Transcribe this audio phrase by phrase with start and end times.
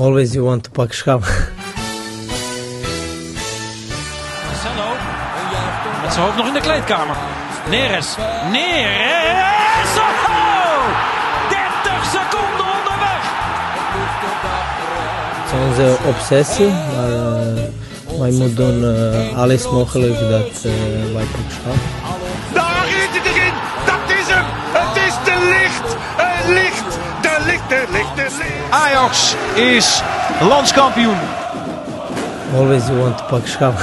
[0.00, 1.20] Always you want to pak schap.
[4.46, 4.88] Marcelo.
[6.02, 7.16] Met zijn hoofd nog in de kleedkamer.
[7.68, 8.16] Neres.
[8.50, 9.92] Neres.
[9.96, 10.84] Oh!
[11.48, 13.22] 30 seconden onderweg.
[15.36, 20.72] Het is onze obsessie, maar eh, wij moeten doen eh, alles mogelijk dat eh,
[21.14, 21.99] wij pak
[28.70, 30.02] Ajax is
[30.40, 31.18] landskampioen.
[32.54, 33.74] Always you want to pak schap.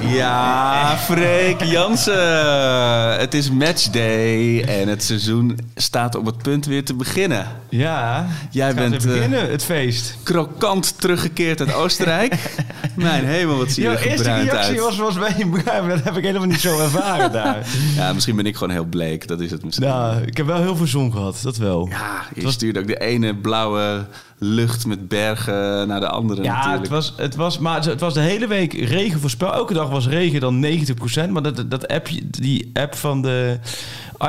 [0.00, 3.18] Ja, Freek Jansen.
[3.18, 7.46] Het is matchday en het seizoen staat op het punt weer te beginnen.
[7.68, 10.16] Ja, Jij bent, eh, beginnen, het feest.
[10.22, 12.34] Krokant teruggekeerd uit Oostenrijk.
[12.94, 14.78] Mijn hemel, wat zie je Jouw er eerste reactie uit.
[14.78, 15.46] was, was bij je.
[15.88, 17.66] Dat heb ik helemaal niet zo ervaren daar.
[17.96, 19.28] Ja, misschien ben ik gewoon heel bleek.
[19.28, 19.86] Dat is het misschien.
[19.86, 21.88] Nou, ik heb wel heel veel zon gehad, dat wel.
[21.88, 24.06] Ja, je stuurde ook de ene blauwe
[24.38, 26.82] lucht met bergen naar de andere Ja, natuurlijk.
[26.82, 29.52] het was, het, was, maar het was de hele week regen voorspel.
[29.54, 31.30] Elke dag was regen dan 90%.
[31.30, 33.58] Maar dat, dat appje, die app van de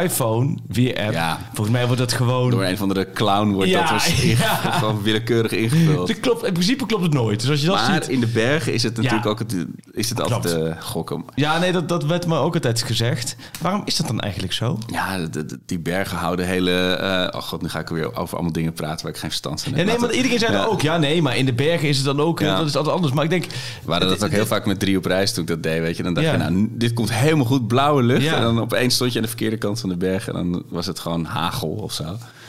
[0.02, 1.12] iPhone, weer app.
[1.12, 1.40] Ja.
[1.54, 2.50] Volgens mij wordt dat gewoon...
[2.50, 4.38] Door een van de clown wordt Ja, dat ja.
[4.56, 6.08] gewoon willekeurig ingevuld.
[6.08, 7.40] Dat klopt, in principe klopt het nooit.
[7.42, 8.08] Dus als je dat Maar ziet...
[8.08, 9.56] in de bergen is het natuurlijk ook het,
[9.92, 11.24] is het altijd uh, gokken.
[11.36, 13.36] Ja, nee, dat, dat werd me ook altijd gezegd.
[13.62, 14.78] Waarom is dat dan eigenlijk zo?
[14.88, 16.72] Ja, de- de- die bergen houden hele...
[16.94, 19.62] eh, oh god, nu ga ik weer over allemaal dingen praten waar ik geen verstand
[19.62, 19.86] van heb.
[19.86, 22.20] Nee, want iedereen zei dan ook, ja, nee, maar in de bergen is het dan
[22.22, 23.14] ook, eh, dat is altijd anders.
[23.14, 23.46] Maar ik denk...
[23.86, 25.98] We hadden dat ook heel vaak met drie op reis toen ik dat deed, weet
[25.98, 26.04] je.
[26.04, 28.26] Dan dacht je, nou, dit komt helemaal goed, blauwe lucht.
[28.28, 30.28] En dan opeens stond je aan de verkeerde kant van de berg.
[30.28, 32.04] En dan was het gewoon hagel of zo.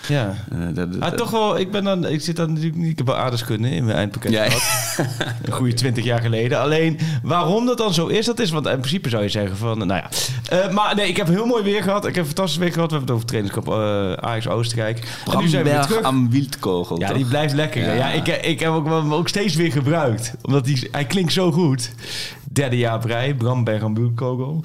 [0.09, 0.34] Ja.
[0.50, 2.98] Eh, dat- dat- Ah, toch wel, ik ben dan, ik zit dan natuurlijk niet, ik
[2.98, 4.45] heb wel aardeskunde in mijn eindpakket Ja.
[4.50, 5.09] gehad.
[5.45, 6.61] Een goede twintig jaar geleden.
[6.61, 9.78] Alleen, waarom dat dan zo is, dat is, want in principe zou je zeggen van,
[9.78, 10.09] nou ja.
[10.48, 12.06] Eh, maar nee, ik heb heel mooi weer gehad.
[12.06, 12.91] Ik heb een fantastisch weer gehad.
[12.91, 15.19] We hebben het over trainingskamp eh Ajax Oostenrijk.
[15.33, 16.03] En nu zijn we weer terug.
[16.03, 17.17] am Wildkogel, Ja, toch?
[17.17, 17.94] die blijft lekker.
[17.94, 20.33] Ja, ik, ik heb ook, hem ook steeds weer gebruikt.
[20.43, 21.91] Omdat die, hij klinkt zo goed.
[22.53, 24.60] Derde jaar brei, Bramberg aan Buurtkogel.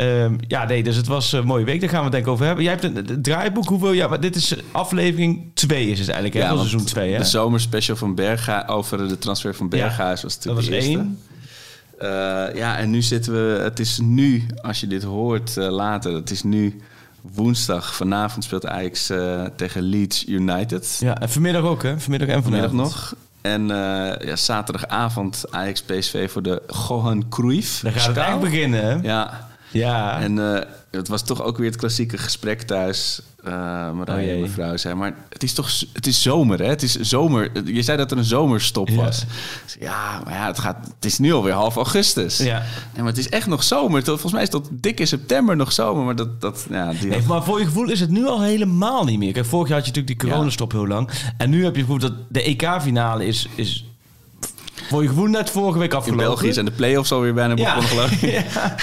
[0.00, 1.80] Ehm, ja, nee, dus het was een mooie week.
[1.80, 2.64] Daar gaan we het denk ik over hebben.
[2.64, 3.68] Jij hebt een, een draaiboek.
[3.68, 3.92] Hoeveel?
[3.92, 6.44] Ja, maar dit is aflevering 2 is het eigenlijk.
[6.44, 6.50] Hè?
[6.50, 7.18] Ja, seizoen 2, hè?
[7.18, 11.18] De zomerspecial van Berga over de transfer van Berghuis was dat natuurlijk was de één.
[11.98, 13.62] Eh, ja, en nu zitten we...
[13.62, 16.14] Het is nu, als je dit hoort eh, later...
[16.14, 16.80] Het is nu
[17.20, 17.94] woensdag.
[17.94, 20.96] Vanavond speelt Ajax eh, tegen Leeds United.
[21.00, 22.00] Ja, en vanmiddag ook, hè?
[22.00, 23.14] Vanmiddag en Vanmiddag nog.
[23.40, 27.80] En ja, zaterdagavond Ajax PSV voor de Johan Cruijff.
[27.80, 29.08] Dan gaat het echt beginnen, hè?
[29.08, 30.20] Ja, Ja.
[30.20, 33.20] en eh, het was toch ook weer het klassieke gesprek thuis.
[33.44, 33.52] Uh,
[33.92, 36.64] Marije Oh en mevrouw zei, maar het is toch het is zomer, hè?
[36.68, 37.50] Het is zomer.
[37.64, 38.96] Je zei dat er een zomerstop Ja.
[38.96, 39.24] was.
[39.80, 42.38] Ja, maar ja, het, gaat, het is nu alweer half augustus.
[42.38, 42.58] Ja.
[42.58, 44.04] Nee, maar het is echt nog zomer.
[44.04, 46.04] Volgens mij is tot dik in september nog zomer.
[46.04, 49.04] Maar dat, dat ja, die Nee, maar voor je gevoel is het nu al helemaal
[49.04, 49.32] niet meer.
[49.32, 51.10] Kijk, vorig jaar had je natuurlijk die coronastop heel lang.
[51.36, 53.84] En nu heb je gevoel dat de EK-finale is, is
[54.90, 56.24] voor je gevoel net vorige week in afgelopen.
[56.26, 58.20] België zijn de play-offs alweer bijna begonnen, geloof ik.
[58.30, 58.74] Ja.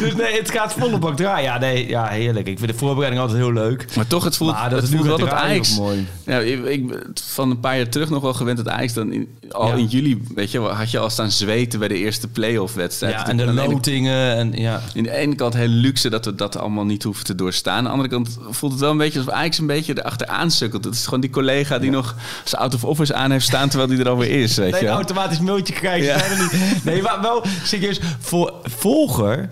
[0.00, 1.42] Dus nee, het gaat volle bak draaien.
[1.44, 2.46] Ja, nee, ja, heerlijk.
[2.46, 3.86] Ik vind de voorbereiding altijd heel leuk.
[3.96, 5.78] Maar toch, het voelt, Maar dat het het voelt draaien Ajax...
[5.78, 6.06] mooi.
[6.26, 6.84] Ja, ik,
[7.24, 9.74] van een paar jaar terug nog wel gewend dat Ajax dan in, al Ja.
[9.74, 13.12] in juli, weet je, had je al staan zweten bij de eerste play-off wedstrijd.
[13.12, 14.80] Ja, Het en de lotingen en ja.
[14.94, 17.76] In de ene kant heel luxe dat we dat allemaal niet hoeven te doorstaan.
[17.76, 20.84] Aan de andere kant voelt het wel een beetje alsof Ajax een beetje erachteraan sukkelt.
[20.84, 22.14] Het is gewoon die collega die nog
[22.44, 25.03] zijn out of office aan heeft staan terwijl die er alweer is, weet je.
[25.04, 25.98] Automatisch mailtje.
[26.02, 26.16] Ja.
[26.40, 26.84] niet.
[26.84, 28.00] Nee, maar wel serieus.
[28.18, 29.50] Voor volger.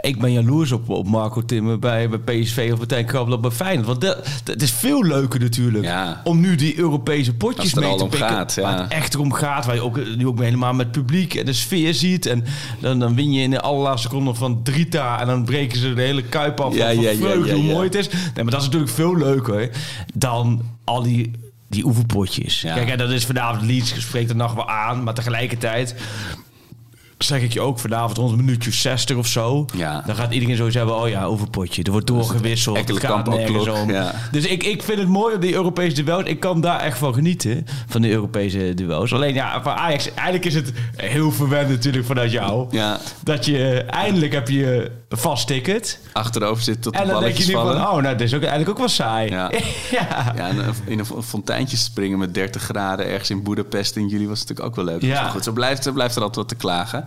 [0.00, 3.86] Ik ben jaloers op, op Marco Timmer bij, bij PSV of Tijn Krabbel bij Feyenoord.
[3.86, 6.20] Want dat, dat- het is veel leuker natuurlijk Ja.
[6.24, 8.28] om nu die Europese potjes mee te pikken.
[8.28, 8.62] gaat, ja.
[8.62, 9.66] Waar het echt om gaat.
[9.66, 12.26] Waar je ook, nu ook helemaal met publiek en de sfeer ziet.
[12.26, 12.44] En
[12.80, 15.20] dan, dan win je in de allerlaatste seconde van Drita.
[15.20, 16.74] En dan breken ze de hele kuip af.
[16.74, 18.08] Ja, van, van vreugde, hoe mooi het is.
[18.08, 19.70] Nee, maar dat is natuurlijk veel leuker
[20.14, 21.30] dan al die,
[21.70, 22.60] die oefenpotjes.
[22.60, 22.74] Ja.
[22.74, 25.02] Kijk, en dat is vanavond Leeds spreekt de nacht wel aan.
[25.02, 25.94] Maar tegelijkertijd
[27.22, 29.64] zeg ik je ook vanavond rond een minuutje 60 of zo.
[29.76, 30.02] Ja.
[30.06, 31.82] Dan gaat iedereen sowieso hebben, oh ja, oefenpotje.
[31.82, 32.76] Er wordt doorgewisseld.
[32.76, 33.90] Het enkele gaat nergens om.
[33.90, 34.14] ja.
[34.30, 36.22] Dus ik, ik vind het mooi op die Europese duels.
[36.24, 39.12] Ik kan daar echt van genieten, van die Europese duels.
[39.12, 42.66] Alleen ja, voor Ajax, eigenlijk is het heel verwend natuurlijk vanuit jou.
[42.70, 46.00] Ja, Dat je, eindelijk heb je vast ticket.
[46.12, 48.70] achterover zit tot de En dan denk je van, oh, nou, dit is ook eigenlijk
[48.70, 49.30] ook wel saai.
[49.30, 49.50] Ja.
[49.90, 50.34] ja.
[50.50, 54.68] Een- in een fonteintje springen met 30 graden ergens in Boedapest in juli was natuurlijk
[54.68, 55.02] ook wel leuk.
[55.02, 55.28] Ja.
[55.28, 57.04] Goed, zo blijft, zo blijft er altijd wat te klagen.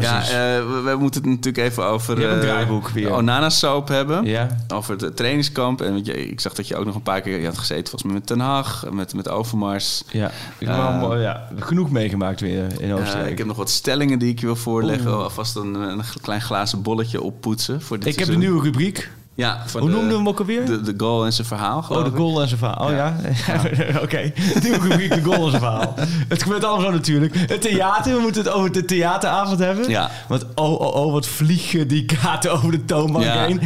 [0.00, 0.28] Ja, eh,
[0.66, 3.06] we, we moeten het natuurlijk even over eh, draaiboek weer.
[3.06, 4.24] de Onana Soap hebben.
[4.24, 4.48] Ja.
[4.74, 5.80] Over het trainingskamp.
[5.80, 8.02] En je, ik zag dat je ook nog een paar keer je had gezeten, volgens
[8.02, 10.02] mij met Ten Hag, met, met Overmars.
[10.10, 10.26] Ja,
[10.58, 13.30] ik heb Eh, wel, ja, genoeg meegemaakt weer in Oostenrijk.
[13.30, 15.16] ik heb nog wat stellingen die ik je wil voorleggen.
[15.22, 17.82] Alvast een, een klein glazen bolletje oppoetsen.
[17.82, 19.10] Voor dit Ik heb de nieuwe rubriek.
[19.34, 20.64] Ja, van Hoe de- noemden we hem ook alweer?
[20.66, 22.86] De, de goal en zijn verhaal, geloof Oh, de goal en zijn verhaal.
[22.88, 23.16] Oh ja?
[24.04, 24.32] Oké.
[24.62, 25.94] Nieuwe rubriek, de goal en zijn verhaal.
[26.28, 27.34] Het gebeurt allemaal zo natuurlijk.
[27.36, 29.88] Het theater, we moeten het over de theateravond hebben.
[29.90, 30.10] Ja.
[30.28, 33.44] Want oh, oh, oh, wat vliegen die kaarten over de toonbank Ja.
[33.44, 33.60] heen.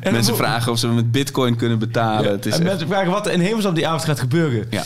[0.00, 2.24] En Mensen vragen of ze met bitcoin kunnen betalen.
[2.24, 4.66] Ja, Het is en echt- mensen vragen wat er in hemelsnaam die avond gaat gebeuren.
[4.70, 4.82] ja.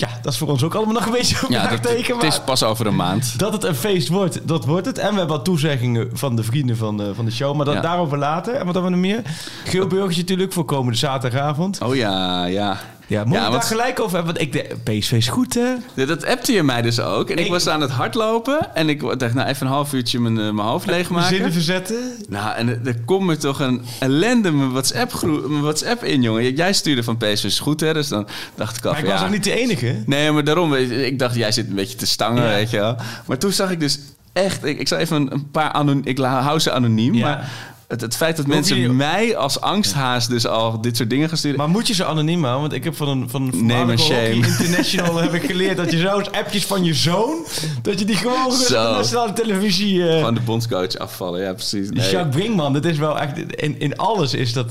[0.00, 2.40] Ja, dat is voor ons ook allemaal nog een beetje een Ja, dat, het is
[2.40, 3.38] pas over een maand.
[3.38, 4.98] Dat het een feest wordt, dat wordt het.
[4.98, 7.56] En we hebben wat toezeggingen van de vrienden van de, van de show.
[7.56, 7.80] Maar dat, Ja.
[7.80, 8.54] daarover later.
[8.54, 9.22] En wat hebben we nog meer?
[9.64, 11.80] Geel burgertje natuurlijk voor komende zaterdagavond.
[11.82, 12.78] Oh ja, ja.
[13.10, 14.34] Ja, moet Ja, ik want- daar gelijk over hebben?
[14.34, 15.74] Want ik de, PSV is goed, hè?
[15.94, 17.30] Ja, Dat appte je mij dus ook.
[17.30, 18.74] En ik, Ik- was aan het hardlopen.
[18.74, 21.52] En ik dacht, nou even een half uurtje mijn, eh, mijn hoofd Zinnen leegmaken.
[21.52, 21.96] verzetten.
[22.28, 26.54] Nou, en er- komt me toch een ellende mijn WhatsApp, groe- mijn WhatsApp in, jongen.
[26.54, 27.92] Jij stuurde van PSV is goed, hè?
[27.92, 30.02] Dus dan dacht ik al Maar ik was ook niet de enige.
[30.06, 30.74] Nee, maar daarom.
[30.74, 32.96] Ik dacht, jij zit een beetje te stangen, weet je wel.
[33.26, 33.98] Maar toen zag ik dus
[34.32, 34.64] echt...
[34.64, 35.70] Ik, ik zal even een, paar...
[35.72, 37.50] Anon, ik hou ze anoniem, maar...
[37.90, 41.36] Het, het feit dat mensen je- mij als angsthaas dus al dit soort dingen gaan
[41.38, 41.58] sturen...
[41.58, 42.60] Maar moet je ze anoniem houden?
[42.60, 44.46] Want ik heb van een, van een Name and voormalige Hockey shame.
[44.64, 47.44] International heb ik geleerd dat je zo appjes van je zoon,
[47.82, 50.08] dat je die gewoon op de nationale televisie...
[50.08, 51.90] eh, Van de bondscoach afvallen, ja precies.
[51.90, 53.54] Nee, Jacques Brinkman, dat is wel echt...
[53.54, 54.66] In, in alles is dat...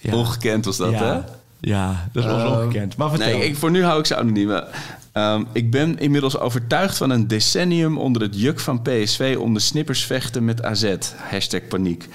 [0.00, 0.14] Ja.
[0.14, 1.04] Ongekend was dat, hè?
[1.06, 1.24] ja.
[1.60, 2.58] ja, dat is Oh.
[2.60, 2.96] ongekend.
[2.96, 3.28] Maar vertel.
[3.28, 4.60] Nee, ik, voor nu hou ik ze anoniem.
[5.18, 9.60] Ehm, ik ben inmiddels overtuigd van een decennium onder het juk van PSV om de
[9.60, 10.94] snippers vechten met AZ.
[11.16, 12.08] Hashtag paniek.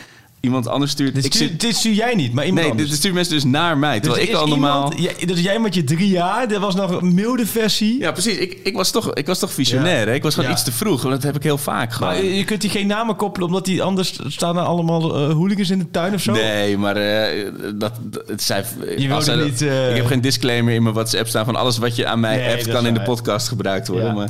[0.46, 1.16] Iemand anders stuurt...
[1.16, 2.90] dit, ik stuur, zit, dit stuur jij niet, maar iemand nee, anders.
[2.90, 4.00] dit stuurt mensen dus naar mij.
[4.00, 4.94] Dus Terwijl er ik al normaal...
[4.94, 8.00] iemand- ja, dus jij met je drie jaar, dat was nog een milde versie.
[8.00, 8.38] Ja, precies.
[8.38, 10.08] Ik, ik, was toch, ik was toch visionair.
[10.08, 10.14] Ja.
[10.14, 10.56] Ik was gewoon Ja.
[10.56, 11.02] iets te vroeg.
[11.02, 12.14] want Dat heb ik heel vaak gewoon.
[12.14, 15.70] Maar je kunt die geen namen koppelen, omdat die anders staan er allemaal eh, hooligans
[15.70, 16.32] in de tuin of zo.
[16.32, 17.46] Nee, maar eh,
[17.76, 18.64] dat, dat, het zei,
[18.98, 21.56] Je als wilde zij- niet, eh, Ik heb geen disclaimer in mijn WhatsApp staan van
[21.56, 24.14] alles wat je aan mij Nee, appt dat kan in de podcast gebruikt worden.
[24.14, 24.30] Maar,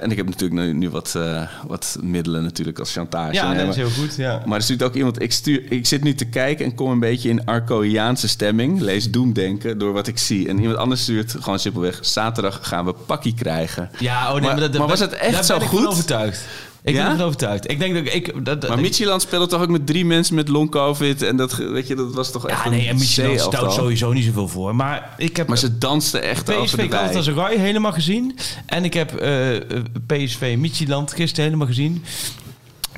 [0.00, 1.18] en ik heb natuurlijk nu, nu wat,
[1.66, 3.32] wat middelen natuurlijk als chantage.
[3.32, 4.16] Ja, dat is heel goed.
[4.16, 4.42] Ja.
[4.46, 5.22] maar er stuurt ook iemand.
[5.22, 8.80] Ik, stuur, ik zit nu te kijken en kom een beetje in Arcoïaanse stemming.
[8.80, 10.48] Lees doemdenken door wat ik zie.
[10.48, 11.98] En iemand anders stuurt gewoon simpelweg.
[12.00, 13.90] Zaterdag gaan we pakkie krijgen.
[13.98, 15.80] Ja, oh nee, Maar- maar, dat, maar was het echt daar zo ben ik goed?
[15.80, 16.40] van overtuigd.
[16.82, 17.02] Ik Ja?
[17.02, 17.70] ben ervan overtuigd.
[17.70, 18.44] Ik denk dat ik...
[18.44, 21.22] Dat, Maar Michieland speelde toch ook met drie mensen met long-covid.
[21.22, 23.52] En dat, weet je, dat was toch echt Ja, nee, en Michel C-elftal.
[23.52, 24.74] stelt sowieso niet zoveel voor.
[24.76, 26.90] Maar ik heb Maar ze dansten echt over PSV de wei.
[26.90, 28.36] Galatasaray helemaal gezien.
[28.66, 29.62] En ik heb eh, eh,
[30.06, 32.04] PSV Midtjylland gisteren helemaal gezien.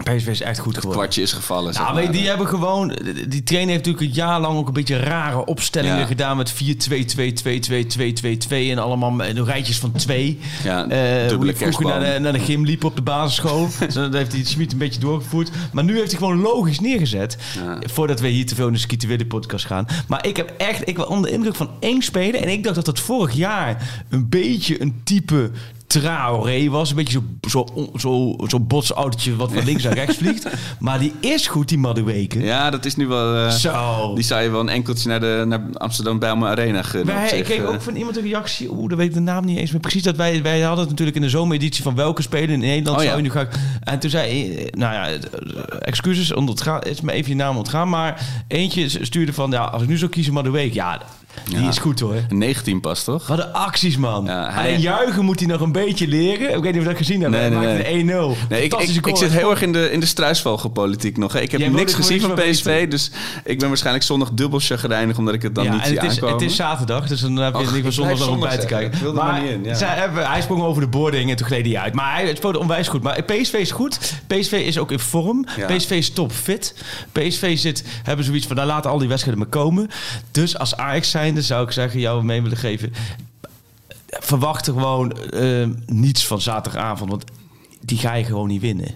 [0.03, 0.99] PSV is echt goed geworden.
[0.99, 1.75] kwartje is gevallen.
[1.75, 2.13] Nou, maar.
[2.13, 2.99] die hebben gewoon...
[3.29, 6.07] Die trainer heeft natuurlijk een jaar lang ook een beetje rare opstellingen Ja.
[6.07, 6.37] gedaan...
[6.37, 10.39] met 4-2-2-2-2-2-2-2 en allemaal met rijtjes van twee.
[10.65, 13.69] Ja, Eh, hoe vroeger naar de, naar de gym liep op de basisschool.
[13.93, 15.51] Zo, dat heeft hij Schmid een beetje doorgevoerd.
[15.73, 17.37] Maar nu heeft hij gewoon logisch neergezet.
[17.65, 17.79] Ja.
[17.93, 19.87] Voordat we hier te veel in de Skieten Willy podcast gaan.
[20.09, 20.89] Maar ik heb echt...
[20.89, 22.41] Ik was onder de indruk van één speler.
[22.43, 25.51] En ik dacht dat dat vorig jaar een beetje een type...
[25.87, 26.91] Traoré was.
[26.91, 30.47] Een beetje zo'n zo, zo, zo botsautootje wat van links naar rechts vliegt.
[30.79, 32.39] Maar die is goed, die Madueke.
[32.43, 33.35] Ja, dat is nu wel...
[33.35, 34.15] eh, Zo.
[34.15, 37.15] Die zou je wel een enkeltje naar, de, naar Amsterdam Bijlmer Arena gunnen.
[37.15, 37.69] Wij, ik kreeg eh.
[37.69, 38.71] ook van iemand een reactie.
[38.73, 40.03] Oeh, dat weet ik de naam niet eens meer precies.
[40.03, 43.03] Dat wij, wij hadden het natuurlijk in de zomereditie van welke spelen in Nederland Oh,
[43.03, 43.17] zou ja.
[43.17, 43.49] je nu gaan.
[43.81, 45.19] En toen zei, eh, nou ja,
[45.79, 47.89] excuses, ontgaan, is me even je naam ontgaan.
[47.89, 51.01] Maar eentje stuurde van, ja, als ik nu zou kiezen, week, ja,
[51.45, 51.69] die Ja.
[51.69, 52.15] is goed hoor.
[52.29, 53.27] Een 19 pas, toch?
[53.27, 54.25] Wat een acties, man.
[54.25, 56.49] Ja, hij- Alleen juichen moet hij nog een beetje leren.
[56.57, 57.33] Ik weet niet of je dat gezien hebt.
[57.33, 58.37] Nee, nee, een 1-0.
[58.49, 61.33] Nee, ik, ik, ik zit heel erg in de, in de struisvogelpolitiek nog.
[61.33, 61.41] Hè.
[61.41, 63.11] Ik heb Jij niks gezien van PSV, van dus
[63.45, 66.11] ik ben waarschijnlijk zondag dubbel chagrijnig omdat ik het dan ja, niet zie het is,
[66.11, 66.35] aankomen.
[66.35, 68.67] het is zaterdag, dus dan heb je Och, ik geval zondag nog om bij te
[68.67, 68.77] kijken.
[68.77, 68.93] zeggen.
[68.97, 69.75] Ik wilde maar niet in, ja.
[69.75, 71.95] zij hebben- hij sprong over de boarding en toen gleed hij uit.
[71.95, 73.03] Maar hij speelde onwijs goed.
[73.03, 73.99] Maar PSV is goed.
[74.27, 75.47] PSV is ook in vorm.
[75.67, 76.75] PSV is topfit.
[77.13, 79.89] PSV zit, hebben zoiets van, nou laten al die wedstrijden maar komen.
[80.31, 82.93] Dus als Ajax zijnde zou ik zeggen, jou mee willen geven.
[84.09, 87.25] Verwacht er gewoon eh, niets van zaterdagavond, want
[87.81, 88.89] die ga je gewoon niet winnen.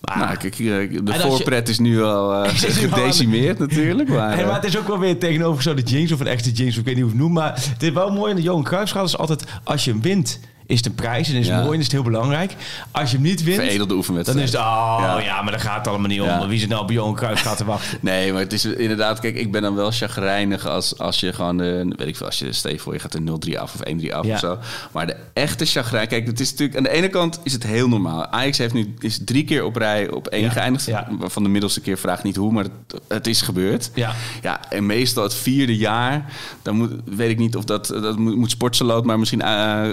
[0.00, 4.08] Maar, Nou, kijk, eh, de je- voorpret is nu al eh, de- gedecimeerd natuurlijk.
[4.08, 6.72] Maar, Hey, eh, maar het is ook wel weer tegenovergestelde jinx of een echte jinx,
[6.72, 7.34] of ik weet niet hoe het noemt.
[7.34, 10.40] Maar het is wel mooi in de Johan Cruijffschaal is altijd, als je hem wint,
[10.70, 11.56] is een prijs en is Ja.
[11.62, 12.54] mooi en is het heel belangrijk.
[12.90, 14.44] Als je hem niet wint, veredelde dan oefenwedstrijd.
[14.44, 15.20] is het, oh ja.
[15.20, 15.42] Ja.
[15.42, 16.26] maar daar gaat het allemaal niet om.
[16.26, 16.46] Ja.
[16.48, 17.98] Wie zit nou op Johan Cruijff gaat te wachten?
[18.10, 21.56] Nee, maar het is inderdaad, kijk, ik ben dan wel chagrijnig als, als je gewoon,
[21.56, 23.80] de, weet ik veel, als je, stel je voor, je gaat er 0-3 af of
[24.02, 24.58] 1-3 af of zo.
[24.92, 27.88] Maar de echte chagrijn, kijk, het is natuurlijk, aan de ene kant is het heel
[27.88, 28.26] normaal.
[28.26, 30.86] Ajax heeft nu, is drie keer op rij op één geëindigd.
[30.86, 31.08] Ja.
[31.20, 33.90] Van de middelste keer vraag niet hoe, maar het, het is gebeurd.
[33.94, 34.12] Ja.
[34.42, 38.36] Ja, en meestal het vierde jaar, dan moet, weet ik niet of dat, dat moet,
[38.36, 39.88] moet Sportseloot maar misschien eh,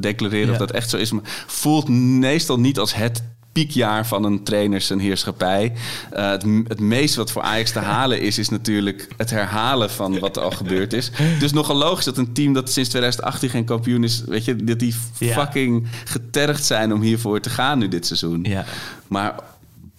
[0.00, 0.52] declareren Ja.
[0.52, 1.10] of dat echt zo is.
[1.12, 3.22] Maar voelt meestal niet als het
[3.52, 5.72] piekjaar van een trainer zijn heerschappij.
[6.16, 10.18] Uh, het, het meeste wat voor Ajax te halen is, is natuurlijk het herhalen van
[10.18, 11.10] wat er al gebeurd is.
[11.38, 14.78] Dus nogal logisch dat een team dat sinds 2018 geen kampioen is, weet je, dat
[14.78, 15.32] die Ja.
[15.32, 18.40] fucking getergd zijn om hiervoor te gaan nu dit seizoen.
[18.48, 18.64] Ja.
[19.08, 19.34] Maar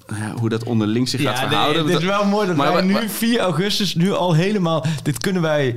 [0.07, 1.85] ja, hoe dat onderling zich gaat Ja, nee, verhouden.
[1.85, 4.85] het is wel mooi dat Maar wij nu wa- 4 augustus nu al helemaal...
[5.03, 5.75] Dit kunnen wij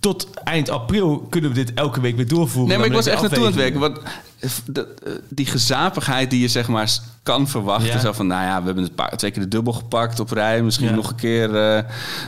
[0.00, 2.68] tot eind april kunnen we dit elke week weer doorvoeren.
[2.68, 3.80] Nee, maar ik was echt naartoe aan het werken.
[3.80, 4.84] Want eh, eh,
[5.28, 7.92] die gezapigheid die je zeg maar kan verwachten.
[7.92, 7.98] Ja.
[7.98, 10.62] Zo van, nou ja, we hebben het paar, twee keer de dubbel gepakt op rij.
[10.62, 10.94] Misschien Ja.
[10.94, 11.56] nog een keer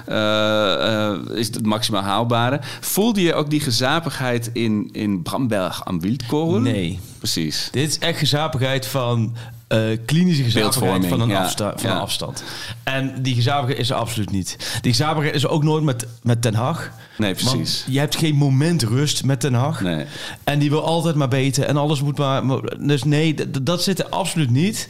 [0.06, 2.60] eh, is het maximaal haalbare.
[2.80, 6.62] Voelde je ook die gezapigheid in, in Bramberg aan Wildkoren?
[6.62, 7.00] Nee.
[7.18, 7.68] Precies.
[7.70, 9.36] Dit is echt gezapigheid van
[9.72, 11.42] eh, klinische Beeldvorming, van, een, ja.
[11.42, 11.96] afsta- van Ja.
[11.96, 12.42] een afstand.
[12.82, 14.78] En die gezapigheid is er absoluut niet.
[14.80, 16.90] Die gezapigheid is er ook nooit met, met Ten Hag.
[17.18, 17.84] Nee, precies.
[17.88, 19.80] je hebt geen moment rust met Ten Hag.
[19.80, 20.04] Nee.
[20.44, 21.64] En die wil altijd maar beter.
[21.64, 22.42] En alles moet maar...
[22.78, 24.86] Dus nee, dat zit er absoluut niet.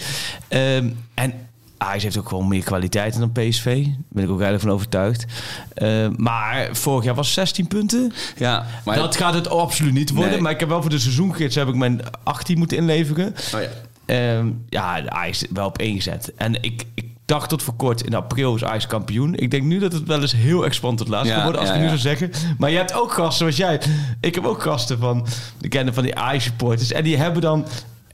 [0.49, 1.33] Ehm, en
[1.79, 3.65] Ajax heeft ook gewoon meer kwaliteiten dan PSV.
[3.85, 5.25] Daar ben ik ook eigenlijk van overtuigd.
[5.75, 8.13] Ehm, maar vorig jaar was het 16 punten.
[8.37, 10.33] Ja, maar dat gaat het absoluut niet worden.
[10.33, 10.41] Nee.
[10.41, 13.35] Maar ik heb wel voor de seizoengids heb ik mijn 18 moeten inleveren.
[13.55, 13.69] Oh ja.
[14.07, 16.33] Ehm, ja, de Ajax wel op één gezet.
[16.37, 19.35] En ik, ik dacht tot voor kort, in april is Ajax kampioen.
[19.35, 21.61] Ik denk nu dat het wel eens heel erg spannend tot laatst Ja, kan worden,
[21.61, 21.97] als ja, ik nu ja.
[21.97, 22.55] zou zeggen.
[22.59, 23.81] Maar je hebt ook gasten zoals jij.
[24.21, 25.27] Ik heb ook gasten van,
[25.59, 26.93] de kennen van die Ajax supporters.
[26.93, 27.67] En die hebben dan...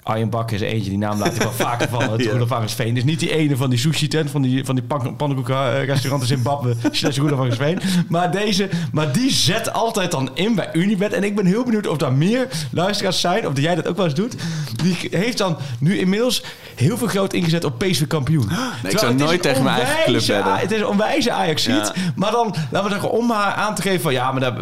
[0.09, 2.11] Arjen Bakker is eentje, die naam laat ik wel vaker vallen.
[2.13, 2.31] Het Ja.
[2.31, 2.95] Roelof Arendsveen.
[2.95, 6.29] Dus niet die ene van die sushi tent, van die, van die pan- pannenkoekenrestaurant in
[6.29, 6.77] Zimbabwe.
[6.91, 7.79] slash Roelof Arendsveen.
[8.09, 11.13] Maar deze, maar die zet altijd dan in bij Unibet.
[11.13, 13.97] En ik ben heel benieuwd of daar meer luisteraars zijn, of dat jij dat ook
[13.97, 14.35] wel eens doet.
[14.77, 16.43] Die heeft dan nu inmiddels
[16.75, 18.49] heel veel groot ingezet op PSV kampioen.
[18.49, 20.57] Terwijl zou het is nooit tegen mijn eigen club wedden.
[20.57, 21.93] Het is een onwijze ajax Ja.
[22.17, 24.13] Maar dan, laten we zeggen, om haar aan te geven van...
[24.13, 24.57] Ja, maar daar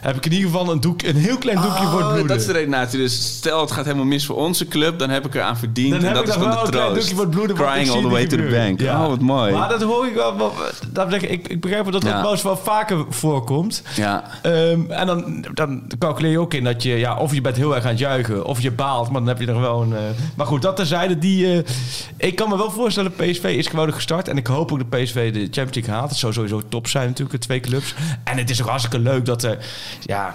[0.00, 2.26] heb ik in ieder geval een, doek, een heel klein doekje voor het Oh, bloeden.
[2.26, 2.98] dat is de redenatie.
[2.98, 5.90] Dus stel het gaat helemaal mis voor onze club, dan heb ik eraan verdiend.
[5.90, 7.14] Dan en dat is wel de troost.
[7.54, 8.80] Crying all the way to the bank.
[8.80, 9.02] Ja.
[9.02, 9.52] Oh, wat mooi.
[9.52, 10.36] Maar dat hoor ik wel.
[10.36, 10.52] wel
[10.92, 12.42] dat zeg ik, ik, ik begrijp wel dat dat Ja.
[12.42, 13.82] wel vaker voorkomt.
[13.96, 14.24] Ja.
[14.42, 17.74] Ehm, en dan, dan calculeer je ook in dat je, ja, of je bent heel
[17.74, 19.92] erg aan het juichen, of je baalt, maar dan heb je nog wel een.
[19.92, 20.00] eh,
[20.36, 21.52] maar goed, dat terzijde, die.
[21.52, 21.62] eh,
[22.16, 24.28] ik kan me wel voorstellen, PSV is gewoon gestart.
[24.28, 26.10] En ik hoop ook dat PSV de Champions League haalt.
[26.10, 27.94] Het zou sowieso top zijn, natuurlijk, de twee clubs.
[28.24, 29.58] En het is ook hartstikke leuk dat er.
[30.02, 30.34] Ja,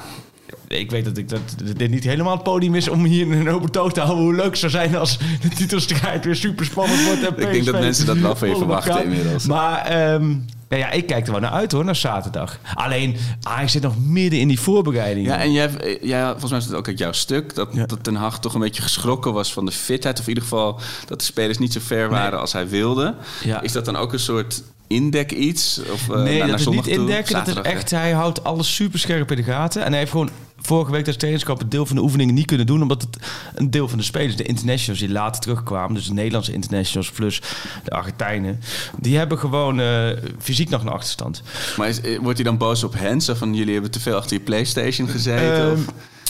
[0.80, 1.40] ik weet dat, ik, dat
[1.76, 4.24] dit niet helemaal het podium is om hier een open toog te houden.
[4.24, 7.24] Hoe leuk het zou zijn als de titelstrijd weer super spannend wordt.
[7.24, 9.46] En Ik denk dat mensen dat wel van je verwachten inmiddels.
[9.46, 10.28] Maar ehm,
[10.70, 12.60] nou ja, ik kijk er wel naar uit hoor, naar zaterdag.
[12.74, 15.28] Alleen, Ajax zit nog midden in die voorbereiding.
[15.28, 17.56] Ja, en jij, hebt- jij, volgens mij is het ook uit jouw stuk...
[17.56, 17.86] Dat, Ja.
[17.86, 20.16] dat Ten Hag toch een beetje geschrokken was van de fitheid.
[20.20, 23.16] Of in ieder geval dat de spelers niet zo ver waren als hij wilde.
[23.44, 23.62] Ja.
[23.62, 25.82] Is dat dan ook een soort indek iets?
[25.92, 26.94] Of, eh, nee, naar- dat is niet toe?
[26.94, 27.34] indekken.
[27.34, 27.62] Dat is hè?
[27.62, 29.84] echt, hij houdt alles super scherp in de gaten.
[29.84, 30.30] En hij heeft gewoon
[30.62, 32.82] vorige week tijdens trainingskamp een deel van de oefeningen niet kunnen doen.
[32.82, 33.18] Omdat het
[33.56, 35.94] een deel van de spelers, de internationals die later terugkwamen.
[35.94, 37.42] Dus de Nederlandse internationals plus
[37.84, 38.60] de Argentijnen.
[39.00, 41.42] Die hebben gewoon eh, fysiek nog een achterstand.
[41.78, 43.22] Maar is, eh, wordt hij dan boos op hen?
[43.22, 45.62] Zo van, jullie hebben te veel achter je Playstation gezeten?
[45.62, 45.80] Ehm, of?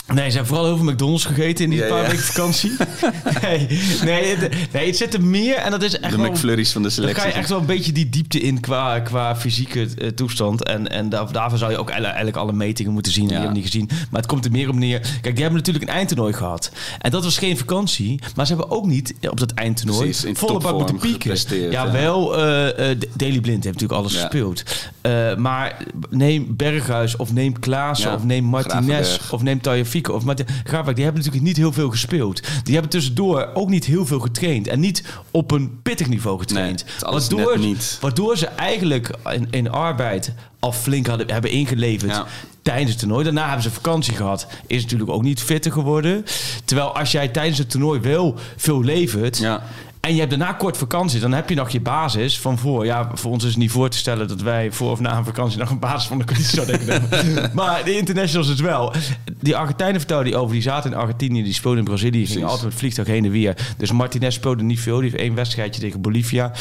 [0.06, 2.08] Nee, ze hebben vooral heel veel McDonald's gegeten in die Ja, paar ja.
[2.10, 2.72] weken vakantie.
[3.42, 3.66] nee,
[4.04, 6.30] nee, het, nee, het zit er meer en dat is echt De wel...
[6.30, 7.22] McFlurries van de Dan selectie.
[7.22, 10.64] ga je echt wel een beetje die diepte in qua, qua fysieke eh, toestand.
[10.64, 13.24] En, en daar, daarvoor zou je ook eigenlijk alle metingen moeten zien.
[13.26, 13.88] Die hebben niet gezien.
[14.10, 15.00] Maar het komt er meer op neer.
[15.00, 16.70] Kijk, die hebben natuurlijk een eindtoernooi gehad.
[16.98, 18.20] En dat was geen vakantie.
[18.36, 21.70] Maar ze hebben ook niet op dat eindtoernooi Precies, in volle bak moeten pieken.
[21.70, 22.36] Ja, wel.
[22.38, 24.62] eh, Daily Blind heeft natuurlijk alles gespeeld.
[25.00, 25.76] Eh, maar
[26.10, 29.60] neem Berghuis of neem Klaassen of neem Martinez of neem
[29.94, 30.22] Of
[30.64, 30.96] Gravenberg.
[30.96, 32.40] Die hebben natuurlijk niet heel veel gespeeld.
[32.62, 34.66] Die hebben tussendoor ook niet heel veel getraind.
[34.66, 36.84] En niet op een pittig niveau getraind.
[36.84, 37.98] Nee, waardoor, niet.
[38.00, 42.26] waardoor ze eigenlijk in, in arbeid al flink hadden, hebben ingeleverd Ja.
[42.62, 43.24] tijdens het toernooi.
[43.24, 44.46] Daarna hebben ze vakantie gehad.
[44.66, 46.24] Is natuurlijk ook niet fitter geworden.
[46.64, 49.38] Terwijl als jij tijdens het toernooi wel veel levert...
[49.38, 49.62] Ja.
[50.02, 52.84] En je hebt daarna kort vakantie, dan heb je nog je basis van voor.
[52.84, 55.24] Ja, voor ons is het niet voor te stellen dat wij voor of na een
[55.24, 57.50] vakantie nog een basis van de conditie zouden hebben.
[57.54, 58.92] maar de internationals is wel.
[59.40, 62.48] Die Argentijnen vertelden die over, die zaten in Argentinië, die speelden in Brazilië, die gingen
[62.48, 63.74] altijd met vliegtuig heen en weer.
[63.76, 66.52] Dus Martinez speelde niet veel, die heeft één wedstrijdje tegen Bolivia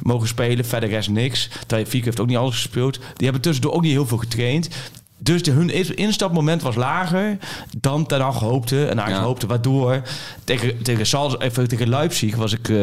[0.00, 1.50] mogen spelen, verder rest niks.
[1.66, 2.98] Tagliafico heeft ook niet alles gespeeld.
[2.98, 4.68] Die hebben tussendoor ook niet heel veel getraind.
[5.18, 7.38] Dus de, hun instapmoment was lager
[7.78, 8.86] dan Ten Hag hoopte.
[8.86, 9.22] En Ajax Ja.
[9.24, 10.02] hoopte, waardoor
[10.44, 12.76] tegen, tegen, Salz, even tegen Leipzig was ik eh,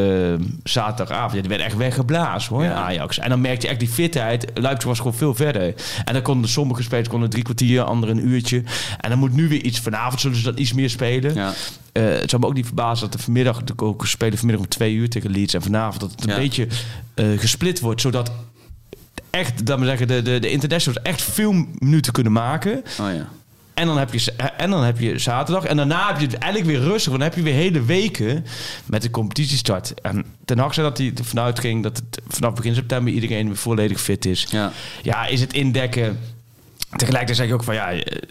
[0.64, 1.32] zaterdagavond.
[1.34, 2.72] Ja, die werd echt weggeblazen hoor, Ja.
[2.74, 3.18] Ajax.
[3.18, 4.46] En dan merkte je echt die fitheid.
[4.54, 5.74] Leipzig was gewoon veel verder.
[6.04, 8.62] En dan konden sommige spelers konden drie kwartier, anderen een uurtje.
[9.00, 9.80] En dan moet nu weer iets.
[9.80, 11.34] Vanavond zullen ze dat iets meer spelen.
[11.34, 11.52] Ja.
[11.92, 14.70] Eh, het zou me ook niet verbazen dat er vanmiddag de ook spelen vanmiddag om
[14.70, 15.54] twee uur tegen Leeds.
[15.54, 16.66] En vanavond dat het een beetje
[17.14, 18.30] eh, gesplit wordt, zodat
[19.34, 22.84] echt, dat we zeggen, de, de, de internationals echt veel minuten kunnen maken.
[23.00, 23.28] Oh ja.
[23.74, 25.64] En dan, heb je, en dan heb je zaterdag.
[25.64, 27.12] En daarna heb je het eigenlijk weer rustig.
[27.12, 28.44] Want dan heb je weer hele weken
[28.86, 29.94] met de competitiestart.
[30.00, 33.56] En Ten Hag zei dat hij ervan uitging dat het vanaf begin september iedereen weer
[33.56, 34.46] volledig fit is.
[34.50, 34.72] Ja.
[35.02, 36.18] ja is het indekken.
[36.96, 38.22] Tegelijkertijd zeg je ook van ja, eh,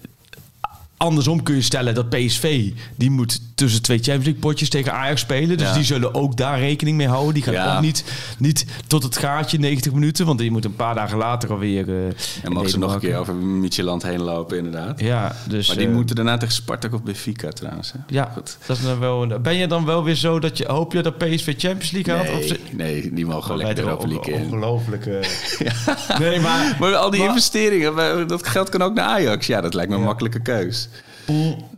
[1.03, 5.21] andersom kun je stellen dat PSV die moet tussen twee Champions League potjes tegen Ajax
[5.21, 5.57] spelen.
[5.57, 5.73] Dus Ja.
[5.73, 7.33] die zullen ook daar rekening mee houden.
[7.33, 7.75] Die gaan Ja.
[7.75, 8.03] ook niet,
[8.37, 11.89] niet tot het gaatje 90 minuten, want die moet een paar dagen later alweer.
[11.89, 12.05] eh,
[12.43, 14.99] En mogen ze nog een keer over Micheland heen lopen, inderdaad.
[14.99, 15.67] Ja, dus.
[15.67, 17.91] Maar die eh, moeten daarna tegen Spartak of Benfica trouwens.
[17.91, 17.99] Hè?
[18.07, 18.57] Ja, Goed.
[18.65, 19.23] dat is dan wel.
[19.23, 22.13] een- Ben je dan wel weer zo dat je hoop je dat PSV Champions League
[22.15, 22.29] haalt?
[22.29, 24.43] Of Nee, nee, die mogen wel lekker Europa League in.
[24.43, 25.19] Ongelooflijke.
[26.19, 26.77] Nee, maar.
[26.79, 29.47] Maar al die Maar- investeringen, dat geld kan ook naar Ajax.
[29.47, 30.87] Ja, dat lijkt me een makkelijke keus.
[31.27, 31.72] 嗯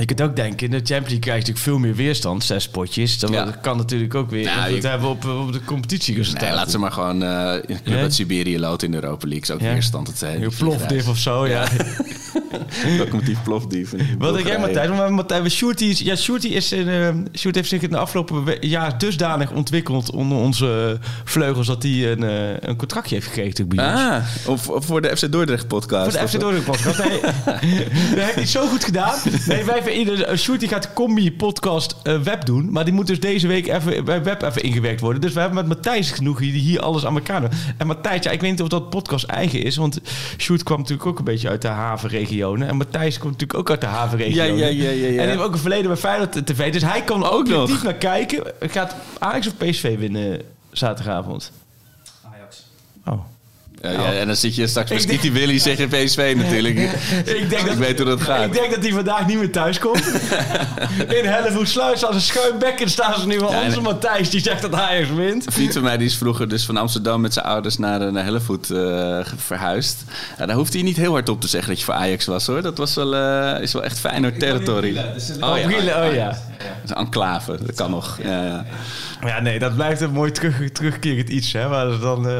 [0.00, 2.68] Je kunt ook denken, in de Champions League krijg je natuurlijk veel meer weerstand, zes
[2.68, 3.18] potjes.
[3.18, 3.50] Dan Ja.
[3.62, 6.48] kan natuurlijk ook weer Nou, invloed je- hebben op, op de competitieresultaten.
[6.48, 8.00] Nee, laat ze maar gewoon eh een club Ja?
[8.02, 9.42] uit Siberië loten in de Europa League.
[9.42, 9.72] Is ook Ja.
[9.72, 10.06] weerstand.
[10.06, 11.64] Het, Je die plofdief of zo, ja.
[12.98, 13.90] Locomotief plofdief.
[14.18, 14.58] Wat denk jij.
[14.58, 14.88] Matthijs?
[14.88, 15.12] Maar
[15.80, 20.38] is, ja, die is in, Sjoerd heeft zich in de afgelopen jaar dusdanig ontwikkeld onder
[20.38, 24.00] onze vleugels dat hij een, eh, een contractje heeft gekregen bij ons.
[24.00, 24.16] Ah,
[24.46, 26.10] of, of voor de FC Dordrecht podcast.
[26.10, 26.38] Voor de FC zo.
[26.38, 26.98] Dordrecht podcast.
[26.98, 27.20] Nee,
[28.14, 29.18] dat heeft hij zo goed gedaan.
[29.46, 32.72] Nee, wij ieder, uh, Sjoerd die gaat de combi podcast eh, web doen.
[32.72, 35.20] Maar die moet dus deze week even bij web even ingewerkt worden.
[35.20, 37.50] Dus we hebben met Matthijs genoeg die hier alles aan elkaar doen.
[37.76, 39.76] En Matthijs, ja, ik weet niet of dat podcast eigen is.
[39.76, 40.00] Want
[40.38, 42.68] Sjoerd kwam natuurlijk ook een beetje uit de havenregionen.
[42.68, 44.56] En Matthijs komt natuurlijk ook uit de havenregionen.
[44.56, 45.06] Ja, ja, ja, ja, ja.
[45.06, 46.72] En die heeft ook een verleden bij Feyenoord TV.
[46.72, 47.82] Dus hij kan ook nog.
[47.82, 48.42] naar kijken.
[48.60, 51.52] Gaat Ajax of PSV winnen zaterdagavond?
[53.84, 53.90] Oh.
[53.92, 56.78] Ja, ja, en dan zit je straks met Ik denk- Kitty Willy zeggen PSV natuurlijk.
[57.24, 58.44] Ik, denk Ik weet hoe dat gaat.
[58.44, 60.06] Ik denk dat hij vandaag niet meer thuis komt.
[61.18, 63.52] In Hellevoetsluis als een schuin bekken staan ze nu wel.
[63.52, 65.46] En- Onze Matthijs die zegt dat Ajax wint.
[65.46, 68.12] Een vriend van mij die is vroeger dus van Amsterdam met zijn ouders naar, eh,
[68.12, 70.02] naar Hellevoet eh, verhuisd.
[70.38, 72.46] Ja, daar hoefde hij niet heel hard op te zeggen dat je voor Ajax was
[72.46, 72.62] hoor.
[72.62, 75.00] Dat was wel, eh, is wel echt Feyenoord territory.
[75.14, 76.06] Dus een- Oh, ja.
[76.06, 76.38] Oh ja.
[76.64, 78.18] Dat is een enclave, dat kan nog.
[78.22, 78.64] Ja, ja.
[79.26, 81.52] Ja, nee, dat blijft een mooi terug, terugkerend iets.
[81.52, 82.34] Hè, maar dan, eh,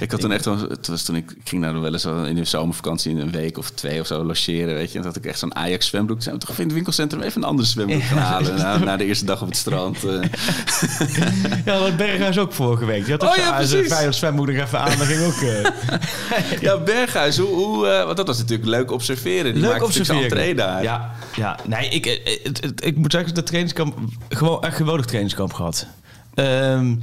[0.00, 2.34] Ik had toen echt het was toen ik, ik ging daar wel eens wel in
[2.34, 4.98] de zomervakantie in een week of twee of zo logeren, weet je.
[4.98, 6.22] En had ik echt zo'n Ajax zwembroek.
[6.22, 8.96] Zijn we toch even in het winkelcentrum even een andere zwembroek gaan halen na, na
[8.96, 10.04] de eerste dag op het strand.
[10.04, 10.12] eh.
[11.64, 13.02] ja, dat Berghuis ook vorige week.
[13.04, 14.98] Die had ook Oh, ja, zijn er even aan.
[14.98, 15.40] Dat ging ook...
[15.42, 19.52] eh, Ja, Berghuis, hoe, hoe, eh, want dat was natuurlijk leuk observeren.
[19.52, 20.48] Die Leuk maakte natuurlijk zijn observeren.
[20.48, 20.82] entree daar.
[20.82, 21.58] Ja, ja.
[21.66, 23.42] Nee, ik, eh, het, het- ik moet zeggen, de
[24.28, 25.86] Gewoon echt geweldig trainingskamp gehad.
[26.34, 26.96] Ehm,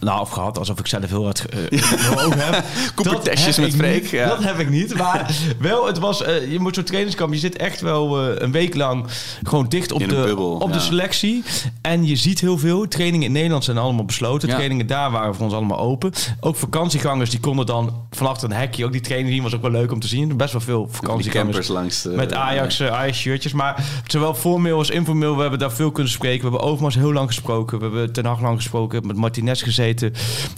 [0.00, 2.64] nou, of gehad, alsof ik zelf heel hard uh, ook heb.
[2.94, 4.28] Koepertestjes met Freek, ja.
[4.28, 4.94] Dat heb ik niet.
[4.94, 6.22] Maar wel, het was...
[6.22, 7.32] eh, je moet zo'n trainingskamp...
[7.32, 9.04] Je zit echt wel eh, een week lang
[9.42, 10.80] gewoon dicht op, de, bubbel, op de ja.
[10.80, 11.44] selectie.
[11.80, 12.88] En je ziet heel veel.
[12.88, 14.48] Trainingen in Nederland zijn allemaal besloten.
[14.48, 14.54] Ja.
[14.54, 16.12] Trainingen daar waren voor ons allemaal open.
[16.40, 18.84] Ook vakantiegangers die konden dan vanaf een hekje...
[18.84, 20.36] Ook die training zien was ook wel leuk om te zien.
[20.36, 21.56] Best wel veel vakantiegangers.
[21.56, 23.52] campers langs de, Met Ajax, eh, Ajax shirtjes.
[23.52, 26.44] Maar zowel formeel als informeel, we hebben daar veel kunnen spreken.
[26.44, 27.78] We hebben Overmars heel lang gesproken.
[27.78, 29.06] We hebben Ten Hag lang gesproken.
[29.06, 29.87] Met Martinez gezeten.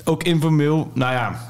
[0.05, 0.91] Ook informeel.
[0.95, 1.49] Nou ja...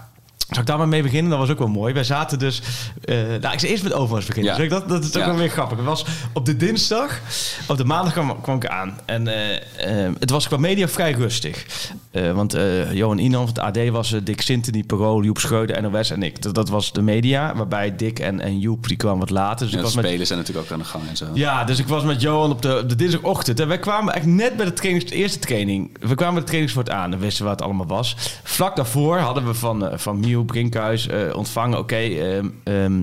[0.51, 1.31] Zal ik daar maar mee beginnen?
[1.31, 1.95] Dat was ook wel mooi.
[1.95, 2.62] Wij zaten dus...
[3.05, 4.57] eh nou, ik zal eerst met Overmars beginnen.
[4.57, 4.62] Ja.
[4.62, 5.27] Ik dat, dat is ook Ja.
[5.29, 5.77] wel weer grappig.
[5.77, 7.21] Het was op de dinsdag...
[7.66, 8.99] Op de maandag kwam, kwam ik aan.
[9.05, 11.66] En eh, eh, het was qua media vrij rustig.
[12.11, 15.83] Eh, want eh, Johan Inan van het AD was eh, Dick Sintony, Parool, Joep Schreuder,
[15.83, 16.42] NOS en ik.
[16.42, 17.55] Dat, dat was de media.
[17.57, 19.66] Waarbij Dick en, en Joep, die kwamen wat later.
[19.66, 21.27] Dus Ja, ik de was met, spelers zijn natuurlijk ook aan de gang en zo.
[21.35, 23.61] ja, dus ik was met Johan op de, op de dinsdagochtend.
[23.61, 25.90] En wij kwamen echt net bij de, trainings, de eerste training.
[26.01, 27.12] We kwamen bij de trainingsvoort aan.
[27.12, 28.16] en wisten wat het allemaal was.
[28.42, 31.79] Vlak daarvoor hadden we van, van Miel Brinkhuis ontvangen.
[31.79, 33.03] Oké, ehm, ehm,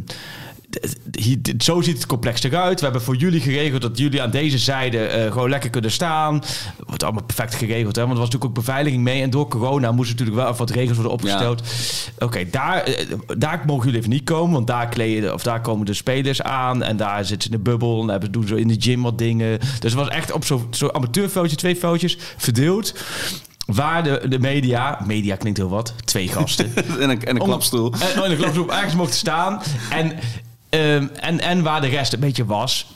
[1.57, 2.77] zo ziet het complex eruit.
[2.79, 6.43] We hebben voor jullie geregeld dat jullie aan deze zijde eh, gewoon lekker kunnen staan.
[6.85, 8.01] Wordt allemaal perfect geregeld, hè?
[8.01, 9.21] Want er was natuurlijk ook beveiliging mee.
[9.21, 11.61] En door corona moesten natuurlijk wel wat regels worden opgesteld.
[12.19, 13.05] Oké, daar, eh,
[13.37, 14.53] daar mogen jullie even niet komen.
[14.53, 16.83] Want daar, kleden, of daar komen de spelers aan.
[16.83, 18.01] En daar zitten ze in de bubbel.
[18.01, 19.59] En hebben, doen ze in de gym wat dingen.
[19.59, 22.93] Dus het was echt op zo'n zo amateurveldje, twee veldjes, verdeeld.
[23.67, 26.75] Waar de, de media, media klinkt heel wat, twee gasten.
[26.75, 27.93] en een, en een klapstoel.
[27.93, 29.61] En, en de klapstoel ergens mochten staan.
[29.89, 30.11] En,
[30.69, 32.87] ehm, en, en waar de rest een beetje was.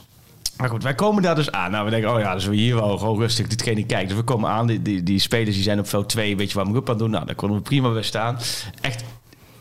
[0.56, 1.70] Maar goed, wij komen daar dus aan.
[1.70, 4.08] Nou, we denken, oh ja, dus we hier wel gewoon rustig die kijken.
[4.08, 6.56] Dus we komen aan, die, die, die spelers die zijn op veld 2, weet je
[6.56, 7.10] waar we op aan doen?
[7.10, 8.38] Nou, daar konden we prima bij staan.
[8.80, 9.04] Echt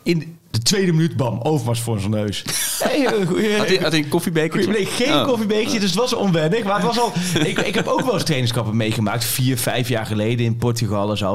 [0.04, 2.44] in de tweede minuut, bam, Overmars voor zijn neus.
[2.82, 4.72] Hey, eh, goeie- Had hij, had hij een koffiebekertje?
[4.72, 5.26] Nee, geen Oh.
[5.26, 6.64] koffiebeekje, dus het was onwennig.
[6.64, 7.12] Maar het was al.
[7.46, 11.18] Ik, ik heb ook wel eens trainingskampen meegemaakt, vier, vijf jaar geleden in Portugal en
[11.18, 11.32] zo.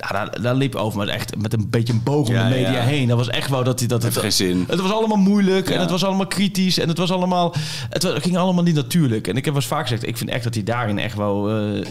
[0.00, 2.70] Nou, daar, daar liep Overmars echt met een beetje een boog om Ja, de media
[2.72, 2.80] ja.
[2.80, 3.08] heen.
[3.08, 4.02] Dat was echt wel dat hij dat.
[4.02, 4.64] Heeft het, geen zin.
[4.68, 7.54] Het was allemaal moeilijk en het was allemaal kritisch en het was allemaal.
[7.90, 9.26] Het, ging allemaal niet natuurlijk.
[9.28, 11.48] En ik heb wel eens vaak gezegd, ik vind echt dat hij daarin echt wel,
[11.48, 11.84] eh, eh,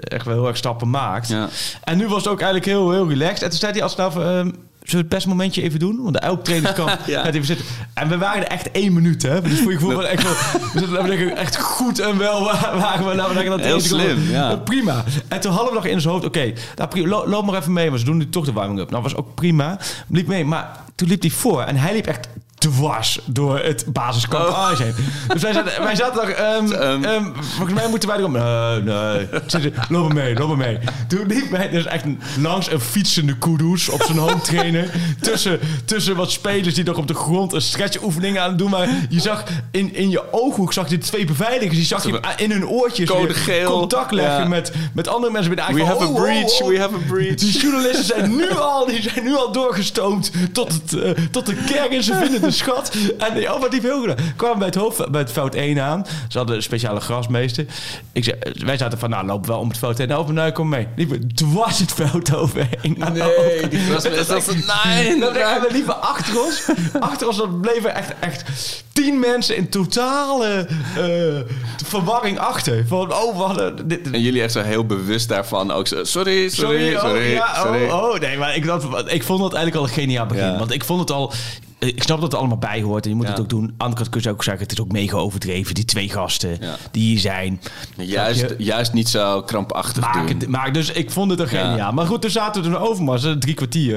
[0.00, 1.28] echt wel heel erg stappen maakt.
[1.28, 1.48] Ja.
[1.84, 3.42] En nu was het ook eigenlijk heel, heel relaxed.
[3.42, 4.52] En toen zei hij als nou.
[4.88, 6.02] Ehm, we het persmomentje even doen?
[6.02, 7.22] Want elk trainingskamp Ja.
[7.24, 7.66] gaat even zitten.
[7.94, 9.42] En we waren er echt één minuut, hè?
[9.42, 10.32] Dus voor je gevoel echt wel...
[10.72, 14.56] We echt goed en wel wa- waren we nou dat Heel slim, ja.
[14.56, 15.04] Prima.
[15.28, 17.98] En toen hadden we nog in zijn hoofd, oké, nou, loop maar even mee, want
[18.00, 18.90] ze doen nu toch de warming-up.
[18.90, 19.78] Nou, was ook prima.
[20.08, 24.46] Liep mee, maar toen liep hij voor en hij liep echt dwars door het basiskamp
[24.48, 24.78] Oh.
[24.78, 24.94] Heen.
[25.32, 27.04] Dus wij zaten, wij zaten nog, ehm, Ehm.
[27.04, 27.24] ehm,
[27.56, 29.72] volgens mij moeten wij erom, nee, nee.
[29.88, 30.78] Loop maar mee, loop maar mee.
[31.08, 32.04] Toen liep hij dus echt
[32.40, 34.90] langs een fietsende kudoes op zijn home trainer.
[35.20, 39.06] Tussen, tussen wat spelers die nog op de grond een stretchoefening aan het doen waren.
[39.08, 41.76] Je zag in, in je ooghoek zag je twee beveiligers.
[41.76, 43.70] Die zag je in hun oortjes Code geel.
[43.78, 44.48] contact leggen Ja.
[44.48, 45.54] met, met andere mensen.
[45.54, 46.68] Bij de We have a oh, oh, breach, oh.
[46.68, 47.34] we have a breach.
[47.34, 51.54] Die journalisten zijn nu al, die zijn nu al doorgestoomd tot, het, eh, tot de
[51.54, 52.96] kern en ze vinden de schat.
[53.18, 54.16] En die, oh, wat die veel gedaan.
[54.36, 56.06] Kwamen bij het, hoofd, bij het veld 1 aan.
[56.28, 57.66] Ze hadden een speciale grasmeester.
[58.12, 60.08] Ik zei, wij zaten van, nou, lopen wel om het veld heen.
[60.08, 60.88] Nou, nou, kom mee.
[60.96, 62.96] Liepen dwars het veld overheen.
[63.12, 65.32] Nee, die grasmeester, dat is nee, Dan
[65.70, 66.66] liepen achter ons.
[67.00, 68.44] achter ons dan bleven echt, echt
[68.92, 72.86] tien mensen in totale eh, verwarring achter.
[72.86, 73.88] Van, oh, hadden...
[73.88, 76.04] Dit, En jullie echt zo heel bewust daarvan ook zo...
[76.04, 77.84] Sorry, sorry, oh, sorry, ja, sorry.
[77.84, 80.44] Oh, oh, nee, maar ik, dat, ik vond het eigenlijk al een geniaal begin.
[80.44, 80.58] Ja.
[80.58, 81.32] Want ik vond het al...
[81.80, 83.30] Ik snap dat het allemaal bij hoort en je moet Ja.
[83.30, 83.74] het ook doen.
[83.76, 85.74] Andere kant kun je ook zeggen, het is ook mega overdreven.
[85.74, 86.76] Die twee gasten Ja.
[86.90, 87.60] die hier zijn.
[87.96, 88.54] Juist, je?
[88.58, 90.38] juist niet zo krampachtig Maak doen.
[90.38, 91.68] het, maak, dus ik vond het een Ja.
[91.70, 91.92] geniaal.
[91.92, 93.96] Maar goed, toen zaten we er overmars, eh, drie kwartier.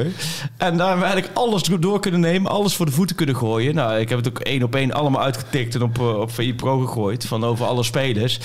[0.58, 2.52] En daar hebben we eigenlijk alles door kunnen nemen.
[2.52, 3.76] Alles voor de voeten kunnen gooien.
[3.76, 6.54] Nou, ik heb het ook één op één allemaal uitgetikt en op, eh, op VI
[6.56, 7.26] Pro gegooid.
[7.26, 8.39] Van over alle spelers.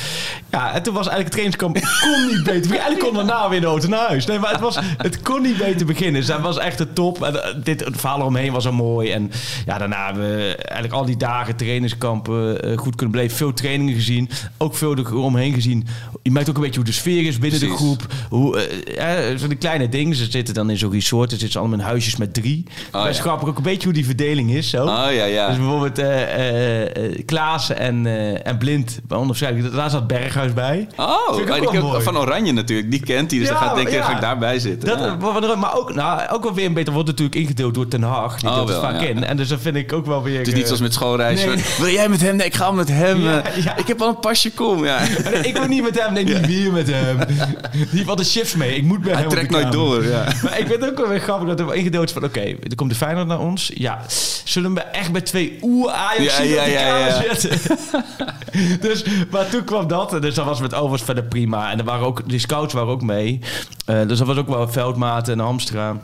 [0.50, 1.74] Ja, en toen was eigenlijk het trainingskamp
[2.12, 2.70] kon niet beter.
[2.70, 4.26] Eigenlijk kon daarna weer nood naar huis.
[4.26, 6.14] Nee, maar het, was, het kon niet beter beginnen.
[6.20, 7.22] Dus dat was echt de top.
[7.22, 9.10] En eh, dit, het verhaal eromheen was al mooi.
[9.10, 9.25] En
[9.66, 13.36] ja, daarna hebben we eigenlijk al die dagen trainingskampen eh, goed kunnen beleven.
[13.36, 14.30] Veel trainingen gezien.
[14.56, 15.86] Ook veel eromheen gezien.
[16.22, 18.06] Je merkt ook een beetje hoe de sfeer is binnen de groep.
[18.28, 20.16] Hoe, eh, ja, van die kleine dingen.
[20.16, 21.30] Ze zitten dan in zo'n resort.
[21.30, 22.64] Ze zitten allemaal in huisjes met drie.
[22.92, 23.22] Oh, Best ja.
[23.22, 24.70] grappig ook een beetje hoe die verdeling is.
[24.70, 24.84] Zo.
[24.84, 25.48] Oh ja, ja.
[25.48, 29.00] Dus bijvoorbeeld eh eh, eh, Klaassen en, eh, en Blind.
[29.72, 30.88] Daar zat Berghuis bij.
[30.96, 32.90] Oh, ik ook die van Oranje natuurlijk.
[32.90, 34.02] Die kent hij, dus dan Ja, gaat denk ik, ja.
[34.02, 34.88] ga ik daarbij zitten.
[34.88, 35.54] Dat, ja.
[35.56, 38.40] maar ook, nou, ook wel weer een beetje, wordt natuurlijk ingedeeld door Ten Haag.
[38.40, 39.06] Die Oh, wel, vaak ja.
[39.16, 39.24] In.
[39.24, 40.38] En dus dat vind ik ook wel weer...
[40.38, 41.46] Het is niet eh, zoals met schoolreisje.
[41.46, 41.64] nee.
[41.78, 42.36] Wil jij met hem?
[42.36, 43.22] Nee, ik ga met hem.
[43.22, 43.76] Ja, eh, ja.
[43.76, 44.84] Ik heb al een pasje, kom.
[44.84, 45.00] Ja.
[45.42, 47.18] Ik wil niet met hem, nee, niet weer met hem.
[47.72, 48.76] Die heeft altijd shifts mee.
[48.76, 50.04] Ik moet bij Hij hem trekt nooit door.
[50.04, 50.24] Ja.
[50.42, 52.24] Maar ik vind het ook wel weer grappig dat er wel ingedeeld is van...
[52.24, 53.70] Oké, er komt de Feyenoord naar ons.
[53.74, 54.00] Ja,
[54.44, 57.78] zullen we echt met twee oer ajax Ja, ja, ja, zetten?
[58.80, 60.14] dus, maar toen kwam dat.
[60.14, 61.70] En dus dat was met Overs verder prima.
[61.70, 63.40] En er waren ook, die scouts waren ook mee.
[63.84, 65.96] Eh, dus dat was ook wel Veldmaat en Hamstra.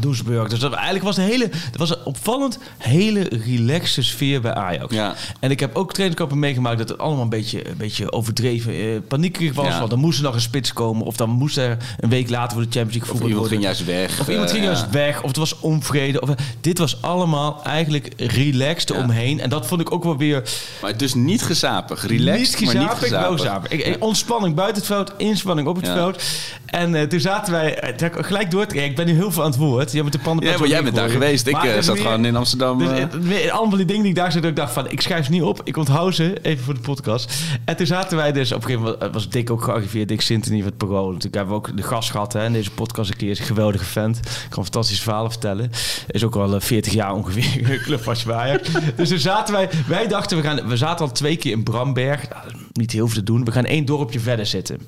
[0.00, 0.48] Doesburg.
[0.48, 4.94] Dus dat, eigenlijk was een hele, het was een opvallend hele relaxe sfeer bij Ajax.
[4.94, 5.14] Ja.
[5.40, 8.80] En ik heb ook trainingskampen meegemaakt dat het allemaal een beetje, een beetje overdreven eh,
[9.08, 9.66] paniekerig was.
[9.66, 9.78] Ja.
[9.78, 11.06] Want dan moest er nog een spits komen.
[11.06, 13.50] Of dan moest er een week later voor de Champions League Of voetbal iemand worden.
[13.50, 14.20] ging juist weg.
[14.20, 14.70] Of iemand eh, ging ja.
[14.72, 16.20] juist weg, of het was onvrede.
[16.20, 16.30] Of,
[16.60, 19.40] dit was allemaal eigenlijk relaxed omheen.
[19.40, 20.42] En dat vond ik ook wel weer
[20.82, 22.06] Maar dus niet gezapig.
[22.06, 23.40] Relaxed, niet maar niet gezapig, gezapig.
[23.40, 23.70] gezapig.
[23.72, 26.22] Ik- Ontspanning buiten het veld, inspanning op het veld.
[26.66, 28.74] En eh, toen zaten wij, eh, gelijk door.
[28.74, 29.87] Ik ben nu heel veel aan het woord.
[29.92, 31.46] Jij met de panden Ja, maar jij bent daar geweest.
[31.46, 32.78] Ik eh, zat gewoon in Amsterdam.
[32.78, 35.30] Dus eh, allemaal die dingen die ik daar zat, ik dacht van, ik schrijf ze
[35.30, 35.60] niet op.
[35.64, 37.32] Ik onthoud ze, even voor de podcast.
[37.64, 40.08] En toen zaten wij dus, op een gegeven moment was Dick ook gearriveerd.
[40.08, 41.06] Dick Sintony van het Parool.
[41.06, 43.30] Natuurlijk hebben we ook de gast gehad hè, in deze podcast een keer.
[43.30, 44.20] Is een geweldige vent.
[44.48, 45.70] Kan fantastische verhalen vertellen.
[46.06, 48.68] Is ook al eh, 40 jaar ongeveer club van Ajax.
[48.96, 52.28] dus toen zaten wij, wij dachten, we, gaan, we zaten al twee keer in Bramberg.
[52.28, 53.44] Nou, niet heel veel te doen.
[53.44, 54.80] We gaan één dorpje verder zitten.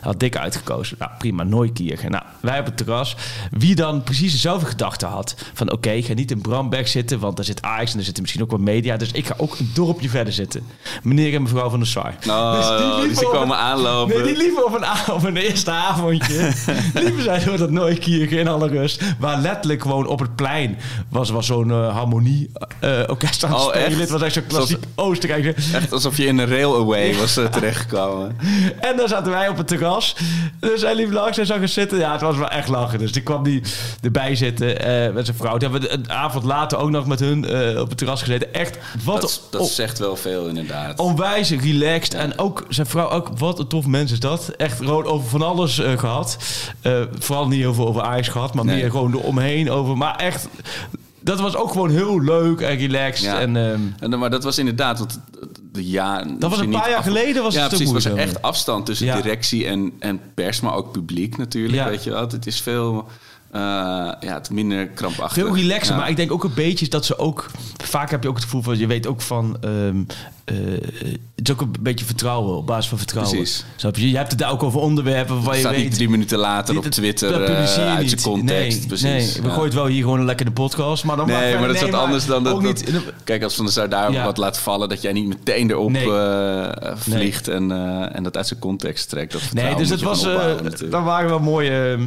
[0.00, 0.96] Had Dick uitgekozen.
[0.98, 2.10] Nou, prima, Nooikirchen.
[2.10, 3.16] Nou, wij op het terras.
[3.50, 5.34] Wie dan precies dezelfde gedachte had.
[5.54, 8.22] Van oké, ik ga niet in Bramberg zitten, want daar zit Ajax en daar zitten
[8.22, 8.96] misschien ook wat media.
[8.96, 10.62] Dus ik ga ook een dorpje verder zitten.
[11.02, 12.14] Meneer en mevrouw van der Sar.
[12.28, 14.14] Oh, die liepen komen een- aanlopen.
[14.16, 16.52] Nee, die liepen op een, op een eerste avondje.
[17.04, 19.02] liepen zij door dat Nooikirchen in alle rust.
[19.18, 20.78] Waar letterlijk gewoon op het plein
[21.10, 23.86] was, was zo'n eh, harmonie eh orkest aan het Oh, spelen.
[23.86, 23.98] echt?
[23.98, 25.76] Het was echt zo'n klassiek Oostenrijkse.
[25.76, 28.36] Echt alsof je in een railway was eh, terechtgekomen.
[28.80, 30.16] En dan zaten wij op het terras.
[30.60, 31.98] Dus hij liep langs en zag eens zitten.
[31.98, 32.98] Ja, het was wel echt lachen.
[32.98, 33.62] Dus die kwam die
[34.02, 35.56] erbij zitten eh, met zijn vrouw.
[35.56, 38.54] Toen hebben we een avond later ook nog met hun eh, op het terras gezeten.
[38.54, 40.98] Echt, wat Dat, zegt wel veel inderdaad.
[40.98, 42.14] onwijs relaxed.
[42.14, 44.48] En ook zijn vrouw, ook wat een tof mens is dat.
[44.56, 46.36] Echt gewoon over van alles eh, gehad.
[46.80, 48.76] Eh, vooral niet heel veel over Ajax gehad, maar Nee.
[48.80, 49.96] meer gewoon eromheen over.
[49.96, 50.48] Maar echt,
[51.20, 53.24] dat was ook gewoon heel leuk en relaxed.
[53.24, 53.40] Ja.
[53.40, 53.80] En, ehm,
[54.12, 55.20] En, maar dat was inderdaad, want
[55.72, 57.42] de ja, dat was een paar jaar geleden.
[57.42, 57.92] Was ja, het precies.
[57.92, 59.16] was er echt afstand tussen Ja.
[59.20, 61.74] directie en, en pers, maar ook publiek natuurlijk.
[61.74, 61.88] Ja.
[61.88, 63.08] Weet je wel, het is veel.
[63.50, 63.60] Eh,
[64.20, 65.44] ja, het minder krampachtig.
[65.44, 66.00] Veel relaxer, Ja.
[66.00, 67.50] maar ik denk ook een beetje dat ze ook...
[67.84, 69.56] Vaak heb je ook het gevoel van, je weet ook van...
[69.60, 69.96] ehm,
[70.44, 70.56] eh,
[71.34, 73.36] het is ook een beetje vertrouwen, op basis van vertrouwen.
[73.36, 73.64] Precies.
[73.92, 74.10] Je?
[74.10, 75.82] Je hebt het daar ook over onderwerpen waarvan je staat weet...
[75.82, 78.78] niet drie minuten later op dat- Twitter dat je eh, uit zijn context.
[78.78, 79.02] Nee, precies.
[79.34, 79.48] nee, we Ja.
[79.48, 81.04] gooien het wel hier gewoon lekker in de podcast.
[81.04, 82.84] Maar dan Nee, maar dat is wat anders dan dat, dat-
[83.24, 84.24] Kijk, als Van der Sar daar Ja.
[84.24, 84.88] wat laat vallen...
[84.88, 85.96] dat jij niet meteen erop
[86.96, 87.70] vliegt en,
[88.14, 89.32] en dat uit zijn context trekt.
[89.32, 91.98] Dat Nee, dus je was, opbouwen dan waren wel mooie...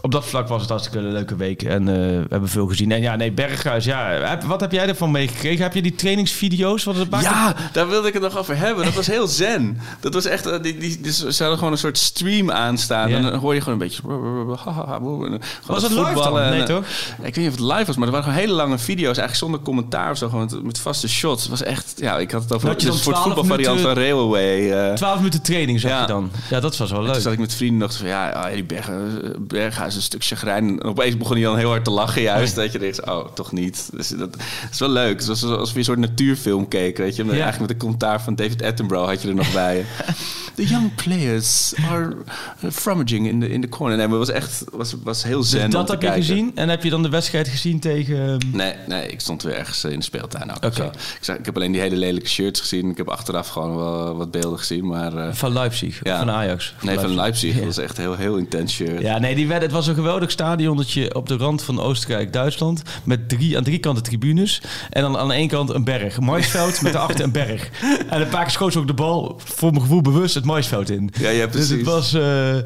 [0.00, 1.62] op dat vlak was het hartstikke een leuke week.
[1.62, 2.92] En eh, we hebben veel gezien.
[2.92, 4.08] En ja, nee, Berghuis, ja.
[4.08, 5.62] Heb- wat heb jij ervan meegekregen?
[5.62, 6.84] Heb je die trainingsvideo's?
[6.84, 8.84] Wat het Ja, daar wilde ik het nog over hebben.
[8.84, 9.78] Dat was heel zen.
[10.00, 10.46] Dat was echt...
[10.46, 13.08] eh, Die, die, dus ze hadden gewoon een soort stream aanstaan.
[13.10, 13.16] Ja.
[13.16, 14.02] En dan hoor je gewoon een beetje...
[14.02, 16.50] Gewoon Was het live voetballen dan?
[16.50, 16.84] Nee, eh, toch?
[17.22, 19.04] Ik weet niet of het live was, maar er waren gewoon hele lange video's.
[19.18, 20.28] Eigenlijk zonder commentaar of zo.
[20.28, 21.40] Gewoon met, met vaste shots.
[21.42, 21.92] Het was echt...
[21.96, 22.68] Ja, ik had het over...
[22.68, 24.72] Je het 12 voetbalvariant van Railway.
[24.88, 26.00] eh 12 minuten training zag Ja.
[26.00, 26.30] je dan.
[26.50, 27.20] Ja, dat was wel Toen leuk.
[27.20, 28.90] zat ik met vrienden nog van ja, ah, die Berg,
[29.38, 30.68] Berghuis is een stuk chagrijn.
[30.68, 32.54] En opeens begon hij dan heel hard te lachen juist.
[32.54, 33.88] Dat je denkt, oh, toch niet.
[33.92, 34.36] Dus dat,
[34.70, 35.18] is wel leuk.
[35.18, 37.24] Het was alsof je een soort natuurfilm keek, weet je.
[37.24, 37.42] Met, Ja.
[37.42, 39.84] Eigenlijk met een commentaar van David Attenborough had je er nog bij.
[40.54, 42.16] The young players are
[42.64, 43.96] uh, frummaging in the, in the corner.
[43.96, 46.52] Nee, maar het was echt was, was heel zen Dus dat heb je gezien.
[46.54, 48.28] En heb je dan de wedstrijd gezien tegen...
[48.28, 50.50] ehm, Nee, nee, ik stond weer ergens eh, in de speeltuin.
[50.50, 50.76] Ook.
[50.76, 52.90] Ik, zag, ik heb alleen die hele lelijke shirts gezien.
[52.90, 54.86] Ik heb achteraf gewoon wel wat beelden gezien.
[54.86, 56.18] Maar eh, Van Leipzig, Ja.
[56.18, 56.74] van Ajax.
[56.82, 57.50] nee, van Leipzig.
[57.52, 57.56] Ja.
[57.56, 59.00] Dat was echt heel, heel intens shirt.
[59.00, 62.82] Ja, nee, die werd, het was een geweldig stadionnetje op de rand van Oostenrijk-Duitsland.
[63.04, 64.62] Met drie, aan drie kanten tribunes.
[64.90, 66.20] En dan aan één kant een berg.
[66.20, 67.70] Maisveld met daarachter een berg.
[68.08, 70.90] En een paar keer schoot ze ook de bal, voor mijn gevoel bewust, het maisveld
[70.90, 71.10] in.
[71.20, 71.86] Ja, ja, Dus het precies.
[71.86, 72.12] was...
[72.14, 72.56] eh,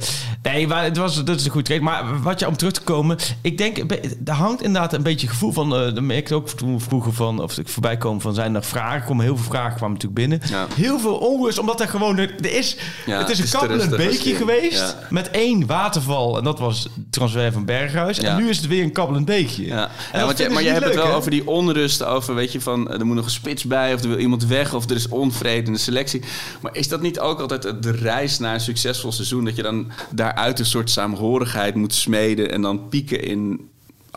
[0.42, 1.80] nee, maar het was, dat is een goed trade.
[1.80, 3.16] Maar wat je om terug te komen...
[3.40, 3.78] Ik denk,
[4.24, 5.76] er hangt inderdaad een beetje gevoel van...
[5.76, 7.42] eh dat merkte ook toen we vroegen van...
[7.42, 9.06] Of ik voorbij kwam van zijn er vragen.
[9.06, 10.40] Komen heel veel vragen kwamen natuurlijk binnen.
[10.48, 10.66] Ja.
[10.74, 12.18] Heel veel onrust, omdat er gewoon...
[12.18, 12.76] Er is,
[13.06, 14.78] Ja, het is een rustig beekje geweest.
[14.78, 15.06] Ja.
[15.10, 16.38] Met één waterval.
[16.38, 18.18] En dat was het transfer van Berghuis.
[18.18, 19.66] En nu is het weer een kabbelend beekje.
[19.66, 22.90] Ja, want je, maar je hebt het wel over die onrust, over weet je van
[22.90, 25.08] eh, er moet nog een spits bij of er wil iemand weg of er is
[25.08, 26.22] onvrede in de selectie.
[26.60, 29.92] Maar is dat niet ook altijd de reis naar een succesvol seizoen dat je dan
[30.34, 33.68] daaruit een soort saamhorigheid moet smeden en dan pieken in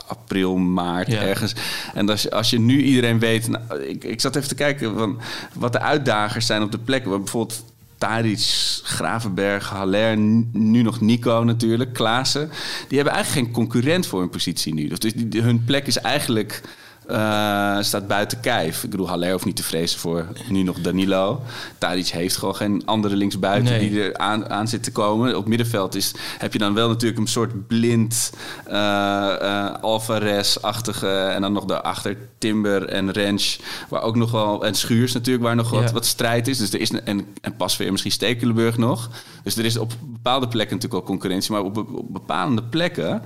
[0.08, 1.22] april, maart Ja.
[1.22, 1.54] ergens.
[1.94, 4.98] En als je, als je nu iedereen weet, nou, ik, ik zat even te kijken
[4.98, 5.20] van
[5.54, 7.10] wat de uitdagers zijn op de plekken.
[7.10, 7.64] Waar bijvoorbeeld
[7.98, 8.40] Tadic,
[8.84, 10.18] Gravenberg, Haller,
[10.52, 12.50] nu nog Nico natuurlijk, Klaassen.
[12.88, 14.88] Die hebben eigenlijk geen concurrent voor hun positie nu.
[14.88, 16.62] Dus die- hun plek is eigenlijk...
[17.08, 18.84] eh, staat buiten kijf.
[18.84, 21.42] Ik bedoel, Haller hoeft niet te vrezen voor nu nog Danilo.
[21.78, 23.90] Tadic heeft gewoon geen andere linksbuiten Nee.
[23.90, 25.38] die er aan, aan zit te komen.
[25.38, 28.32] Op middenveld is, heb je dan wel natuurlijk een soort blind
[28.66, 31.08] eh eh, Alvarez-achtige...
[31.10, 33.60] en dan nog daarachter Timber en Rens...
[33.90, 34.66] waar ook nog wel...
[34.66, 35.92] en Schuurs natuurlijk, waar nog wat, Ja.
[35.92, 36.58] wat strijd is.
[36.58, 39.10] Dus er is een- en, en pas weer misschien Stekelenburg nog.
[39.44, 41.52] Dus er is op bepaalde plekken natuurlijk wel concurrentie...
[41.52, 43.22] maar op, op bepaalde plekken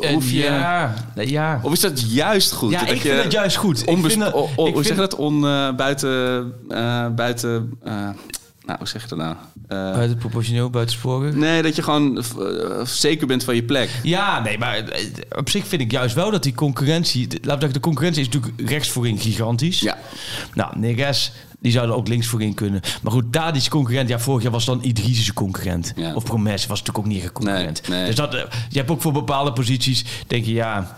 [0.00, 0.36] En hoef je...
[0.42, 1.60] Ja, ja.
[1.62, 2.70] Of is dat juist goed?
[2.70, 3.82] Ja, dat ik vind het juist goed.
[3.82, 5.26] Ik onbesp- vind dat- o- o- ik hoe zeg vind- je dat?
[5.26, 6.52] On, eh, buiten...
[6.68, 7.92] eh, buiten eh,
[8.66, 9.36] nou, hoe zeg je dat nou?
[9.68, 11.34] Eh, Buiten proportioneel, buitensporig.
[11.34, 12.24] nee, dat je gewoon
[12.84, 13.90] zeker bent van je plek.
[14.02, 14.82] Ja, nee, maar
[15.38, 17.26] op zich vind ik juist wel dat die concurrentie...
[17.30, 19.80] Laat ik zeggen, de concurrentie is natuurlijk rechts voorin gigantisch.
[19.80, 19.96] Ja.
[20.54, 22.80] Nou, Neres, die zouden ook links voorin kunnen.
[23.02, 24.08] Maar goed, daar is concurrent.
[24.08, 25.92] Ja, vorig jaar was dan Idrisische concurrent.
[25.96, 26.14] Ja.
[26.14, 27.88] Of Promes was natuurlijk ook niet een concurrent.
[27.88, 28.06] Nee, nee.
[28.06, 28.32] Dus dat,
[28.68, 30.96] je hebt ook voor bepaalde posities, denk je, ja...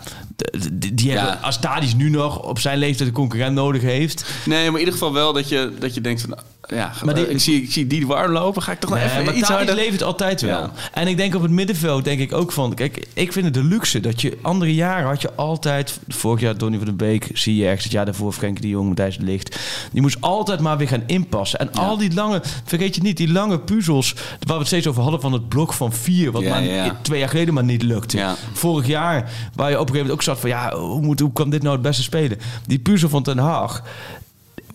[0.93, 1.41] Die hebben.
[1.41, 4.25] Als Tadic nu nog op zijn leeftijd een concurrent nodig heeft...
[4.45, 6.37] Nee, maar in ieder geval wel dat je, dat je denkt van...
[6.67, 8.61] Ja, Maar die- ik, zie, ik zie die warm lopen.
[8.61, 9.75] Ga ik toch nog Nee, even maar iets harder...
[9.75, 10.59] levert altijd wel.
[10.59, 10.71] Ja.
[10.93, 12.73] En ik denk op het middenveld denk ik ook van...
[12.73, 14.37] Kijk, ik vind het de luxe dat je...
[14.41, 15.99] Andere jaren had je altijd...
[16.07, 17.83] Vorig jaar Donny van den Beek, zie je ergens.
[17.83, 19.59] Het jaar daarvoor Frenkie de Jong, Matthijs de Ligt.
[19.91, 21.59] Die moest altijd maar weer gaan inpassen.
[21.59, 22.41] En al die lange...
[22.65, 24.13] Vergeet je niet, die lange puzzels...
[24.13, 26.31] Waar we het steeds over hadden van het blok van vier...
[26.31, 28.25] Wat Ja, maar twee jaar geleden maar niet lukte.
[28.53, 30.49] Vorig jaar, waar je op een gegeven moment ook zat van...
[30.49, 32.37] Ja, hoe, moet, hoe kan dit nou het beste spelen?
[32.65, 33.81] Die puzzel van Ten Haag...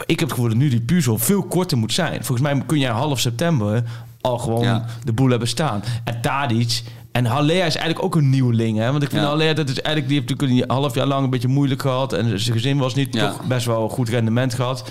[0.07, 2.25] Ik heb het gevoel dat nu die puzzel veel korter moet zijn.
[2.25, 3.83] Volgens mij kun je half september
[4.21, 4.85] al gewoon Ja.
[5.05, 5.83] de boel hebben staan.
[6.05, 8.79] En Tadic en Haller is eigenlijk ook een nieuweling.
[8.79, 8.91] Hè?
[8.91, 9.29] Want ik vind Ja.
[9.29, 12.13] Haller, dat is eigenlijk, die heeft natuurlijk een half jaar lang een beetje moeilijk gehad.
[12.13, 13.29] En zijn gezin was niet Ja.
[13.31, 14.91] toch best wel een goed rendement gehad.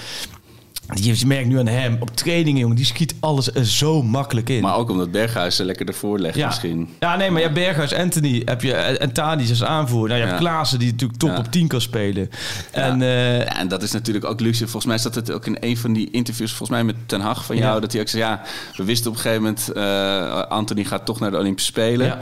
[0.94, 2.76] Je merkt nu aan hem op trainingen, jongen.
[2.76, 4.62] Die schiet alles er zo makkelijk in.
[4.62, 6.48] Maar ook omdat Berghuis er lekker ervoor legt ja.
[6.48, 6.90] misschien.
[7.00, 10.10] Ja, nee, maar hebt Berghuis, Anthony heb je, en Tadic als aanvoerder.
[10.10, 10.50] Nou, je hebt Ja.
[10.50, 11.38] Klaassen die natuurlijk top Ja.
[11.38, 12.30] op 10 kan spelen.
[12.72, 14.64] En eh, Ja, en dat is natuurlijk ook luxe.
[14.64, 17.46] Volgens mij zat het ook in een van die interviews, volgens mij met Ten Hag
[17.46, 17.62] van Ja.
[17.62, 18.42] jou, dat hij ook zei, ja,
[18.76, 22.18] we wisten op een gegeven moment, eh Anthony gaat toch naar de Olympische Spelen.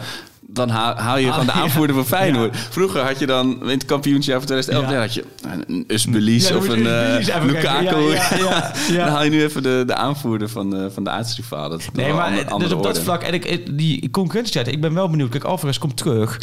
[0.54, 1.62] Dan haal, je Ah, van de ja.
[1.62, 2.58] aanvoerder van Feyenoord.
[2.58, 5.00] Vroeger had je dan, in het kampioenschap van 2011, Ja.
[5.00, 5.24] had je
[5.68, 8.16] een Usbelis Ja, of een eh, Lukaku.
[8.96, 11.10] Dan haal je nu even de, de aanvoerder van, de, van de.
[11.50, 15.30] Dat Nee, maar dus op dat vlak, en ik, die concurrentietijd, ik ben wel benieuwd.
[15.30, 16.38] Kijk, Alvarez komt terug.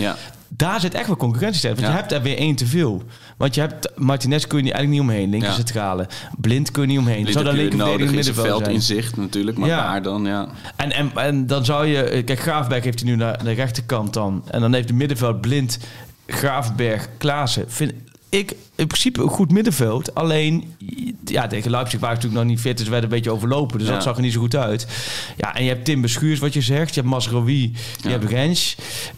[0.48, 3.02] Daar zit echt wel concurrentie Want je hebt er weer één te veel.
[3.36, 6.06] Want je hebt Martinez kun je eigenlijk niet omheen, linker centrale.
[6.38, 7.20] Blind kun je niet omheen.
[7.20, 8.74] Blind Zou dan linker nodig in veld zijn.
[8.74, 9.58] in zicht natuurlijk.
[9.58, 9.76] Maar Ja.
[9.76, 10.48] waar dan, ja.
[10.76, 12.22] En, en, en dan zou je...
[12.22, 14.44] Kijk, Graafberg heeft hij nu naar de rechterkant dan.
[14.50, 15.78] En dan heeft de middenveld Blind,
[16.26, 17.64] Graafberg, Klaassen.
[17.68, 17.92] Vind
[18.28, 20.14] ik in principe een goed middenveld.
[20.14, 20.74] Alleen,
[21.24, 22.76] ja, tegen Leipzig waren natuurlijk nog niet fit.
[22.76, 23.78] Dus ze werden een beetje overlopen.
[23.78, 23.92] Dus Ja.
[23.94, 24.86] dat zag er niet zo goed uit.
[25.36, 26.94] Ja, en je hebt Tim Beschuurs, wat je zegt.
[26.94, 27.60] Je hebt Masrowi,
[28.00, 28.10] je Ja.
[28.10, 28.76] hebt Rens.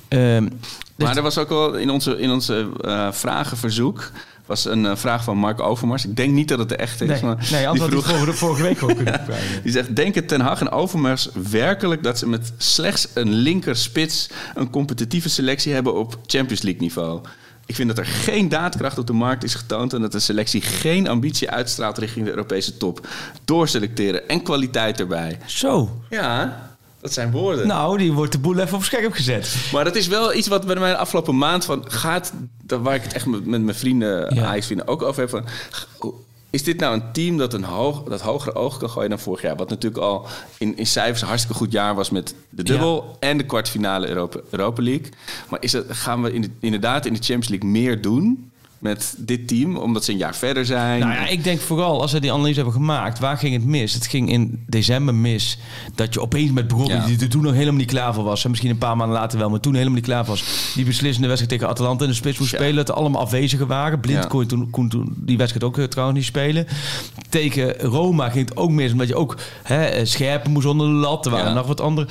[0.08, 0.48] Ehm,
[0.96, 4.10] Maar er was ook wel in onze, in onze eh, vragenverzoek...
[4.46, 6.04] was een eh, vraag van Mark Overmars.
[6.04, 7.10] Ik denk niet dat het de echte is.
[7.10, 9.62] nee, maar nee, die vroeg- vorige, vorige week ook kunnen vragen.
[9.62, 14.28] Die zegt, denken Ten Hag en Overmars werkelijk dat ze met slechts een linker spits
[14.54, 17.20] een competitieve selectie hebben op Champions League niveau?
[17.68, 20.60] Ik vind dat er geen daadkracht op de markt is getoond en dat de selectie
[20.60, 23.06] geen ambitie uitstraalt richting de Europese top.
[23.44, 25.38] Doorselecteren en kwaliteit erbij.
[25.46, 26.00] Zo.
[26.10, 26.60] Ja,
[27.00, 27.66] dat zijn woorden.
[27.66, 29.54] Nou, die wordt de boel even op scherp gezet.
[29.72, 32.32] Maar dat is wel iets wat bij mij de afgelopen maand van gaat,
[32.66, 34.44] waar ik het echt met, met mijn vrienden, Ja.
[34.44, 35.30] Ajax-vrienden ook over heb.
[35.30, 35.44] Van,
[36.50, 39.42] is dit nou een team dat een hoog, dat hogere oog kan gooien dan vorig
[39.42, 39.56] jaar?
[39.56, 40.26] Wat natuurlijk al
[40.58, 44.38] in, in cijfers een hartstikke goed jaar was met de dubbel en de kwartfinale Europa,
[44.50, 45.08] Europa League.
[45.50, 49.14] Maar is het, gaan we in de- inderdaad in de Champions League meer doen met
[49.18, 51.00] dit team, omdat ze een jaar verder zijn?
[51.00, 53.94] Nou ja, ik denk vooral als ze die analyse hebben gemaakt, waar ging het mis?
[53.94, 55.58] Het ging in december mis
[55.94, 57.06] dat je opeens met Ja.
[57.06, 59.38] die er toen nog helemaal niet klaar voor was, en misschien een paar maanden later
[59.38, 62.38] wel, maar toen helemaal niet klaar was, die beslissende wedstrijd tegen Atalanta in de spits
[62.38, 62.56] moest Ja.
[62.58, 64.00] spelen, dat er allemaal afwezigen waren.
[64.00, 64.28] Blind Ja.
[64.28, 66.66] kon, toen, kon toen die wedstrijd ook eh, trouwens niet spelen.
[67.28, 70.92] Tegen Roma ging het ook mis, omdat je ook hè, eh, scherpen moest onder de
[70.92, 72.08] lat, er waren nog wat andere.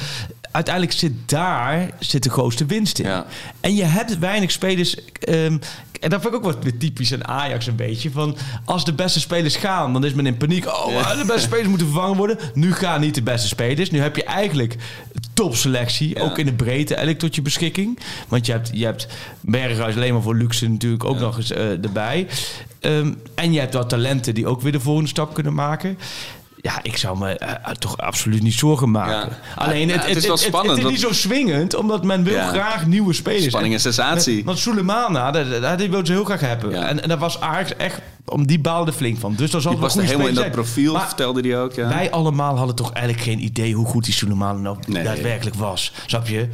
[0.52, 3.06] Uiteindelijk zit daar zit de grootste winst in.
[3.06, 3.26] Ja.
[3.60, 4.96] En je hebt weinig spelers.
[5.20, 5.58] ehm,
[6.00, 8.12] en dat vind ik ook wat weer typisch aan Ajax een beetje.
[8.12, 10.66] Van als de beste spelers gaan, dan is men in paniek.
[10.68, 11.16] Oh, Ja.
[11.16, 12.38] de beste spelers moeten vervangen worden.
[12.54, 13.92] Nu gaan niet de beste spelers.
[13.92, 14.76] Nu heb je eigenlijk
[15.34, 16.16] topselectie.
[16.16, 16.22] Ja.
[16.22, 18.00] Ook in de breedte eigenlijk tot je beschikking.
[18.28, 19.08] Want je hebt, je hebt
[19.42, 22.28] Berghuis alleen maar voor luxe natuurlijk ook nog eens eh, erbij.
[22.80, 25.98] Ehm, en je hebt wat talenten die ook weer de volgende stap kunnen maken.
[26.62, 29.30] Ja, ik zou me eh, toch absoluut niet zorgen maken.
[29.56, 29.64] Ja.
[29.64, 32.24] Alleen Ja, het, het het, is wel spannend, Het, is niet zo swingend, omdat men
[32.24, 32.48] wil Ja.
[32.48, 33.46] graag nieuwe spelers.
[33.46, 34.44] Spanning en sensatie.
[34.46, 36.72] Want Sulemana, dat, dat, die wilde ze heel graag hebben.
[36.72, 36.88] Ja.
[36.88, 39.34] En, en dat was Ajax echt, om die baalde flink van.
[39.36, 41.74] Dus dat zal Die goede helemaal in dat profiel, Maar vertelde hij ook.
[41.74, 41.88] Ja.
[41.88, 45.04] Wij allemaal hadden toch eigenlijk geen idee hoe goed die Sulemana nou Nee.
[45.04, 45.92] daadwerkelijk was.
[46.06, 46.48] Snap je?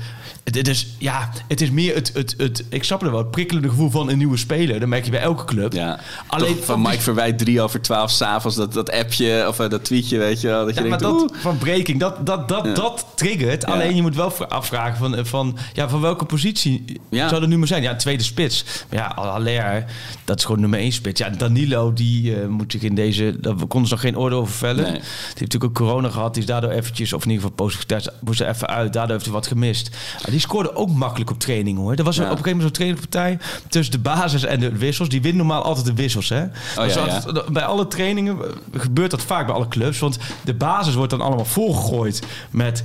[0.43, 3.69] Het, is, ja, het is meer het, het, het, ik snap er wel, het prikkelende
[3.69, 4.79] gevoel van een nieuwe speler.
[4.79, 5.73] Dat merk je bij elke club.
[5.73, 9.59] Ja, Alleen Toch van die- Mike Verwijt 3 over 12 s'avonds, dat, dat appje of
[9.59, 10.65] eh, dat tweetje, weet je wel.
[10.65, 11.41] Dat je maar denkt, dat oeh.
[11.41, 12.73] van breaking, dat, dat, dat, Ja.
[12.73, 13.65] dat triggert.
[13.65, 17.27] Alleen je moet wel vra- afvragen van, eh, van, ja, van welke positie Ja.
[17.27, 17.81] zou dat nu maar zijn?
[17.83, 18.65] Ja, tweede spits.
[18.89, 19.85] Maar ja, Allaire,
[20.25, 21.19] dat is gewoon nummer één spits.
[21.19, 21.29] Ja,
[21.69, 23.35] Danilo, die eh, moet zich in deze...
[23.39, 24.83] Daar konden ze nog geen oordeel over vellen.
[24.83, 24.91] Nee.
[24.91, 26.33] Die heeft natuurlijk ook corona gehad.
[26.33, 28.93] Die is daardoor eventjes, of in ieder geval positief getest, moest er even uit.
[28.93, 29.89] Daardoor heeft hij wat gemist.
[30.21, 31.93] Ah, die scoorde ook makkelijk op training, hoor.
[31.95, 32.21] Er was Ja.
[32.23, 35.09] op een gegeven moment zo'n trainingpartij tussen de basis en de wissels.
[35.09, 36.43] Die wint normaal altijd de wissels, hè?
[36.43, 36.49] Oh,
[36.87, 39.99] ja, altijd- bij alle trainingen eh, gebeurt dat vaak bij alle clubs.
[39.99, 42.21] Want de basis wordt dan allemaal volgegooid
[42.51, 42.83] met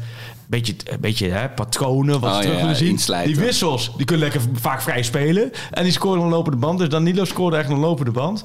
[0.49, 3.01] beetje, een beetje hè, patronen, wat Oh, terug willen zien.
[3.25, 5.53] Die wissels, die kunnen lekker vaak vrij spelen.
[5.71, 6.79] En die scoren een lopende band.
[6.79, 8.43] Dus Danilo scoorde echt een lopende band.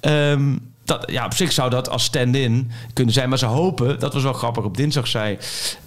[0.00, 3.28] Ehm, dat, ja, op zich zou dat als stand-in kunnen zijn.
[3.28, 5.38] Maar ze hopen, dat was wel grappig, op dinsdag zei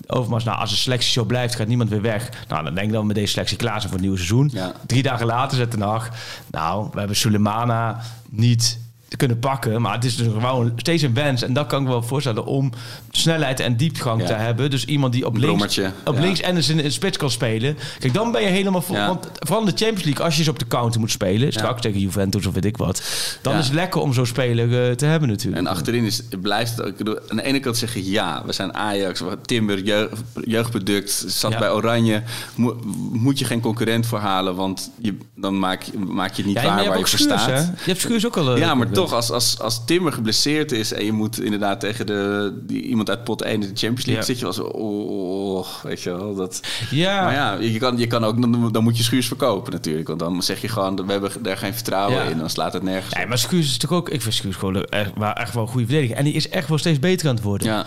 [0.07, 0.43] Overmars...
[0.43, 2.29] nou, als de selectie zo blijft, gaat niemand weer weg.
[2.47, 4.49] Nou, dan denk ik dat we met deze selectie klaar zijn voor het nieuwe seizoen.
[4.53, 4.73] Ja.
[4.85, 6.09] Drie dagen later zet Ten Hag...
[6.51, 8.79] nou, we hebben Sulemana niet
[9.11, 9.81] te kunnen pakken.
[9.81, 11.41] Maar het is dus gewoon steeds een wens.
[11.43, 12.71] En dat kan ik wel voorstellen om
[13.11, 14.27] snelheid en diepgang Ja.
[14.27, 14.69] te hebben.
[14.69, 16.21] Dus iemand die op Een links, op ja.
[16.21, 17.77] links en dus in de spits kan spelen.
[17.99, 18.95] Kijk, dan ben je helemaal voor.
[18.95, 19.07] Ja.
[19.07, 21.81] Want vooral in de Champions League, als je ze op de counter moet spelen, straks
[21.81, 23.03] tegen Juventus of weet ik wat,
[23.41, 25.57] dan is het lekker om zo'n speler eh, te hebben natuurlijk.
[25.65, 26.87] En achterin is, blijft het ook.
[26.91, 31.23] ik bedoel, Aan de ene kant zeg je ja, we zijn Ajax, Timber, jeugd, jeugdproduct,
[31.27, 32.23] zat bij Oranje.
[32.55, 32.79] Mo-
[33.11, 36.55] moet je geen concurrent voor halen, want je, dan maak, je- maak je het niet
[36.63, 37.45] waar je waar je voor staat.
[37.47, 38.53] Je hebt Schuurs ook al.
[38.53, 42.05] eh, Ja, maar toch, als, als, als Timber geblesseerd is en je moet inderdaad tegen
[42.05, 44.21] de, die, iemand uit pot 1 in de Champions League, Ja.
[44.23, 46.35] zit je wel zo, oh, weet je wel.
[46.35, 46.59] Dat,
[46.89, 47.23] Ja.
[47.23, 50.07] Maar ja, je kan, je kan ook, dan, dan moet je Schuurs verkopen natuurlijk.
[50.07, 52.29] Want dan zeg je gewoon, we hebben daar geen vertrouwen Ja.
[52.29, 52.37] in.
[52.37, 54.09] Dan slaat het nergens Nee, maar Schuurs is toch ook...
[54.09, 56.17] Ik vind Schuurs gewoon echt, maar echt wel een goede verdediger.
[56.17, 57.67] En die is echt wel steeds beter aan het worden.
[57.67, 57.85] Ja.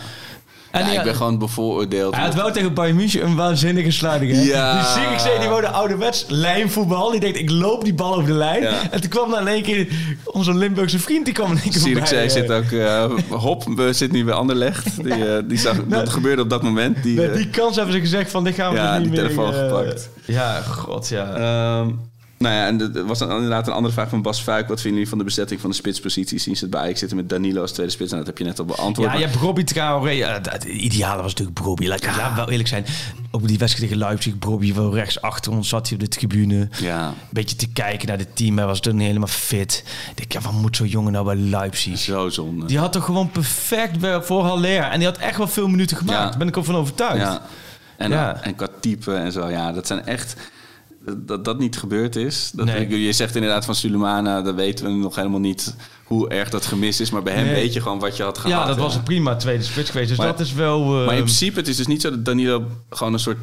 [0.74, 2.14] En ja, die- ik ben gewoon bevooroordeeld.
[2.14, 4.32] Hij had wel tegen Bayern München een waanzinnige sluiting.
[4.32, 4.40] Hè?
[4.42, 4.72] Ja.
[4.94, 7.10] Die Zirkzee, die woonde ouderwets lijnvoetbal.
[7.10, 8.62] Die denkt, ik loop die bal over de lijn.
[8.62, 8.90] Ja.
[8.90, 9.88] En toen kwam dan in één keer
[10.24, 11.24] onze Limburgse vriend.
[11.24, 12.56] Die kwam in één keer voorbij, zit eh.
[12.56, 12.70] ook...
[12.70, 15.02] eh, Hop we zit nu bij Anderlecht.
[15.04, 17.02] Die, eh, die zag, dat gebeurde op dat moment.
[17.02, 19.20] Die, Met die kans hebben ze gezegd van, dit gaan we Ja, dus niet die
[19.22, 19.30] meer...
[19.30, 20.08] telefoon eh, gepakt.
[20.24, 21.32] Ja, god ja.
[21.34, 21.90] ehm,
[22.44, 24.68] Nou ja, en er was dan inderdaad een andere vraag van Bas Fuik.
[24.68, 26.38] Wat vinden jullie van de bezetting van de spitspositie?
[26.38, 28.10] Zien ze het bij Ajax zitten met Danilo als tweede spits?
[28.12, 29.12] En dat heb je net al beantwoord.
[29.12, 30.10] Ja, je hebt Robbie Traoré.
[30.10, 31.88] Ja, het ideale was natuurlijk Robbie.
[31.88, 32.84] Laat ik wel eerlijk zijn.
[33.30, 36.68] Ook die wedstrijd tegen Leipzig, Robbie wel rechts achter ons zat hij op de tribune.
[36.80, 37.06] Ja.
[37.08, 38.56] Een beetje te kijken naar het team.
[38.56, 39.84] Hij was toen niet helemaal fit.
[40.10, 41.98] Ik denk, ja, wat moet zo'n jongen nou bij Leipzig?
[41.98, 42.66] Zo zonde.
[42.66, 44.82] Die had toch gewoon perfect voor Haller.
[44.82, 46.18] En die had echt wel veel minuten gemaakt.
[46.22, 46.28] Ja.
[46.28, 47.16] Daar ben ik ook van overtuigd.
[47.16, 47.42] Ja.
[47.96, 48.42] En, Ja.
[48.42, 50.36] en qua type en zo, ja, dat zijn echt...
[51.16, 52.50] Dat dat niet gebeurd is.
[52.54, 53.02] Dat Nee.
[53.04, 57.00] je zegt inderdaad van Sulemana, dat weten we nog helemaal niet hoe erg dat gemist
[57.00, 57.10] is.
[57.10, 57.54] Maar bij hem Nee.
[57.54, 58.60] weet je gewoon wat je had gehad.
[58.60, 60.08] Ja, dat was een prima tweede spits geweest.
[60.08, 60.80] Dus Maar- dat is wel...
[61.00, 63.38] eh, Maar in principe, het is dus niet zo dat Danilo gewoon een soort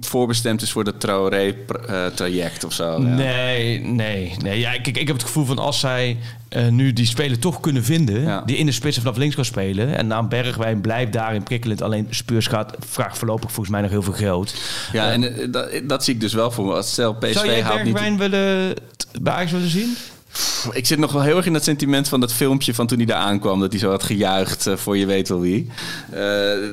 [0.00, 2.90] voorbestemd is voor dat Traoré-traject of zo.
[2.90, 2.98] Ja.
[2.98, 4.58] Nee, nee, nee.
[4.58, 6.16] Ja, kijk, ik heb het gevoel van als zij
[6.48, 8.22] eh, nu die speler toch kunnen vinden...
[8.22, 8.42] Ja.
[8.46, 9.96] die in de spits vanaf links kan spelen...
[9.96, 11.82] en aan Bergwijn blijft daarin prikkelend.
[11.82, 14.54] Alleen Spurs gaat, vraagt voorlopig volgens mij nog heel veel geld.
[14.92, 16.72] Ja, en eh, dat, dat zie ik dus wel voor me.
[16.72, 17.92] Als stel PSV Zou jij haalt niet...
[17.92, 18.74] Bergwijn willen
[19.22, 19.96] bij Ajax willen zien?
[20.72, 23.06] Ik zit nog wel heel erg in dat sentiment van dat filmpje van toen hij
[23.06, 23.60] daar aankwam.
[23.60, 25.70] Dat hij zo had gejuicht eh, voor je weet wel wie.
[26.10, 26.20] Eh,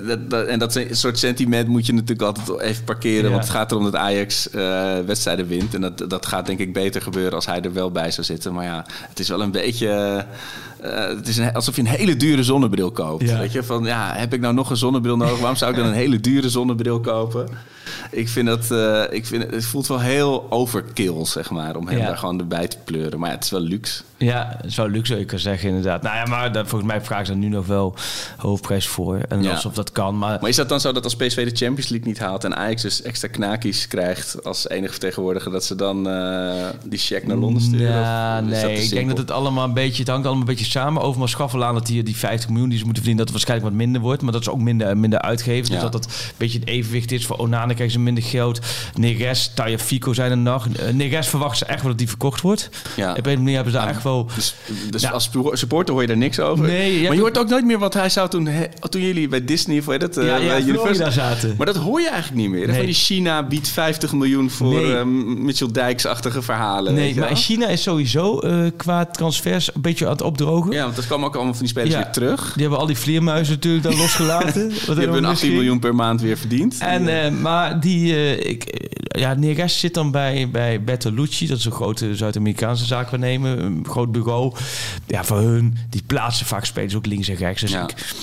[0.07, 3.23] dat, dat- en dat soort sentiment moet je natuurlijk altijd even parkeren.
[3.23, 3.29] Ja.
[3.29, 5.73] Want het gaat erom dat Ajax eh, wedstrijden wint.
[5.73, 8.53] En dat, dat gaat denk ik beter gebeuren als hij er wel bij zou zitten.
[8.53, 10.25] Maar ja, het is wel een beetje...
[10.83, 13.29] eh, het is een- alsof je een hele dure zonnebril koopt.
[13.29, 13.37] Ja.
[13.37, 15.37] Weet je, van ja, heb ik nou nog een zonnebril nodig?
[15.39, 17.47] Waarom zou ik dan een hele dure zonnebril kopen?
[18.11, 21.97] Ik vind dat, eh, ik vind, het voelt wel heel overkill, zeg maar, om hem
[21.97, 22.05] Ja.
[22.05, 23.19] daar gewoon erbij te pleuren.
[23.19, 24.03] Maar ja, het is wel luxe.
[24.23, 26.01] Ja, zo luxe zou je kunnen zeggen inderdaad.
[26.01, 27.95] Nou ja, maar daar, volgens mij vragen ze er nu nog wel
[28.37, 29.19] hoofdprijs voor.
[29.29, 29.51] En Ja.
[29.51, 30.17] alsof dat kan.
[30.17, 32.55] Maar, Maar is dat dan zo dat als PSV de Champions League niet haalt en
[32.55, 36.53] Ajax dus extra knakies krijgt als enige vertegenwoordiger, dat ze dan eh,
[36.85, 37.87] die check naar Londen sturen?
[37.89, 38.81] Ja, Of dat nee.
[38.83, 41.01] Ik denk dat het allemaal een beetje, het hangt allemaal een beetje samen.
[41.01, 43.85] Overmaal Schaffelaan dat die, die 50 miljoen die ze moeten verdienen, dat het waarschijnlijk wat
[43.85, 44.21] minder wordt.
[44.21, 45.71] Maar dat ze ook minder, minder uitgeven.
[45.71, 47.25] Dus dat dat een beetje het evenwicht is.
[47.25, 48.59] Voor Onana krijgen ze minder geld.
[48.95, 50.67] Neres, Taya Fico zijn er nog.
[50.67, 52.69] Eh, Neres verwachten ze echt wel dat die verkocht wordt.
[52.95, 53.13] Ja.
[53.13, 54.12] Op een manier hebben ze daar echt wel...
[54.35, 54.55] Dus,
[54.89, 55.09] dus Ja.
[55.09, 56.65] als supporter hoor je daar niks over.
[56.65, 59.45] Nee, maar je hoort ook nooit meer wat hij zou toen, he- toen jullie bij
[59.45, 61.53] Disney of heet het, eh, Ja, ja, bij Florida zaten.
[61.57, 62.67] Maar dat hoor je eigenlijk niet meer.
[62.67, 62.75] Nee.
[62.75, 64.95] Van die China biedt 50 miljoen voor Nee.
[64.97, 65.03] eh,
[65.37, 66.93] Mitchell Dijks-achtige verhalen.
[66.93, 67.35] Nee, maar?
[67.35, 70.71] China is sowieso eh, qua transfers een beetje aan het opdrogen.
[70.71, 72.51] Ja, want dat kwam ook allemaal van die spelers weer terug.
[72.53, 74.69] Die hebben al die vleermuizen natuurlijk daar losgelaten.
[74.69, 76.77] Die hebben hun 18 miljoen per maand weer verdiend.
[76.79, 78.87] En, maar die, ik,
[79.17, 81.47] ja, Neres zit dan bij, bij Bertolucci.
[81.47, 83.59] Dat is een grote Zuid-Amerikaanse zaakwaarnemer.
[83.59, 84.53] Een groot bureau.
[85.07, 87.61] Ja, voor hun, die plaatsen vaak spelers ook links en rechts.
[87.61, 87.83] Dus Ja.
[87.83, 88.13] ik,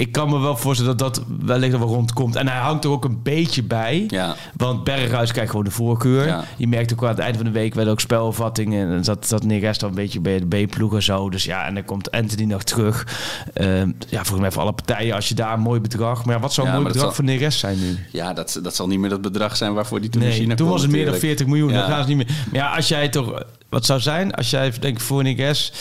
[0.00, 2.36] ik kan me wel voorstellen dat dat wellicht wel rondkomt.
[2.36, 4.04] En hij hangt er ook een beetje bij.
[4.08, 4.36] Ja.
[4.56, 6.26] Want Berghuis krijgt gewoon de voorkeur.
[6.26, 6.44] Ja.
[6.56, 8.90] Je merkt ook aan het einde van de week werden ook spelvattingen.
[8.90, 11.30] En zat, zat Neres dan een beetje bij de B-ploeg en zo.
[11.30, 13.06] Dus ja, en dan komt Anthony nog terug.
[13.54, 16.24] Ehm, ja, volgens mij voor alle partijen als je daar een mooi bedrag...
[16.24, 17.98] Maar ja, wat zou een mooi dat bedrag voor Neres zijn nu?
[18.12, 20.68] ja, dat, dat zal niet meer dat bedrag zijn waarvoor die toen Nee, China toen
[20.68, 21.38] was het meer dan natuurlijk.
[21.38, 21.72] 40 miljoen.
[21.72, 22.36] Dan gaan ze niet meer.
[22.50, 23.42] Maar ja, als jij toch...
[23.68, 25.72] Wat zou zijn als jij, denk ik, voor Neres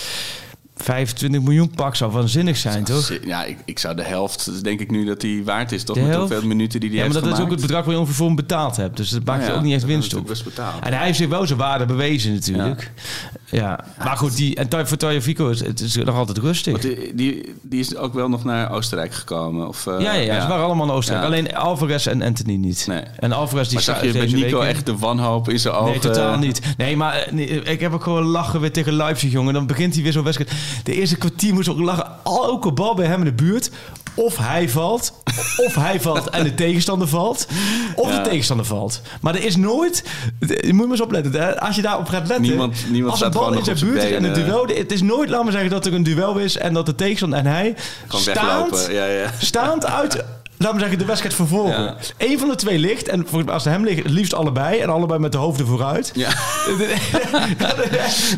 [0.83, 3.11] 25 miljoen pak zou waanzinnig zijn, toch?
[3.25, 5.83] Ja, ik, ik zou de helft, denk ik nu, dat die waard is.
[5.83, 7.83] Toch De met hoeveel minuten die die Ja, maar heeft dat is ook het bedrag
[7.83, 8.97] waar je ongeveer voor hem betaald hebt.
[8.97, 10.19] Dus dat maakt Nou er ook niet echt winst op.
[10.19, 10.83] natuurlijk best betaald.
[10.83, 12.91] En hij heeft zich wel zijn waarde bewezen natuurlijk.
[12.95, 13.38] Ja.
[13.51, 16.71] Maar goed, die, en voor Tayo Fico is het is nog altijd rustig.
[16.71, 19.67] Want die, die, die is ook wel nog naar Oostenrijk gekomen.
[19.67, 21.27] Of, eh, ja, ja, ja, ze waren allemaal in Oostenrijk.
[21.27, 21.33] Ja.
[21.33, 22.85] Alleen Alvarez en Anthony niet.
[22.87, 23.01] Nee.
[23.19, 25.91] En Alvarez die Maar zag je deze Nico echt de wanhoop in zijn ogen?
[25.91, 26.61] Nee, totaal niet.
[26.77, 29.53] Nee, maar eh, nee, ik heb ook gewoon lachen weer tegen Leipzig, jongen.
[29.53, 30.51] Dan begint hij weer zo'n wedstrijd.
[30.83, 32.07] De eerste kwartier moest ook lachen.
[32.23, 33.71] Elke bal bij hem in de buurt.
[34.19, 35.13] Of hij valt,
[35.57, 37.47] of hij valt en de tegenstander valt.
[37.95, 38.23] Of Ja.
[38.23, 39.01] de tegenstander valt.
[39.21, 40.03] Maar er is nooit...
[40.39, 41.33] Je moet maar eens opletten.
[41.33, 41.59] hè.
[41.61, 42.41] Als je daarop gaat letten...
[42.47, 44.65] Niemand- niemand als een bal in zijn buurt is en een duel...
[44.67, 46.57] Het is nooit, laat maar zeggen, dat er een duel is...
[46.57, 47.75] en dat de tegenstander en hij...
[48.07, 48.87] Gewoon staand.
[48.91, 49.31] Ja, ja.
[49.39, 50.23] staand uit...
[50.61, 51.83] Laat me zeggen, de wedstrijd vervolgen.
[51.83, 51.95] Ja.
[52.17, 53.07] Eén van de twee ligt.
[53.07, 54.79] En als ze hem liggen, het liefst allebei.
[54.79, 56.11] En allebei met de hoofden vooruit.
[56.15, 56.29] Ja.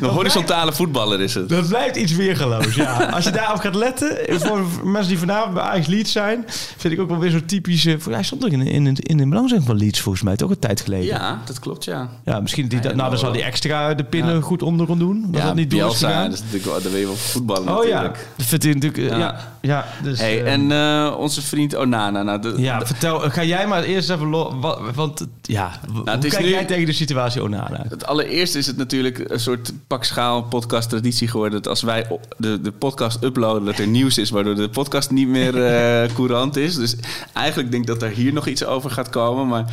[0.01, 1.49] Een horizontale voetballer is het.
[1.49, 3.03] dat blijft iets weergeloos, ja.
[3.05, 6.45] Als je daarop gaat letten, voor mensen die vanavond bij Ajax Leeds zijn,
[6.77, 7.97] vind ik ook wel weer zo'n typische...
[8.09, 10.81] Hij stond ook in, in, in, de belangstelling van Leeds volgens mij, toch een tijd
[10.81, 11.05] geleden.
[11.05, 12.09] Ja, dat klopt, ja.
[12.25, 14.41] Ja, misschien die, nou, dan zal die extra de pinnen Ja.
[14.41, 15.25] goed onder kon doen.
[15.27, 16.29] Dat ja, dat niet door is gegaan.
[16.29, 19.11] dat is natuurlijk wil je wel voetballen oh ja, dat vindt hij natuurlijk...
[19.11, 19.17] eh, Ja.
[19.17, 22.10] Ja, ja, dus, Hey, eh, en eh, onze vriend Onana.
[22.11, 24.27] Nou, de, ja, de- vertel, ga jij maar eerst even...
[24.29, 25.71] Lo, wat, want ja,
[26.03, 27.85] Nou, hoe kijk nu- jij tegen de situatie Onana?
[27.89, 31.61] Het allereerste is het natuurlijk een soort pakschaal podcast traditie geworden.
[31.61, 32.07] Dat als wij
[32.37, 36.55] de, de podcast uploaden, dat er nieuws is, waardoor de podcast niet meer eh, courant
[36.55, 36.75] is.
[36.75, 36.95] Dus
[37.33, 39.47] eigenlijk denk ik dat er hier nog iets over gaat komen.
[39.47, 39.65] Maar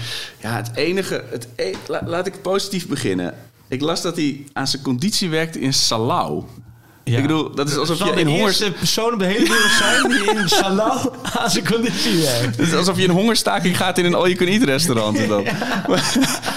[0.43, 1.25] ja, het enige.
[1.31, 3.35] Het e- la- laat ik positief beginnen.
[3.69, 6.43] Ik las dat hij aan zijn conditie werkte in Salau.
[7.11, 7.17] Ja.
[7.17, 8.61] Ik bedoel, dat is alsof je de hongers...
[8.61, 12.57] eerste persoon op de hele wereld zijn die in Salau aan zijn conditie werkt.
[12.57, 15.19] Het is alsof je in hongerstaking gaat in een all-you-can-eat restaurant.
[15.19, 15.45] en dan.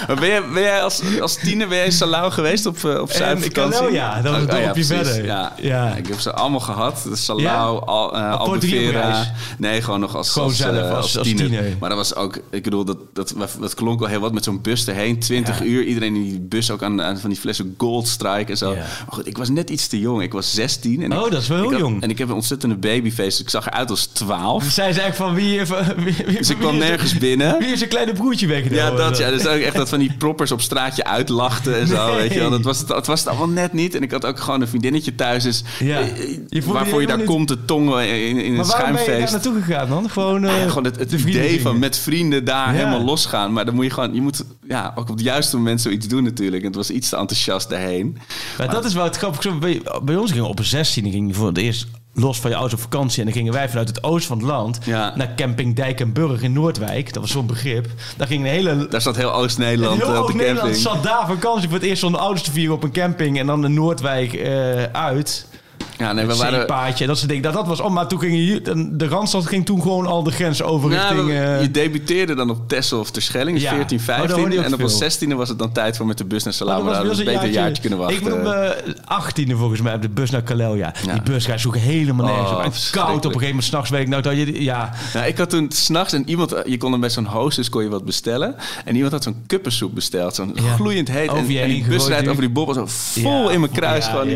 [0.07, 2.99] Maar ben, jij, ben jij als, als tiener ben jij in Salau geweest op, eh,
[2.99, 3.51] op ik zuidvakantie?
[3.51, 4.21] kan wel, ja.
[4.21, 4.87] Dat was een Oh, dorpje precies.
[4.95, 5.25] verder.
[5.25, 5.53] Ja.
[5.57, 5.95] Ja.
[5.95, 7.01] ik heb ze allemaal gehad.
[7.09, 8.95] De Salau, al, eh, Op portugiereis?
[8.95, 9.31] Albufeira.
[9.57, 11.63] Nee, gewoon nog als, Gewoon als, zelf, eh, als- als tiener.
[11.79, 14.61] Maar dat was ook, ik bedoel, dat, dat, dat klonk wel heel wat met zo'n
[14.61, 15.19] bus erheen.
[15.19, 15.65] 20 Ja.
[15.65, 18.73] uur, iedereen in die bus ook aan, aan van die flessen Gold Strike en zo.
[18.75, 20.21] Maar goed, ik was net iets te jong.
[20.21, 21.01] Ik was 16.
[21.03, 22.01] En Oh, ik, dat is wel heel had- jong.
[22.01, 23.29] En ik heb een ontzettende babyface.
[23.29, 24.63] dus Ik zag eruit als 12.
[24.63, 25.61] Zij zei echt van wie...
[25.95, 27.59] Wie, wie, Dus ik kwam nergens binnen.
[27.59, 28.83] Wie is zijn kleine broertje weggenomen?
[28.83, 29.29] Ja, dat ja.
[29.29, 32.15] Dus ook echt dat van die proppers op straatje uitlachten en zo, Nee.
[32.15, 32.49] weet je wel.
[32.49, 33.95] Dat was het, dat was het allemaal net niet.
[33.95, 35.43] En ik had ook gewoon een vriendinnetje thuis.
[35.43, 35.99] Dus, Ja.
[35.99, 38.91] eh, Je je waarvoor je daar komt, de tong in, in een Maar waarom ben
[38.91, 39.31] je daar schuimfeest.
[39.31, 40.09] naartoe gegaan dan?
[40.09, 42.73] Gewoon, eh, Ja, gewoon het, idee van met vrienden daar Ja.
[42.77, 43.53] helemaal losgaan.
[43.53, 46.23] Maar dan moet je gewoon, je moet ja, ook op het juiste moment zoiets doen
[46.23, 46.61] natuurlijk.
[46.61, 48.17] En het was iets te enthousiast daarheen.
[48.57, 49.79] Maar dat is wel het grappige.
[50.03, 52.81] Bij ons gingen op een 16 ging je voor het eerst los van je ouders
[52.83, 53.19] op vakantie.
[53.19, 55.13] En dan gingen wij vanuit het oosten van het land Ja.
[55.15, 57.13] naar camping Dijk en Burg in Noordwijk.
[57.13, 57.87] Dat was zo'n begrip.
[58.17, 58.87] Daar ging een hele...
[58.87, 60.81] Daar zat heel Oost-Nederland eh, op de Nederland camping.
[60.81, 63.39] zat daar vakantie voor het eerst zonder ouders te vieren op een camping.
[63.39, 65.47] En dan in Noordwijk eh, uit.
[66.01, 66.59] Ja, nee, we waren...
[66.59, 67.43] Zeepaadje, dat soort dingen.
[67.43, 70.31] Dat, dat was om, maar toen ging je, de, Randstad ging toen gewoon al de
[70.31, 71.27] grens over Ja, richting...
[71.27, 73.69] we- eh, je debuteerde dan op Texel of Terschelling, Ja.
[73.73, 74.37] 14, Oh, daar 15.
[74.39, 76.43] hoorde je ook en op ons 16e was het dan tijd voor met de bus
[76.43, 76.83] naar Oh, Salau.
[76.85, 78.17] dat was wel beter een jaartje kunnen wachten.
[78.17, 78.73] Ik ben op mijn
[79.53, 80.93] 18e volgens mij op de bus naar Calelja.
[81.05, 81.13] Ja.
[81.13, 82.73] Die bus gaat zoeken helemaal nergens Oh, op.
[82.91, 84.63] Koud op een gegeven moment s'nachts weet ik nou dat je...
[84.63, 87.83] Ja, Nou, ik had toen s'nachts en iemand, je kon dan bij zo'n hostess kon
[87.83, 88.55] je wat bestellen.
[88.85, 90.73] En iemand had zo'n kuppensoep besteld, zo'n Ja.
[90.75, 91.29] gloeiend heet.
[91.29, 94.05] Over en, die bus rijdt over die bobbel zo vol in mijn kruis.
[94.05, 94.29] Gewoon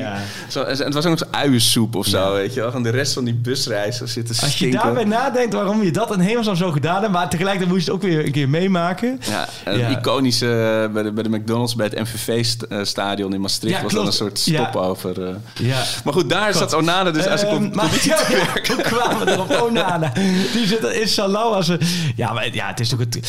[0.50, 2.70] zo, en het was ook nog zo'n uiensoep of zo, weet je wel.
[2.70, 4.80] Gewoon de rest van die busreis zo zitten als je stinken.
[4.80, 7.12] daarbij nadenkt waarom je dat in hemelsnaam zo gedaan hebt...
[7.14, 9.20] maar tegelijkertijd moest je het ook weer een keer meemaken.
[9.30, 13.82] Ja, en het iconische eh, bij de, bij de McDonald's, bij het MVV-stadion in Maastricht
[13.82, 15.28] was dan een soort stopover.
[15.28, 15.36] eh.
[15.54, 15.84] Ja.
[16.04, 18.78] Maar goed, daar zat Onana dus als ik Ehm, op te werken.
[18.82, 19.62] kwamen we erop?
[19.70, 20.12] Onana.
[20.54, 21.80] Die zit in Salau als een...
[22.16, 23.20] Ja, maar ja, het is toch het...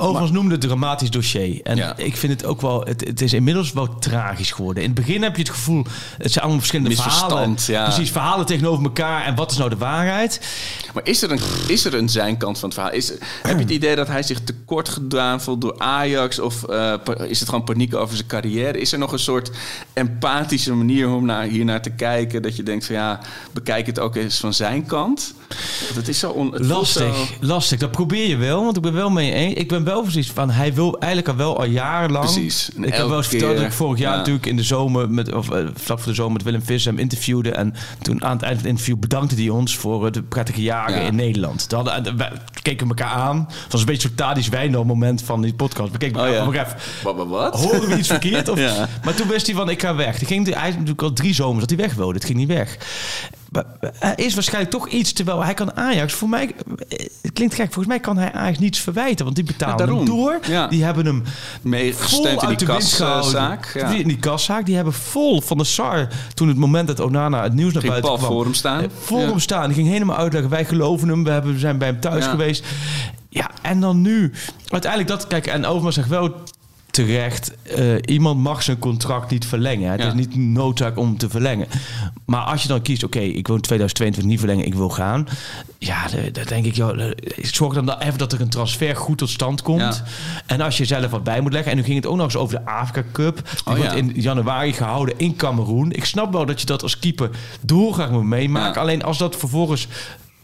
[0.00, 1.60] Overigens noemde het dramatisch dossier.
[1.62, 1.96] En Ja.
[1.96, 2.80] ik vind het ook wel...
[2.84, 4.82] Het, het is inmiddels wel tragisch geworden.
[4.82, 5.84] In het begin heb je het gevoel...
[6.18, 7.54] Het zijn allemaal verschillende verhalen.
[7.66, 7.84] ja.
[7.84, 9.24] Precies, verhalen tegenover elkaar.
[9.24, 10.40] En wat is nou de waarheid?
[10.94, 12.94] Maar is er, een, is er een zijn kant van het verhaal?
[12.96, 13.08] Is,
[13.42, 16.38] heb je het idee dat hij zich tekort gedaan voelt door Ajax?
[16.38, 16.94] Of eh,
[17.28, 18.78] is het gewoon paniek over zijn carrière?
[18.80, 19.50] Is er nog een soort
[19.92, 22.42] empathische manier om naar, hier naar te kijken?
[22.42, 23.20] Dat je denkt van ja,
[23.52, 25.34] bekijk het ook eens van zijn kant.
[25.94, 26.30] Het is zo...
[26.30, 27.78] On, Lastig, zo- lastig.
[27.78, 29.54] Dat probeer je wel, want ik ben wel mee eens.
[29.54, 32.24] Ik ben wel precies van, hij wil eigenlijk al wel al jarenlang.
[32.24, 32.70] Precies.
[32.76, 34.16] En Ik heb wel eens verteld dat ik vorig jaar ja.
[34.16, 37.00] natuurlijk in de zomer, met, of eh, vlak voor de zomer, met Willem Visser hem
[37.00, 37.50] interviewde.
[37.50, 40.62] En toen aan het eind van het interview bedankte hij ons voor eh, de prettige
[40.62, 41.06] jaren Ja.
[41.06, 41.68] in Nederland.
[41.68, 42.32] Toen hadden, eh, wij
[42.62, 43.46] keken elkaar aan.
[43.62, 45.92] Het was een beetje zo'n Tadisch Wijndal moment van die podcast.
[45.92, 46.60] We keken elkaar Oh ja.
[47.04, 47.54] maar even, Wat?
[47.54, 48.48] Horen we iets verkeerd?
[48.48, 48.88] Of, Ja.
[49.04, 50.18] Maar toen wist hij van, ik ga weg.
[50.18, 52.14] Toen ging hij, hij natuurlijk al drie zomers dat hij weg wilde.
[52.14, 52.76] Het ging niet weg.
[53.98, 56.12] Er is waarschijnlijk toch iets, terwijl hij kan Ajax...
[56.12, 56.50] Voor mij,
[57.22, 59.24] het klinkt gek, volgens mij kan hij Ajax niets verwijten.
[59.24, 60.38] Want die betalen Ja, hem door.
[60.48, 60.66] Ja.
[60.68, 61.22] Die hebben hem
[61.62, 63.70] Mee vol gesteund in die kaszaak.
[63.74, 63.88] Ja.
[63.90, 64.66] Die- In die kaszaak.
[64.66, 67.92] Die hebben vol van de SAR, toen het moment dat Onana het nieuws naar Ging
[67.94, 68.30] buiten kwam...
[68.32, 68.80] voor hem staan.
[68.82, 69.26] eh, Voor Ja.
[69.28, 69.66] hem staan.
[69.66, 71.24] Die ging helemaal uitleggen, wij geloven hem.
[71.24, 72.30] We, hebben, we zijn bij hem thuis Ja.
[72.30, 72.64] geweest.
[73.28, 74.32] Ja, en dan nu...
[74.68, 75.26] Uiteindelijk dat...
[75.26, 76.34] Kijk, en Overmars zegt wel
[76.90, 77.54] terecht...
[77.62, 79.90] eh, iemand mag zijn contract niet verlengen.
[79.90, 80.06] Het Ja.
[80.08, 81.66] is niet noodzaak om te verlengen.
[82.24, 83.04] Maar als je dan kiest...
[83.04, 84.66] Oké, ik wil in 2022 niet verlengen.
[84.66, 85.26] Ik wil gaan.
[85.78, 86.74] Ja, dan- dan denk ik...
[86.74, 87.10] Joh, eh,
[87.42, 89.80] zorg dan even dat er een transfer goed tot stand komt.
[89.80, 90.04] Ja.
[90.46, 91.70] En als je zelf wat bij moet leggen...
[91.70, 93.34] En nu ging het ook nog eens over de Afrika Cup.
[93.36, 93.98] Die Oh, wordt ja.
[93.98, 95.92] in januari gehouden in Cameroen.
[95.92, 97.30] Ik snap wel dat je dat als keeper
[97.60, 98.80] doorgaat moet meemaken.
[98.80, 99.88] Alleen als dat vervolgens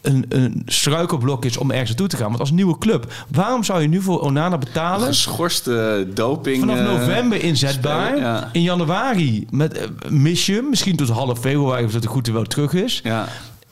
[0.07, 2.27] een, een struikelblok is om ergens naartoe te gaan.
[2.27, 5.07] Want als nieuwe club, waarom zou je nu voor Onana betalen?
[5.07, 6.59] Geschorste doping.
[6.59, 8.17] Vanaf eh, november inzetbaar.
[8.17, 8.49] ja.
[8.51, 10.69] In januari met, mis je hem.
[10.69, 12.99] Misschien tot half februari of dat de goed er wel terug is.
[13.03, 13.25] Ja,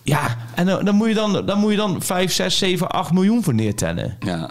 [0.03, 3.11] Ja, en dan, dan, moet je dan, dan moet je dan 5, 6, 7, 8
[3.11, 4.17] miljoen voor neertellen.
[4.19, 4.49] ja.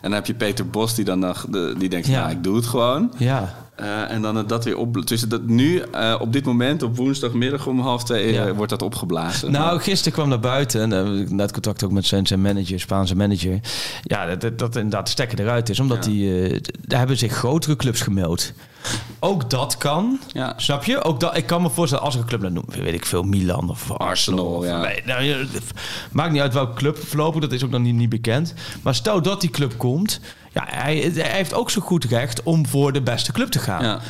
[0.00, 1.46] En dan heb je Peter Bos die dan nog,
[1.78, 2.12] die denkt, Ja.
[2.12, 3.12] ja, ik doe het gewoon.
[3.18, 3.54] Ja.
[3.74, 5.06] Eh, en dan dat weer op.
[5.06, 8.52] Dus dat nu, eh, op dit moment, op woensdagmiddag om half twee, eh, Ja.
[8.54, 9.52] wordt dat opgeblazen.
[9.52, 13.60] Nou, gisteren kwam naar buiten en net contact ook met zijn, zijn manager, Spaanse manager.
[14.02, 16.10] Ja, dat, dat, dat inderdaad de stekker eruit is, omdat Ja.
[16.10, 18.52] die, daar hebben zich grotere clubs gemeld.
[19.18, 20.52] Ook dat kan, Ja.
[20.56, 21.02] snap je?
[21.04, 23.70] Ook dat, ik kan me voorstellen, als ik een club noemen, weet ik veel, Milan
[23.70, 24.46] of Arsenal.
[24.46, 24.80] Of, ja.
[24.80, 25.46] nee, nou,
[26.12, 28.54] maakt niet uit welke club voorlopig, dat is ook nog niet, niet bekend.
[28.82, 30.20] Maar stel dat die club komt,
[30.54, 33.84] ja, hij, hij heeft ook zo goed recht om voor de beste club te gaan.
[33.84, 34.00] Ja.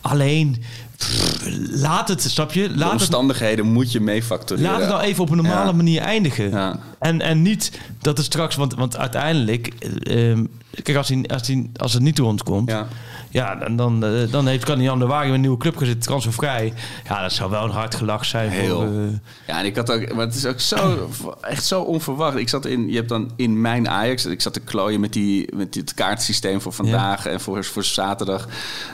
[0.00, 0.62] Alleen,
[0.96, 1.38] pff,
[1.70, 2.68] laat het, snap je?
[2.68, 4.70] De Laat het, omstandigheden moet je mee factureren.
[4.70, 6.50] laat het nou even op een normale manier eindigen.
[6.50, 6.78] Ja.
[7.00, 9.66] En, en niet dat het straks, want, want uiteindelijk,
[10.02, 10.44] eh, ehm,
[10.82, 12.86] kijk, als, hij, als, hij, als het niet rondkomt, Ja.
[13.30, 16.72] ja, dan, dan, eh, dan heeft, kan de Wagen met een nieuwe club gezet, transfervrij.
[17.08, 18.50] Ja, dat zou wel een hard gelach zijn.
[18.50, 18.76] Heel.
[18.80, 19.02] Voor, eh,
[19.46, 21.08] Ja, en ik had ook, maar het is ook zo,
[21.40, 22.36] echt zo onverwacht.
[22.36, 25.54] Ik zat in, je hebt dan in mijn Ajax, ik zat te klooien met, die,
[25.56, 28.48] met het kaartsysteem voor vandaag en voor, voor zaterdag.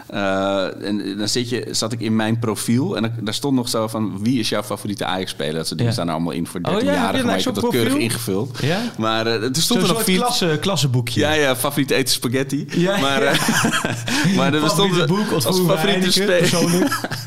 [0.06, 3.88] Eh, en dan zit je, zat ik in mijn profiel en daar stond nog zo
[3.88, 5.54] van wie is jouw favoriete Ajax-speler?
[5.54, 5.98] Dat soort dingen Ja.
[5.98, 7.92] staan er allemaal in voor Oh ja, 13-jarigen, een maar ik extra heb dat keurig?
[8.00, 8.58] Ingevuld.
[8.60, 8.80] Ja?
[8.98, 10.18] Maar eh, er stond er nog vier.
[10.18, 11.20] klasse, klassenboekje.
[11.20, 12.66] Ja, ja, favoriet eten spaghetti.
[12.70, 13.30] Ja, maar, ja.
[13.30, 16.40] eh, maar er stond Favoriete boek, als favoriete speler.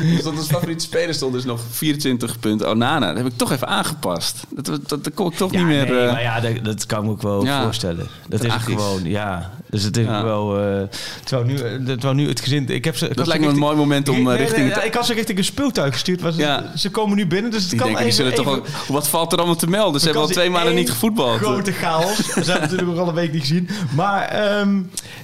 [0.00, 3.06] Er stond als favoriete speler stond dus nog 24 punten Onana.
[3.08, 4.44] Dat heb ik toch even aangepast.
[4.50, 5.86] Dat, dat, dat kon ik toch Ja, niet meer...
[5.90, 7.62] nee, eh, maar ja, dat, dat kan ik me ook wel Ja.
[7.62, 8.06] voorstellen.
[8.28, 9.50] Dat is gewoon, ja.
[9.70, 10.24] Dus het is Ja.
[10.24, 10.58] wel...
[10.60, 10.82] eh
[11.24, 12.68] terwijl, nu, eh, terwijl nu het gezin...
[12.68, 14.74] Ik heb ze, ik dat lijkt me een mooi moment om Nee, eh, nee, richting...
[14.74, 16.20] nee, ik had ze richting een speeltuig gestuurd.
[16.20, 16.32] Maar
[16.76, 18.86] ze, komen nu binnen, dus het die kan denken, die even, zullen toch.
[18.88, 20.00] Wat valt er allemaal te melden?
[20.00, 21.38] Ze hebben al twee maanden niet gevoetbald.
[21.38, 22.16] Grote chaos.
[22.16, 23.68] Ze hebben natuurlijk ook al een week niet gezien.
[23.94, 24.80] Maar, ehm,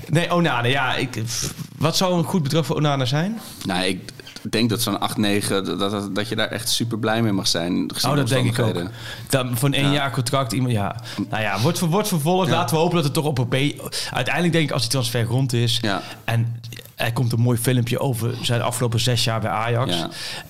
[0.08, 0.94] nee, Onana, ja.
[0.94, 1.22] Ik,
[1.78, 3.40] wat zou een goed bedrag voor Onana zijn?
[3.64, 4.00] Nou, ik
[4.50, 5.64] denk dat zo'n 8, 9...
[5.64, 7.90] Dat, dat, dat je daar echt super blij mee mag zijn.
[8.04, 8.82] Oh, dat denk ik ook.
[9.28, 10.96] Dan, voor een jaar contract iemand, ja.
[11.30, 12.48] Nou ja, wordt, wordt vervolgd.
[12.48, 12.54] Ja.
[12.54, 13.54] Laten we hopen dat het toch op een B...
[14.10, 15.78] Uiteindelijk denk ik als die transfer rond is...
[15.82, 16.02] Ja.
[16.24, 16.60] en
[16.94, 19.94] er komt een mooi filmpje over zijn afgelopen zes jaar bij Ajax.
[19.96, 20.08] Ja.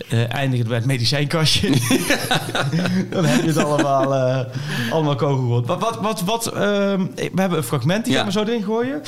[0.08, 1.70] eh eindigt bij het medicijnkastje.
[3.10, 4.46] dan heb je het allemaal, eh
[4.92, 5.66] allemaal kogelrond.
[5.66, 8.18] Wat, wat, wat, wat ehm, we hebben een fragment, die Ja.
[8.18, 9.02] gaan we zo erin gooien.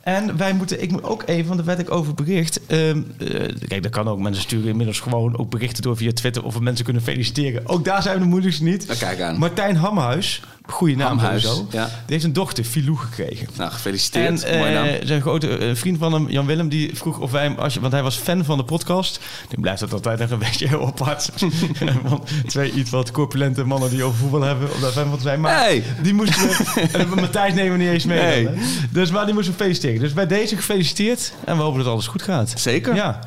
[0.00, 2.66] En wij moeten, ik moet ook even, want daar werd ik over bericht.
[2.66, 3.28] Ehm, eh,
[3.68, 4.18] kijk, dat kan ook.
[4.18, 7.68] Mensen sturen inmiddels gewoon ook berichten door via Twitter of we mensen kunnen feliciteren.
[7.68, 8.86] Ook daar zijn we de moeilijkste niet.
[8.86, 9.38] Nou, kijk aan.
[9.38, 11.66] Martijn Hamhuis, goede naam Hamhuis, sowieso.
[11.70, 11.84] ja.
[11.84, 13.46] Die heeft een dochter, Filou, gekregen.
[13.56, 14.42] Nou, En gefeliciteerd.
[14.44, 14.86] eh, Mooi naam.
[15.02, 17.80] zijn grote eh, vriend van hem, Jan Willem, die vroeg of wij hem, als je,
[17.80, 19.20] want hij was fan van de podcast.
[19.50, 21.30] Nu blijft dat altijd nog een beetje heel apart.
[22.08, 25.22] want twee iets wat corpulente mannen die over voetbal hebben, om daar fan van te
[25.22, 25.40] zijn.
[25.40, 25.82] Maar Hey.
[26.02, 28.44] die moesten we, en Matthijs nemen we niet eens mee.
[28.44, 28.54] Dan.
[28.90, 30.00] Dus maar die moesten we feliciteren.
[30.00, 32.52] Dus bij deze gefeliciteerd en we hopen dat alles goed gaat.
[32.56, 32.94] Zeker.
[32.94, 33.20] Ja.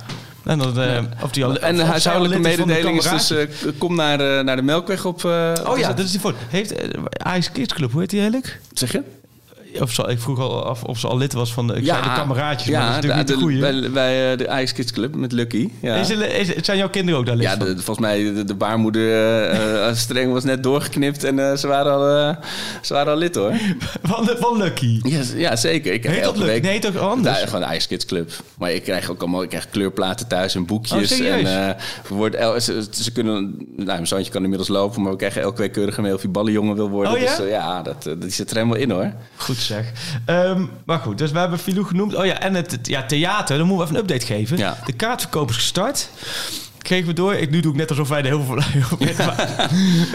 [0.43, 3.29] En, dat, eh, of die al, En de huishoudelijke mededeling is dus...
[3.31, 5.23] eh, kom naar, eh, naar de Melkweg op...
[5.23, 6.33] Oh ja, dat is die voor.
[6.49, 6.73] Heeft
[7.17, 8.59] Ajax Kids Club, hoe heet die eigenlijk?
[8.73, 9.03] Zeg je?
[9.81, 12.01] Of ze, ik vroeg al af of ze al lid was van de, ik zei
[12.01, 13.81] de kameraadjes, maar dat is natuurlijk de, niet de goeie.
[13.81, 15.69] Bij, bij eh, de Ajax Kids Club met Lucky.
[15.81, 15.95] Ja.
[15.95, 17.65] Is, is, zijn jouw kinderen ook daar lid Ja, van?
[17.65, 21.91] de, volgens mij de, de baarmoeder eh, eh, streng was net doorgeknipt en ze, waren
[21.93, 22.35] al,
[22.81, 23.51] ze waren al lid hoor.
[24.03, 24.99] Van, de, van Lucky.
[25.03, 25.93] Ja, z- ja zeker.
[25.93, 26.63] Ik Heet dat elke week...
[26.63, 27.39] Nee, toch anders?
[27.39, 28.31] Ja, gewoon de Ajax Kids Club.
[28.57, 31.19] Maar ik krijg ook allemaal ik krijg kleurplaten thuis en boekjes.
[31.21, 31.75] Oh, en,
[32.09, 35.61] wordt el- ze, ze kunnen, nou, mijn zoontje kan inmiddels lopen, maar we krijgen elke
[35.61, 37.13] week keurig een mail of hij ballenjongen wil worden.
[37.13, 37.37] Oh, ja?
[37.37, 39.13] Dus ja, dat, dat zit er helemaal in hoor.
[39.35, 39.91] Goed zeg.
[40.25, 42.15] Ehm, maar goed, dus we hebben Filou genoemd.
[42.15, 44.57] Oh ja, en het, het- ja, theater, dan moeten we even een update geven.
[44.57, 44.77] Ja.
[44.85, 46.09] De kaartverkoop is gestart.
[46.77, 47.33] Kregen we door.
[47.33, 48.57] Ik, nu doe ik net alsof wij er heel veel...
[48.97, 49.17] heel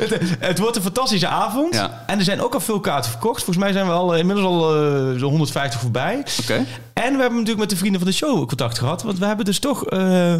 [0.08, 1.74] het, het wordt een fantastische avond.
[1.74, 2.04] Ja.
[2.06, 3.36] En er zijn ook al veel kaarten verkocht.
[3.44, 6.24] Volgens mij zijn we al eh, inmiddels al eh, zo'n 150 voorbij.
[6.42, 6.54] Oké.
[6.92, 9.02] En we hebben natuurlijk met de vrienden van de show contact gehad.
[9.02, 9.84] Want we hebben dus toch...
[9.86, 10.34] eh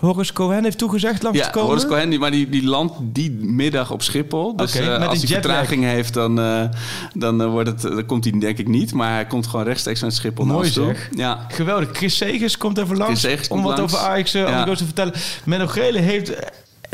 [0.00, 1.68] Horace Cohen heeft toegezegd langs te Ja, komen.
[1.68, 4.56] Horace Cohen, die, maar die, die landt die middag op Schiphol.
[4.56, 6.62] Dus eh, als hij vertraging heeft, dan, eh,
[7.14, 8.92] dan, eh, wordt het, dan komt hij denk ik niet.
[8.92, 10.86] Maar hij komt gewoon rechtstreeks van Schiphol naar Mooi toe.
[10.86, 11.08] zeg.
[11.16, 11.46] Ja.
[11.48, 11.88] Geweldig.
[11.92, 13.94] Chris Segers komt even langs om wat langs.
[13.94, 14.64] over Ajax Ja.
[14.64, 15.12] te vertellen.
[15.44, 16.32] Menno Grele heeft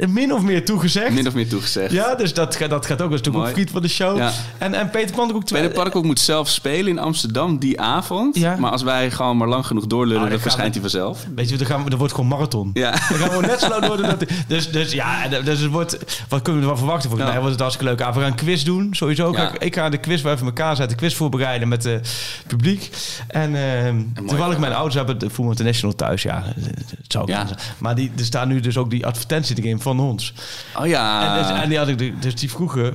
[0.08, 1.12] min of meer toegezegd.
[1.14, 1.92] Min of meer toegezegd.
[1.92, 3.10] Ja, dus dat, gaat- dat gaat ook.
[3.10, 4.16] Dat is natuurlijk ook vriend van de show.
[4.16, 4.32] Ja.
[4.58, 5.14] En, en Peter.
[5.44, 8.36] Tweede Park ook moet zelf spelen in Amsterdam die avond.
[8.36, 8.56] Ja.
[8.56, 11.26] Maar als wij gewoon maar lang genoeg doorlullen, Ah, dan verschijnt gaan hij vanzelf.
[11.34, 12.70] Weet je, er, gaan we, wordt gewoon marathon.
[12.72, 12.90] Ja.
[12.90, 13.96] Dan gaan we gewoon net zo lang door.
[13.96, 15.98] Dat, dus, dus ja, dus het wordt...
[16.28, 17.08] Wat kunnen we ervan verwachten?
[17.10, 18.00] Volgens mij wordt het hartstikke leuk.
[18.06, 18.94] Ah, we gaan een quiz doen.
[18.94, 19.30] Sowieso.
[19.30, 20.96] Kijk, ik ga de quiz wel even elkaar zetten.
[20.96, 22.08] Quiz voorbereiden met het
[22.46, 22.90] publiek.
[23.28, 26.22] En uh, terwijl ik mijn ouders heb het Voetbal International thuis.
[26.22, 27.38] Ja, het zou Ja.
[27.48, 27.56] ja.
[27.78, 30.32] Maar die, er staan nu dus ook die advertentie erin van ons.
[30.78, 31.38] Oh ja.
[31.38, 32.94] En, en die had ik, dus die vroegen...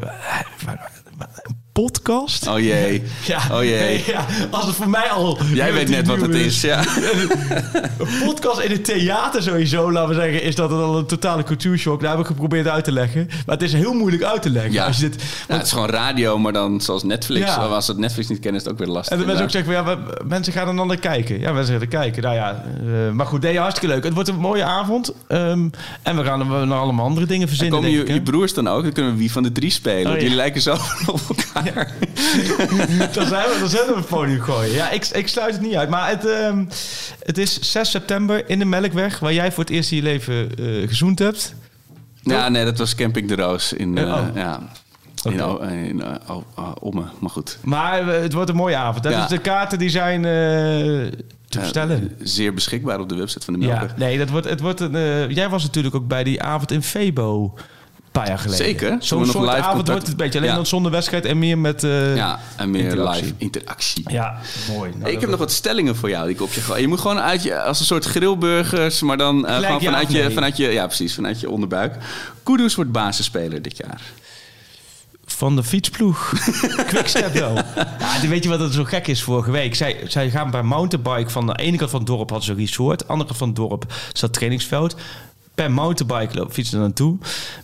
[1.73, 2.47] podcast?
[2.47, 3.03] Oh jee.
[3.27, 4.03] Ja, Oh jee.
[4.07, 5.37] ja, als het voor mij al...
[5.53, 6.79] Jij weet net wat het is, ja.
[7.99, 12.01] Een podcast in het theater sowieso, laten we zeggen, is dat al een totale cultuurshock.
[12.01, 13.25] Daar heb ik geprobeerd uit te leggen.
[13.45, 14.71] Maar het is heel moeilijk uit te leggen.
[14.71, 14.85] Ja.
[14.85, 17.45] Als je dit, Ja, want- het is gewoon radio, maar dan zoals Netflix.
[17.45, 17.55] Ja.
[17.55, 19.13] Als het Netflix niet kennen, is het ook weer lastig.
[19.13, 21.39] en de mensen ook zeggen, van, ja, we- mensen gaan er dan naar kijken.
[21.39, 22.23] Ja, mensen gaan er kijken.
[22.23, 24.03] Nou ja, eh, maar goed, nee, hartstikke leuk.
[24.03, 25.13] Het wordt een mooie avond.
[25.27, 25.69] Ehm,
[26.01, 28.53] en we gaan nog allemaal andere dingen En verzinnen, komen denk je, ik, je broers
[28.53, 28.83] dan ook?
[28.83, 30.11] Dan kunnen we wie van de drie spelen.
[30.13, 30.19] Oh.
[30.19, 30.71] Jullie lijken zo
[31.05, 31.60] op elkaar.
[33.13, 34.73] dan, zijn we, dan zijn we op het podium gooien.
[34.73, 35.89] Ja, ik, ik sluit het niet uit.
[35.89, 36.65] Maar het, ehm,
[37.23, 40.49] het is 6 september in de Melkweg, waar jij voor het eerst in je leven
[40.57, 41.55] eh gezoend hebt.
[42.21, 43.73] Ja, nee, dat was Camping de Roos.
[43.73, 44.25] In, Eh, oh.
[44.35, 44.59] ja.
[45.23, 45.33] In,
[45.69, 47.57] in eh, O- O- Ommen, maar goed.
[47.63, 49.03] Maar het wordt een mooie avond.
[49.03, 49.23] Dat Ja.
[49.23, 50.31] is de kaarten die zijn eh,
[51.49, 52.15] te bestellen.
[52.23, 53.93] Zeer beschikbaar op de website van de Ja, Melker.
[53.97, 55.33] nee, dat wordt, het wordt een.
[55.33, 57.53] jij was natuurlijk ook bij die avond in Febo.
[58.11, 58.65] Een paar jaar geleden.
[58.65, 58.97] Zeker.
[58.99, 60.39] Zo'n soort live avond wordt het een beetje.
[60.39, 61.83] Alleen dan zonder wedstrijd en meer met.
[61.83, 63.21] eh, Ja, en meer interactie.
[63.23, 64.03] live interactie.
[64.11, 64.91] Ja, mooi.
[64.97, 66.81] Nou, ik heb nog wat stellingen voor jou die ik op je.
[66.81, 70.31] Je moet gewoon uit je, als een soort grillburgers, maar dan eh, gewoon vanuit je,
[70.31, 71.95] vanuit je, ja precies, vanuit je onderbuik.
[72.43, 74.01] Kudus wordt basisspeler dit jaar.
[75.25, 76.33] Van de fietsploeg.
[76.87, 77.55] Quickstep wel.
[77.99, 79.75] Ja, weet je wat het zo gek is vorige week?
[79.75, 82.57] Zij, zij gaan bij mountainbike van de ene kant van het dorp hadden ze een
[82.57, 82.99] resort.
[82.99, 84.95] De andere kant van het dorp zat trainingsveld.
[85.61, 87.17] Per mountainbike loop, fietsen er naartoe.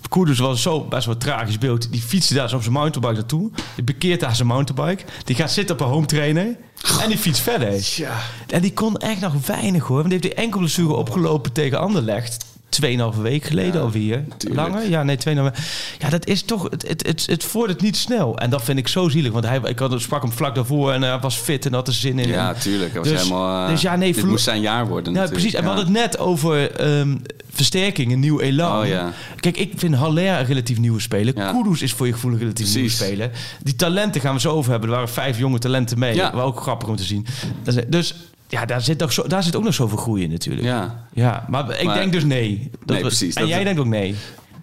[0.10, 1.92] Koerders was zo best wel een tragisch beeld.
[1.92, 3.52] Die fietste daar zo op zijn mountainbike naartoe.
[3.76, 5.04] Die bekeert daar zijn mountainbike.
[5.24, 6.58] Die gaat zitten op een home trainer.
[7.02, 7.94] En die fietst verder.
[7.96, 8.20] Ja.
[8.48, 9.98] En die kon echt nog weinig hoor.
[9.98, 12.46] Want die heeft die enkel blessure opgelopen tegen Anderlecht.
[12.70, 14.24] Tweeënhalve week geleden alweer.
[14.38, 14.62] tuurlijk.
[14.70, 14.90] Langer?
[14.90, 15.54] Ja, nee, tweeënhalve.
[16.00, 16.64] Ja, dat is toch...
[16.70, 18.38] Het, het, het, het vordert niet snel.
[18.38, 19.32] En dat vind ik zo zielig.
[19.32, 21.94] Want hij, ik had, sprak hem vlak daarvoor en hij was fit en had er
[21.94, 22.28] zin in.
[22.28, 22.92] Ja, tuurlijk.
[22.94, 25.54] Hij was Dus- helemaal, eh, dus ja, nee, dit moest zijn jaar worden precies.
[25.54, 25.74] En we Ja.
[25.76, 27.16] hadden het net over ehm,
[27.52, 28.82] versterking, een nieuw elan.
[28.82, 29.12] Oh, ja.
[29.40, 31.36] Kijk, ik vind Haller een relatief nieuwe speler.
[31.38, 31.52] Ja.
[31.52, 33.00] Kudus is voor je gevoel een relatief Precies.
[33.00, 33.32] nieuwe speler.
[33.64, 34.90] Die talenten gaan we zo over hebben.
[34.90, 36.16] Er waren vijf jonge talenten mee.
[36.16, 36.24] Ja.
[36.24, 37.26] Dat was ook grappig om te zien.
[37.66, 38.14] Is- Dus
[38.48, 40.66] ja, daar zit, ook zo, daar zit ook nog zoveel groei in natuurlijk.
[40.68, 41.06] Ja.
[41.14, 42.70] Ja, maar ik Maar- denk dus nee.
[42.80, 43.36] Dat Nee, precies.
[43.36, 44.16] En Dat- jij denkt ook nee.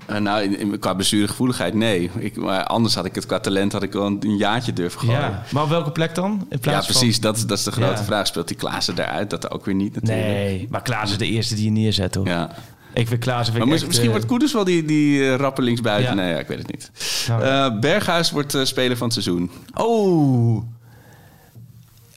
[0.06, 2.10] Eh, nou, in, in- qua blessuregevoeligheid, nee.
[2.18, 5.00] Ik, maar anders had ik het qua talent had ik wel een, een jaartje durven
[5.00, 5.20] gooien.
[5.20, 5.42] Ja.
[5.52, 6.46] Maar op welke plek dan?
[6.50, 7.20] In Ja, precies.
[7.20, 8.04] Dat, is- dat is de grote Ja.
[8.04, 8.26] vraag.
[8.26, 9.30] Speelt die Klaassen eruit?
[9.30, 10.02] Dat ook weer niet Van...
[10.02, 10.36] natuurlijk.
[10.36, 12.26] Nee, maar Klaas is de eerste die je neerzet hoor.
[12.26, 12.50] Ja.
[12.92, 13.44] Ik vind Klaas...
[13.44, 16.08] Vind Maar ik moest- echt, misschien eh, wordt Koeders wel die, die eh, rapper linksbuiten.
[16.16, 16.22] Ja.
[16.22, 16.90] Nee, ja, ik weet het niet.
[17.28, 19.50] Nou, Berghuis wordt speler van het seizoen.
[19.74, 20.62] Oh.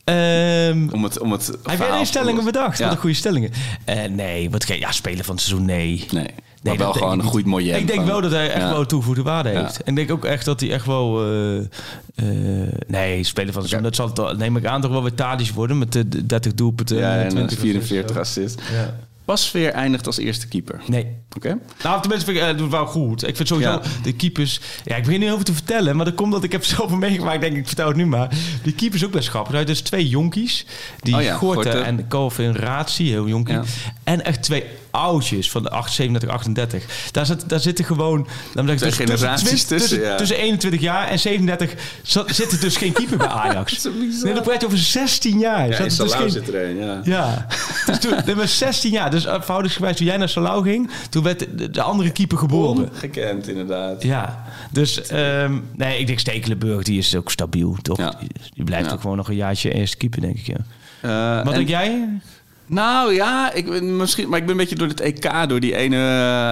[0.08, 2.78] Ehm, Om het, om het Heb jij stellingen te- bedacht?
[2.78, 2.84] Ja.
[2.86, 3.52] Wat een goede stellingen.
[3.86, 6.06] Eh, nee, wat geen, ja, speler van het seizoen, nee.
[6.12, 6.24] Nee.
[6.62, 7.46] Nee, maar wel gewoon een goed niet.
[7.46, 8.70] mooi Ik denk wel dat hij echt Ja.
[8.72, 9.62] wel toegevoegde waarde Ja.
[9.62, 9.84] heeft.
[9.84, 11.24] En ik denk ook echt dat hij echt wel...
[11.26, 13.92] eh, eh, nee, speler van het seizoen.
[13.92, 16.98] Dat zal neem ik aan toch wel weer Tadic worden met de 30 doelpunten.
[16.98, 18.58] Ja, en en 20 eh, 44 assists.
[18.58, 18.74] assists.
[18.78, 18.96] Ja.
[19.28, 20.82] Pasveer eindigt als eerste keeper.
[20.86, 21.08] Nee.
[21.36, 21.58] Oké?
[21.84, 23.28] Nou, tenminste, vind ik, eh, doet het wel goed.
[23.28, 23.82] Ik vind sowieso Ja.
[24.04, 24.60] de keepers...
[24.86, 27.36] Ja, ik begin niet over te vertellen, maar dat komt dat ik heb zoveel meegemaakt.
[27.36, 28.30] Ik denk, ik vertel het nu maar.
[28.64, 29.52] Die keepers ook best grappig.
[29.52, 30.66] Er zijn dus twee jonkies.
[31.00, 31.86] Die Oh ja, Gorten Gorten.
[31.86, 33.54] en Ratie, heel jonkie.
[33.54, 33.64] Ja.
[34.04, 34.64] En echt twee
[34.98, 37.12] oudjes van de 8, 37, 38.
[37.12, 38.28] Daar, zit, daar zitten gewoon...
[38.54, 40.16] Dan ik dus generaties tussen, tussen, tussen, ja.
[40.16, 41.74] tussen 21 jaar en 37
[42.04, 43.74] zat, zit er dus geen keeper bij Ajax.
[44.00, 44.26] bizar.
[44.26, 45.68] nee, dan praat je over 16 jaar.
[45.70, 47.02] Ja, in dus geen- zit er een, ja.
[47.04, 47.48] ja,
[47.86, 49.12] dus toen, dat was 16 jaar.
[49.12, 52.90] Dus eenvoudigsgewijs, toen jij naar Salau ging, toen werd de, de andere keeper geboren.
[52.94, 54.04] Gekend, inderdaad.
[54.04, 57.98] Ja, dus ehm, nee, ik denk Stekelenburg, die is ook stabiel, toch?
[57.98, 58.16] Ja.
[58.20, 60.48] Die, die blijft ook gewoon nog een jaartje eerst keeper, denk ik.
[60.48, 60.58] Ja.
[61.02, 62.20] Eh, Wat en- denk jij?
[62.68, 65.76] Nou ja, ik ben misschien, maar ik ben een beetje door het EK, door die
[65.76, 65.96] ene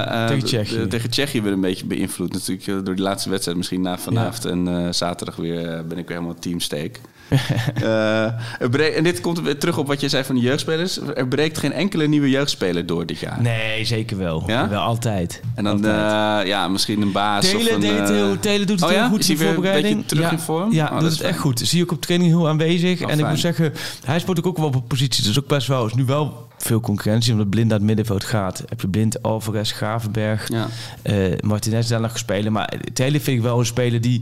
[0.09, 0.77] eh, Tegen Tsjechië.
[0.77, 2.33] de- tegen Tsjechië weer een beetje beïnvloed.
[2.33, 5.97] Natuurlijk eh, door die laatste wedstrijd, misschien na vanavond en eh, zaterdag weer eh, ben
[5.97, 6.99] ik weer helemaal teamsteek.
[7.81, 10.99] Eh, en dit komt weer terug op wat je zei van de jeugdspelers.
[11.15, 13.41] Er breekt geen enkele nieuwe jeugdspeler door dit jaar.
[13.41, 14.43] Nee, zeker wel.
[14.47, 14.69] Ja?
[14.69, 15.41] Wel altijd.
[15.55, 16.43] En dan Altijd.
[16.43, 17.79] eh, ja, misschien een baas of Telen, een...
[17.79, 19.09] deed het eh, heel, Telen doet het oh heel ja?
[19.09, 19.95] goed Is in een voorbereiding.
[19.95, 20.71] beetje terug ja, in vorm?
[20.73, 21.59] Ja, Oh, dat doet is het echt goed.
[21.59, 23.03] Zie je ook op training heel aanwezig.
[23.03, 23.73] Oh, en ik moet zeggen,
[24.05, 25.23] hij speelt ook wel op een positie.
[25.23, 27.31] Dus ook best wel, is nu wel veel concurrentie.
[27.31, 28.63] Omdat Blind naar het middenveld gaat.
[28.69, 30.49] Heb je Blind, Alvarez, Gravenberg.
[30.49, 30.67] Ja.
[31.01, 32.49] Eh, Martinez daar nog gespeeld.
[32.49, 34.21] Maar Telen vind ik wel een speler die...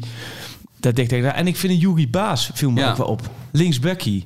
[0.83, 2.89] Dat denk ik, en ik vind een Yugi Baas viel me Ja.
[2.89, 3.21] ook wel op.
[3.51, 4.25] Linksbackie.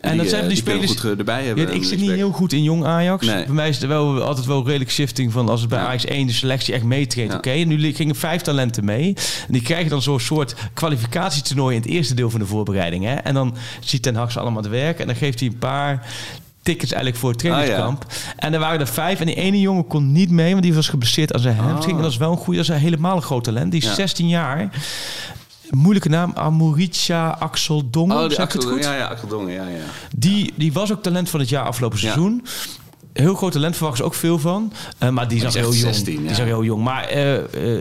[0.00, 1.00] En Die, dat zijn eh, die, die spelers...
[1.00, 1.64] goed erbij hebben.
[1.64, 3.26] Ja, ik een zit niet heel goed in jong Ajax.
[3.26, 3.44] Nee.
[3.44, 5.86] Bij mij is er wel altijd wel redelijk shifting van als het bij Ja.
[5.86, 7.30] Ajax 1 de selectie echt meetraint.
[7.30, 7.36] Ja.
[7.36, 9.14] Oké, nu gingen vijf talenten mee.
[9.46, 13.04] En die krijgen dan zo'n soort kwalificatietoernooi in het eerste deel van de voorbereiding.
[13.04, 13.14] Hè?
[13.14, 14.98] En dan ziet Ten Hag ze allemaal te werk.
[14.98, 16.06] En dan geeft hij een paar
[16.62, 18.06] tickets eigenlijk voor het trainingskamp.
[18.36, 19.20] En er waren er vijf.
[19.20, 21.96] En die ene jongen kon niet mee, want die was geblesseerd aan zijn hamstring.
[21.96, 23.70] En dat is wel een goede, dat is een helemaal een groot talent.
[23.72, 23.94] Die is Ja.
[23.94, 24.70] 16 jaar.
[25.76, 28.16] Moeilijke naam, Amoritia Axel Dongen.
[28.16, 28.82] Oh, zeg ik het goed?
[28.84, 29.84] ja, ja, Axel Dongen, ja, ja.
[30.16, 32.04] Die, die was ook talent van het jaar afgelopen Ja.
[32.04, 32.44] seizoen.
[33.12, 34.72] Heel groot talent, verwachten ze ook veel van.
[34.98, 35.74] Eh, maar die is heel jong.
[35.74, 36.36] 16, die ja.
[36.36, 36.82] nog heel jong.
[36.82, 37.18] Maar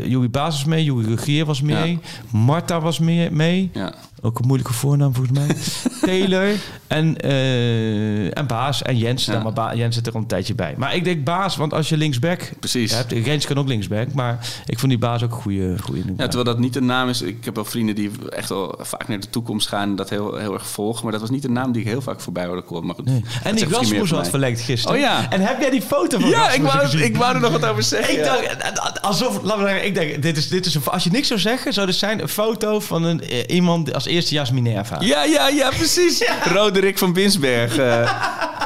[0.07, 1.99] Joey Baas was mee, Joey Regier was mee.
[2.31, 3.31] Marta was mee.
[3.31, 3.69] mee.
[3.73, 3.93] ja.
[4.23, 5.55] Ook een moeilijke voornaam volgens mij.
[6.09, 6.53] Taylor
[6.87, 9.25] en, eh, en Baas en Jens.
[9.25, 9.33] Ja.
[9.33, 10.73] Dan, maar Ba- Jens zit er al een tijdje bij.
[10.77, 12.91] Maar ik denk Baas, want als je linksback Precies.
[12.93, 13.11] hebt...
[13.11, 16.43] Rens kan ook linksback, maar ik vond die Baas ook een goede, goede Ja, terwijl
[16.43, 17.21] dat niet een naam is.
[17.21, 20.35] Ik heb wel vrienden die echt wel vaak naar de toekomst gaan en dat heel,
[20.35, 21.03] heel erg volgen.
[21.03, 22.85] Maar dat was niet een naam die ik heel vaak voorbij hoorde komen.
[22.85, 23.23] Maar Nee.
[23.43, 24.95] En meer Rasmus had verlengd gisteren.
[24.97, 25.29] Oh ja.
[25.31, 27.83] En heb jij die foto van Ja, ik wou, ik wou er nog wat over
[27.83, 28.13] zeggen.
[28.13, 28.35] Ik ja.
[28.35, 31.11] dacht, eh, alsof, laten we zeggen, ik denk, dit is, dit is een, als je
[31.11, 34.97] niks zou zeggen, zou dit zijn een foto van een, eh, iemand als eerstejaars Minerva.
[34.99, 36.23] Ja, ja, ja, precies.
[36.53, 37.77] Roderick van Binsberg.
[37.77, 38.11] eh,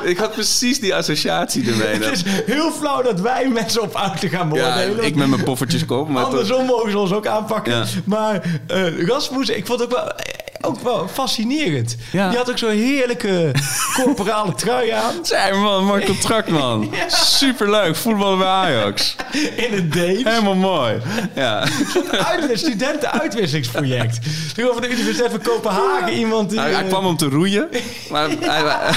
[0.04, 1.88] Ik had precies die associatie ermee.
[2.04, 5.06] Het is heel flauw dat wij mensen op auto gaan Ja, beoordelen.
[5.06, 6.10] ik met mijn poffertjeskop.
[6.10, 7.74] Maar toch- Andersom mogen ze ons ook aanpakken.
[7.74, 7.86] Ja.
[8.06, 10.12] Maar eh, Rasmus, ik vond ook wel,
[10.66, 11.96] ook wel fascinerend.
[12.12, 12.30] Ja.
[12.30, 13.52] Die had ook zo'n heerlijke
[13.94, 15.14] corporale trui aan.
[15.22, 16.94] Zeg man, mooi contract man.
[17.08, 19.16] Superleuk, voetballen bij Ajax.
[19.66, 20.24] In het Deens.
[20.24, 20.98] Helemaal mooi.
[21.36, 21.68] Ja.
[22.12, 24.20] Uit een studenten-uitwisselingsproject.
[24.56, 26.14] Gewoon van de Universiteit van Kopenhagen.
[26.14, 26.60] Iemand die...
[26.60, 27.70] Hij, hij eh, kwam om te roeien.
[28.10, 28.94] Maar hij,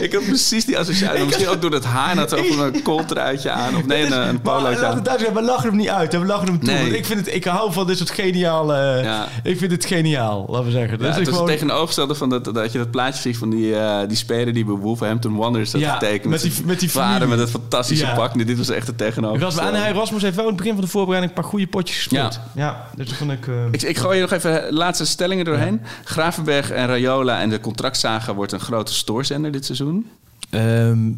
[0.00, 1.24] ik had precies die associatie.
[1.24, 2.14] Misschien ook door dat haar.
[2.14, 3.76] Dat ook een kooltruitje aan.
[3.76, 5.02] Of nee, een, een polootje laten we aan.
[5.02, 6.12] duidelijk zijn, we lachen hem niet uit.
[6.12, 6.72] We lachen hem toe.
[6.72, 6.82] Nee.
[6.82, 9.00] Want ik, vind het, ik hou van dit soort geniale...
[9.02, 9.28] Ja.
[9.42, 10.90] Ik vind het geniaal, laten we zeggen.
[10.90, 13.38] Ja, Dus het ik was gewoon- het tegenovergestelde van dat, dat je dat plaatje ziet
[13.38, 16.30] van die, eh, die speler die bij Wolverhampton Wanderers had Ja, getekend.
[16.30, 18.14] met die- met die vader met het fantastische Ja.
[18.14, 18.34] pak.
[18.34, 19.76] Nee, dit was echt het tegenovergestelde.
[19.76, 21.96] en hij, Rasmus heeft wel in het begin van de voorbereiding een paar goede potjes
[21.96, 22.40] gespeeld.
[22.54, 22.62] Ja.
[22.64, 23.46] Ja, dus dat vond ik...
[23.46, 25.80] eh, Ik, ik gooi je nog even de laatste stellingen doorheen.
[26.04, 30.10] Gravenberg en Rayola en de contractsaga wordt een grote stoorzender dit seizoen.
[30.50, 31.16] Ehm, ni-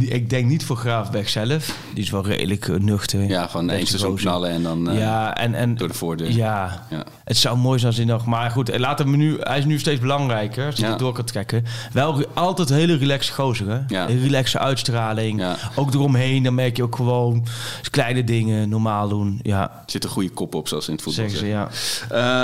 [0.00, 1.76] ik denk niet voor Graafberg zelf.
[1.94, 3.22] Die is wel redelijk eh, nuchter.
[3.24, 6.30] Ja, gewoon één Deze seizoen knallen en dan eh, ja, en, en, door de voordeur.
[6.30, 6.86] Ja.
[6.90, 7.04] Ja.
[7.24, 8.26] het zou mooi zijn als hij nog...
[8.26, 10.66] Maar goed, laat hem nu, hij is nu steeds belangrijker.
[10.66, 10.90] Als hij Ja.
[10.90, 11.64] het door kan trekken.
[11.92, 13.80] Wel altijd hele relaxe gozer, hè?
[13.88, 14.08] Ja.
[14.08, 15.44] Een relaxe uitstraling.
[15.74, 17.46] Ook eromheen, dan merk je ook gewoon...
[17.90, 19.40] kleine dingen normaal doen.
[19.42, 21.68] Ja, Er zit een goede kop op, zoals in het voetbal zeggen ze, ja.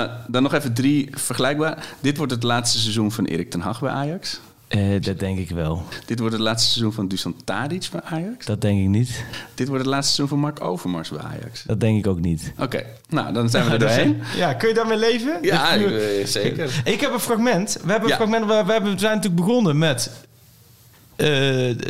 [0.05, 1.85] Eh, dan nog even drie vergelijkbaar.
[1.99, 4.39] Dit wordt het laatste seizoen van Erik ten Hag bij Ajax.
[4.71, 5.83] Eh, dat denk ik wel.
[6.05, 8.45] Dit wordt het laatste seizoen van Dusan Tadic bij Ajax.
[8.45, 9.23] Dat denk ik niet.
[9.55, 11.63] Dit wordt het laatste seizoen van Mark Overmars bij Ajax.
[11.63, 12.53] Dat denk ik ook niet.
[12.59, 14.21] Oké, nou dan zijn we er doorheen.
[14.35, 15.37] Ja, kun je daarmee leven?
[15.41, 16.81] Ja, eh, zeker.
[16.83, 17.77] Ik heb een fragment.
[17.83, 18.23] We hebben een Ja.
[18.27, 18.45] fragment.
[18.45, 20.11] We, we, hebben, we zijn natuurlijk begonnen met
[21.21, 21.27] eh,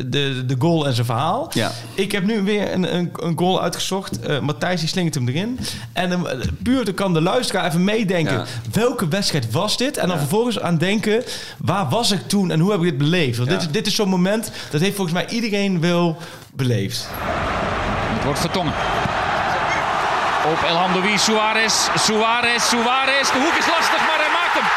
[0.05, 1.49] de, de goal en zijn verhaal.
[1.53, 1.71] Ja.
[1.93, 4.19] Ik heb nu weer een, een, een goal uitgezocht.
[4.19, 5.59] Eh, Matthijs die slingert hem erin.
[5.93, 8.33] En eh, puur dan kan de luisteraar even meedenken.
[8.37, 8.45] Ja.
[8.71, 9.97] Welke wedstrijd was dit?
[9.97, 11.23] En dan vervolgens aan denken.
[11.57, 13.37] Waar was ik toen en hoe heb ik dit beleefd?
[13.37, 13.55] Want Ja.
[13.55, 14.51] dit, is- dit is zo'n moment.
[14.71, 16.17] Dat heeft volgens mij iedereen wel
[16.53, 17.07] beleefd.
[18.13, 18.73] Het wordt vertongen.
[20.53, 23.27] Op Elhamdoui, Suarez, Suarez, Suarez.
[23.35, 24.67] De hoek is lastig, maar hij maakt hem.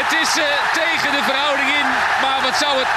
[0.00, 0.44] Het is eh,
[0.82, 1.88] tegen de verhouding in,
[2.22, 2.90] maar wat zou het...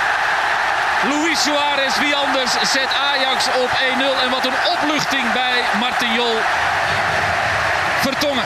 [1.07, 4.23] Luis Suarez, wie anders, zet Ajax op 1-0.
[4.23, 6.35] En wat een opluchting bij Martin Jol.
[8.01, 8.43] Vertongen.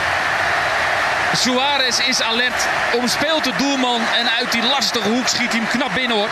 [1.35, 2.67] Suarez is alert,
[2.99, 6.29] omspeelt de doelman en uit die lastige hoek schiet hij hem knap binnen hoor.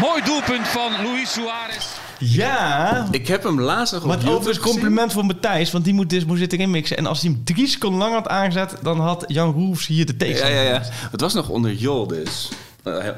[0.00, 1.84] Mooi doelpunt van Luis Suarez.
[2.18, 4.70] Ja, Ik heb hem laatst nog op Maar overigens gezien.
[4.72, 6.96] compliment voor Matthijs, want die moet dus moest erin mixen.
[6.96, 10.12] En als hij hem drie seconden langer had aangezet, dan had Jan Roels hier de
[10.12, 10.62] Ja, tegenstander.
[10.62, 10.82] ja, ja.
[11.10, 12.48] Het was nog onder Jol dus.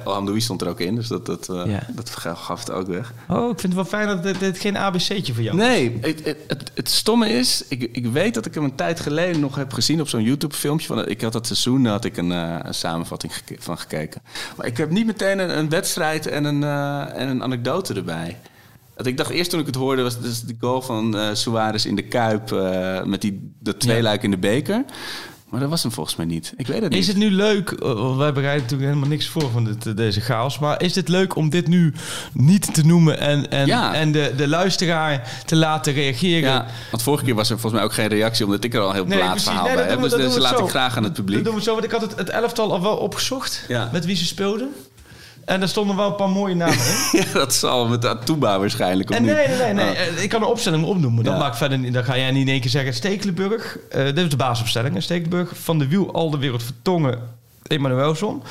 [0.05, 1.87] Hamdoui stond er ook in, dus dat, dat, eh, Ja.
[1.95, 3.13] dat gaf het ook weg.
[3.29, 6.25] Oh, ik vind het wel fijn dat dit, dit geen ABC'tje voor jou Nee, het,
[6.25, 9.55] het, het, het stomme is, ik, ik weet dat ik hem een tijd geleden nog
[9.57, 10.87] heb gezien op zo'n YouTube-filmpje.
[10.87, 14.23] Van, ik had dat seizoen, daar had ik een, eh, een samenvatting van gekeken.
[14.57, 18.37] Maar ik heb niet meteen een, een wedstrijd en een, eh, en een anekdote erbij.
[18.97, 21.85] Dat ik dacht eerst toen ik het hoorde, was dus de goal van eh Suarez
[21.85, 24.85] in de Kuip eh, met die, dat tweeluik in de beker.
[25.51, 26.53] Maar dat was hem volgens mij niet.
[26.57, 26.99] Ik weet het niet.
[27.01, 30.21] Is het nu leuk, eh, wij bereiden natuurlijk helemaal niks voor van dit, eh, deze
[30.21, 31.93] chaos, maar is het leuk om dit nu
[32.33, 33.95] niet te noemen en, en, Ja.
[33.95, 36.51] en de, de luisteraar te laten reageren?
[36.51, 38.89] Ja, want vorige keer was er volgens mij ook geen reactie, omdat ik er al
[38.89, 39.49] een heel Nee, plaat precies.
[39.49, 40.21] verhaal Nee, bij dat heb.
[40.21, 40.65] Dus we laat zo.
[40.65, 41.37] ik graag aan het publiek.
[41.37, 43.89] Dat doen we zo, want ik had het, het elftal al wel opgezocht Ja.
[43.93, 44.69] met wie ze speelden.
[45.49, 46.97] En daar stonden wel een paar mooie namen in.
[47.21, 49.11] Ja, dat zal met Atuba waarschijnlijk.
[49.11, 49.73] En nee, nee, nee.
[49.73, 49.85] nee.
[49.91, 50.01] Oh.
[50.01, 51.25] Eh, Ik kan een opstelling opnoemen.
[51.25, 51.39] Dat Ja.
[51.39, 51.93] maakt verder niet.
[51.93, 52.95] Dan ga jij niet in één keer zeggen.
[52.95, 53.79] Stekelenburg.
[53.91, 55.03] eh dit is de basisopstelling.
[55.03, 55.51] Stekelenburg.
[55.55, 57.19] Van de Wiel, Al de Wereld, Vertongen,
[57.67, 58.43] Emanuelson.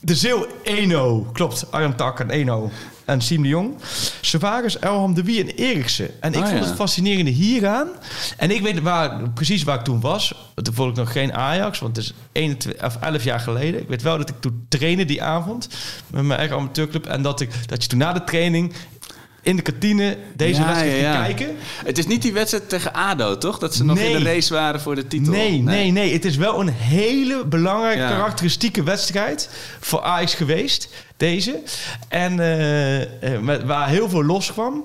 [0.00, 1.26] De Zeeuw, Eno.
[1.32, 1.66] Klopt.
[1.70, 2.70] Arjen Tak en Eno.
[3.06, 3.74] En Siem de Jong.
[4.20, 6.10] Savaris, Elham de Wie en Eriksen.
[6.20, 6.66] En ik Ah, vond ja.
[6.66, 7.88] het fascinerende hieraan.
[8.36, 10.34] En ik weet waar, precies waar ik toen was.
[10.54, 11.78] Toen vond ik nog geen Ajax.
[11.78, 13.80] Want het is 21, of 11 jaar geleden.
[13.80, 15.68] Ik weet wel dat ik toen trainde die avond.
[16.06, 17.06] Met mijn eigen amateurclub.
[17.06, 18.72] En dat, ik, dat je toen na de training
[19.46, 21.24] in de kantine deze Ja, wedstrijd ja, ging ja.
[21.24, 21.56] kijken.
[21.84, 23.58] Het is niet die wedstrijd tegen ADO, toch?
[23.58, 24.12] Dat ze nog Nee.
[24.12, 25.32] in de race waren voor de titel.
[25.32, 26.12] Nee, nee, nee.
[26.12, 30.88] Het is wel een hele belangrijke, karakteristieke wedstrijd voor Ajax geweest.
[31.16, 31.60] Deze.
[32.08, 34.84] En eh, eh, met, waar heel veel los kwam.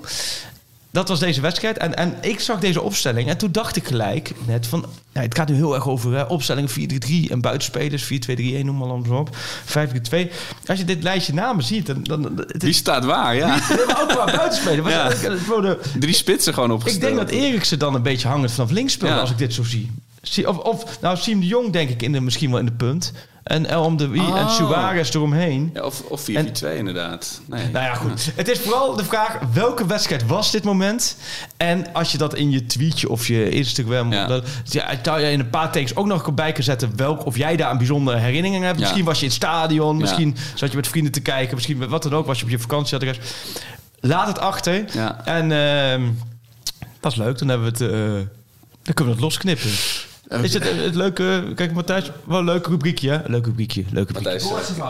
[0.92, 1.78] Dat was deze wedstrijd.
[1.78, 3.30] En, en ik zag deze opstelling.
[3.30, 4.86] En toen dacht ik gelijk net van...
[5.14, 6.76] Ja, het gaat nu heel erg over hè, opstelling 4-3-3
[7.30, 9.36] en buitenspelers 4-2-3-1, noem maar allemaal op.
[9.68, 10.32] 5-3-2.
[10.66, 12.04] Als je dit lijstje namen ziet, dan...
[12.04, 13.48] dan het Wie is staat waar, ja.
[13.88, 14.90] maar ook qua buitenspelen.
[14.90, 15.10] Ja.
[15.10, 17.02] ik- voor de, Drie spitsen gewoon ik opgesteld.
[17.04, 19.22] denk dat Eriksen dan een beetje hangend vanaf links speelde Ja.
[19.22, 19.92] als ik dit zo zie.
[20.22, 22.72] Zie- Of, of nou, Siem de Jong denk ik in de, misschien wel in de
[22.72, 23.14] punt.
[23.44, 24.50] En El Amdoui en Oh.
[24.50, 25.70] Suarez eromheen.
[25.74, 26.34] Ja, of of 4-4-2
[26.78, 27.42] inderdaad.
[27.46, 27.70] Nee.
[27.70, 28.32] Nou ja, goed.
[28.36, 31.18] Het is vooral de vraag, welke wedstrijd was dit moment?
[31.58, 34.12] En als je dat in je tweetje of je Instagram...
[34.14, 34.26] Ja.
[34.28, 36.92] Dat, ja, zou je in een paar takes ook nog bij kunnen zetten...
[36.96, 38.78] Welk, of jij daar een bijzondere herinnering hebt.
[38.78, 38.84] Ja.
[38.84, 39.94] Misschien was je in het stadion.
[39.96, 40.02] Ja.
[40.02, 41.56] Misschien zat je met vrienden te kijken.
[41.56, 42.26] Misschien met wat dan ook.
[42.26, 43.18] Was je op je vakantieadres.
[44.00, 44.86] Laat het achter.
[44.94, 45.26] Ja.
[45.26, 46.02] En ehm,
[47.00, 47.38] dat is leuk.
[47.38, 47.94] Dan hebben we het...
[47.94, 48.28] eh,
[48.84, 49.70] dan kunnen we het losknippen.
[50.42, 51.52] Is het het leuke...
[51.56, 53.10] Kijk, Matthijs, wel een leuk rubriekje.
[53.10, 53.18] hè?
[53.26, 53.84] Leuk rubriekje.
[53.92, 54.50] Leuk rubriekje.
[54.50, 54.88] Matthijs, eh,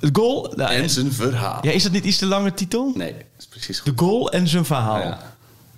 [0.00, 0.52] Het goal...
[0.56, 1.58] nou, en zijn verhaal.
[1.62, 2.92] ja, is dat niet iets te lange titel?
[2.94, 4.00] Nee, dat is precies De goed.
[4.00, 4.98] goal en zijn verhaal.
[4.98, 5.18] Ja.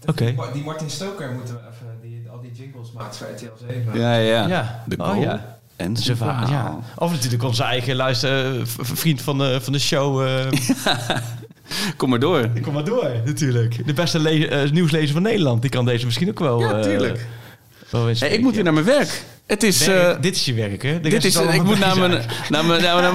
[0.07, 0.35] Oké.
[0.53, 4.01] Die Martin Stoker moeten we even die, al die jingles maken voor RTL 7.
[4.01, 4.47] Ja, ja.
[4.47, 4.83] Ja.
[4.87, 5.59] De Oh, goal ja.
[5.77, 6.79] en Zijn verhaal, ja.
[6.97, 10.23] Of natuurlijk onze eigen luister, eh, v- vriend van de, van de show.
[10.27, 10.47] eh,
[11.97, 12.49] Kom maar door.
[12.63, 13.87] Kom maar door, natuurlijk.
[13.87, 15.61] De beste le- eh, nieuwslezer van Nederland.
[15.63, 16.61] Die kan deze misschien ook wel...
[16.61, 17.27] Ja, eh, tuurlijk.
[18.19, 19.23] Hey, ik moet weer naar mijn werk.
[19.47, 19.87] Het is...
[19.87, 20.17] Werk.
[20.17, 21.01] eh, dit is je werk, hè?
[21.01, 22.11] De dit is, ik moet naar mijn,
[22.49, 23.15] naar mijn, naar mijn,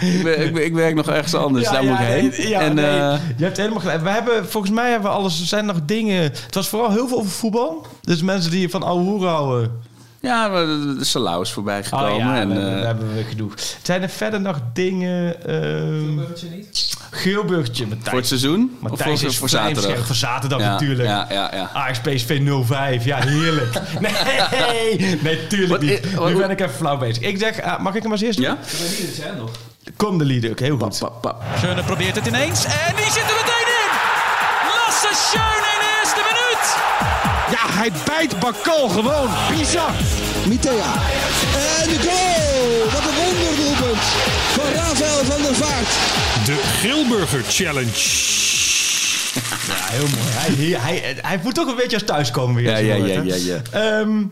[0.00, 2.28] mijn- ik, ben- ik, werk nog ergens anders, Ja, daar ja, moet ik heen.
[2.38, 4.02] nee, ja, en, nee, eh, je hebt helemaal gelijk.
[4.02, 6.22] We hebben, volgens mij hebben we alles, er zijn nog dingen...
[6.22, 7.86] Het was vooral heel veel over voetbal.
[8.02, 9.80] Dus mensen die van ouwe hoeren houden...
[10.28, 12.12] ja, de, de Salau is voorbij gekomen.
[12.12, 13.54] Oh ja, en, we, eh, hebben we genoeg.
[13.82, 15.46] Zijn er verder nog dingen...
[15.46, 16.96] ehm Burgertje niet?
[17.10, 18.08] Geelburgtje, Matthijs.
[18.08, 18.76] voor het seizoen?
[18.82, 20.06] of Matthijs voor, is voor zaterdag?
[20.06, 21.08] Voor zaterdag Ja, natuurlijk.
[21.08, 21.70] Ja, ja, ja.
[21.72, 23.04] Ajax PSV 05.
[23.04, 23.80] Ja, heerlijk.
[24.00, 26.20] nee, nee, tuurlijk niet.
[26.26, 27.22] nu ben ik even flauw bezig.
[27.22, 28.58] Ik zeg, ah, mag ik hem als eerste Ja?
[29.36, 29.48] doen?
[29.96, 30.50] Kom de leader.
[30.50, 31.02] Oké, heel goed.
[31.56, 33.57] Schöne probeert het ineens en die zit er meteen
[37.70, 39.28] hij bijt Bakal gewoon.
[39.56, 39.90] Bizar.
[40.46, 40.92] Mitea.
[41.80, 42.90] En de goal!
[42.92, 44.02] Wat een wonderdoelpunt
[44.52, 45.88] van Rafael van der Vaart.
[46.44, 48.26] De Grilburger Challenge.
[49.68, 50.28] Ja, heel mooi.
[50.30, 52.70] Hij, hij, hij, hij moet toch een beetje als thuiskomen weer.
[52.70, 53.60] Ja, ja, ja, ja, ja.
[53.70, 54.22] Ehm,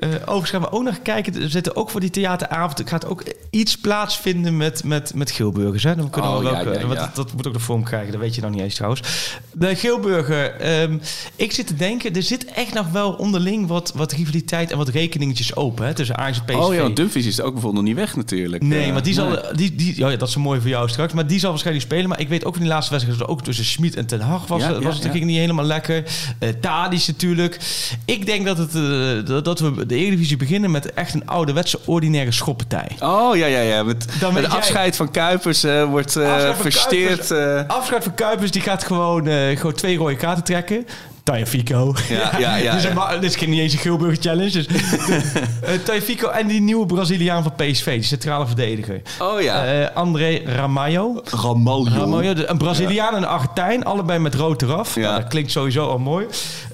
[0.00, 1.42] eh, overigens gaan we ook nog kijken.
[1.42, 2.78] Er zitten ook voor die theateravond.
[2.78, 5.82] Er gaat ook iets plaatsvinden met, met, met Geelburgers.
[5.82, 5.94] Hè?
[5.96, 6.94] Dan kunnen Oh, we ja, ook, ja, eh, ja.
[6.94, 8.12] Dat, dat moet ook de vorm krijgen.
[8.12, 9.02] Dat weet je nog niet eens trouwens.
[9.52, 10.54] De Geelburger.
[10.54, 10.98] ehm,
[11.36, 12.14] ik zit te denken.
[12.14, 15.86] Er zit echt nog wel onderling wat, wat rivaliteit en wat rekeningetjes open.
[15.86, 15.94] Hè?
[15.94, 16.56] Tussen Ajax en PSV.
[16.68, 18.62] Oh ja, Dumfries is ook bijvoorbeeld nog niet weg natuurlijk.
[18.62, 21.12] Nee, Eh, maar die zal, die, die, oh ja, dat is mooi voor jou straks.
[21.12, 22.08] Maar die zal waarschijnlijk spelen.
[22.08, 24.46] Maar ik weet ook van die laatste wedstrijd, dat ook tussen Schmid en Ten Hag
[24.46, 26.04] was, ja, het ging niet helemaal lekker.
[26.38, 27.58] Eh Tadic natuurlijk.
[28.04, 31.78] Ik denk dat, het, eh, dat- dat we de Eredivisie beginnen met echt een ouderwetse
[31.84, 32.88] ordinaire schoppartij.
[33.00, 33.82] Oh ja, ja, ja.
[33.82, 37.26] Met, Dan met de afscheid van Kuipers eh, wordt eh, Afscheid van versteerd.
[37.26, 39.26] Kuipers- eh, Afscheid van Kuipers, die gaat gewoon,
[39.56, 40.86] gewoon twee rode kaarten trekken.
[41.30, 41.94] Tajafico.
[42.08, 43.12] Ja, ja, ja, dus ja.
[43.12, 44.50] een Dit is geen- niet eens een Challenge.
[44.50, 49.02] Dus, uh, Tajafico en die nieuwe Braziliaan van PSV, die centrale verdediger.
[49.20, 49.64] oh ja.
[49.64, 51.22] Eh, André Ramalho.
[51.24, 51.98] Ramaljo.
[51.98, 54.94] Ramalho, de- een Braziliaan en een Argentijn, allebei met rood eraf.
[54.94, 55.00] Ja.
[55.00, 56.26] Nou, dat klinkt sowieso al mooi.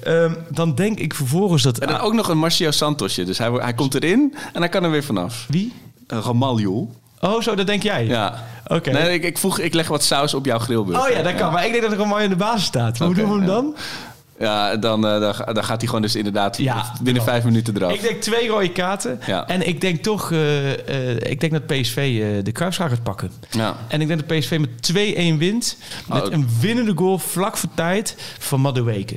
[0.03, 1.77] Ehm, dan denk ik vervolgens dat...
[1.77, 3.23] En dan ook nog een Marcio Santosje.
[3.23, 5.45] Dus hij, hij komt erin en hij kan er weer vanaf.
[5.49, 5.73] Wie?
[6.13, 6.89] Uh, Ramaljo.
[7.19, 8.05] Oh, zo, dat denk jij?
[8.05, 8.43] Ja.
[8.67, 8.91] Oké.
[8.91, 11.03] Nee, ik, ik, voeg, ik leg wat saus op jouw grillburger.
[11.03, 11.51] Oh ja, dat kan.
[11.51, 12.97] Maar ik denk dat Ramalho in de basis staat.
[12.97, 13.47] Hoe doen we hem ja.
[13.47, 13.75] dan?
[14.39, 16.93] Ja, dan, eh, dan, dan gaat hij gewoon dus inderdaad Ja.
[17.01, 17.93] binnen vijf minuten eraf.
[17.93, 19.19] Ik denk twee rode kaarten.
[19.25, 19.47] Ja.
[19.47, 20.31] En ik denk toch...
[20.31, 23.31] eh, eh, ik denk dat PSV de kruisschaar gaat pakken.
[23.51, 23.75] Ja.
[23.87, 25.77] En ik denk dat PSV met 2-1 wint.
[26.07, 26.33] Met Oh.
[26.33, 29.15] een winnende goal vlak voor tijd van Madueke.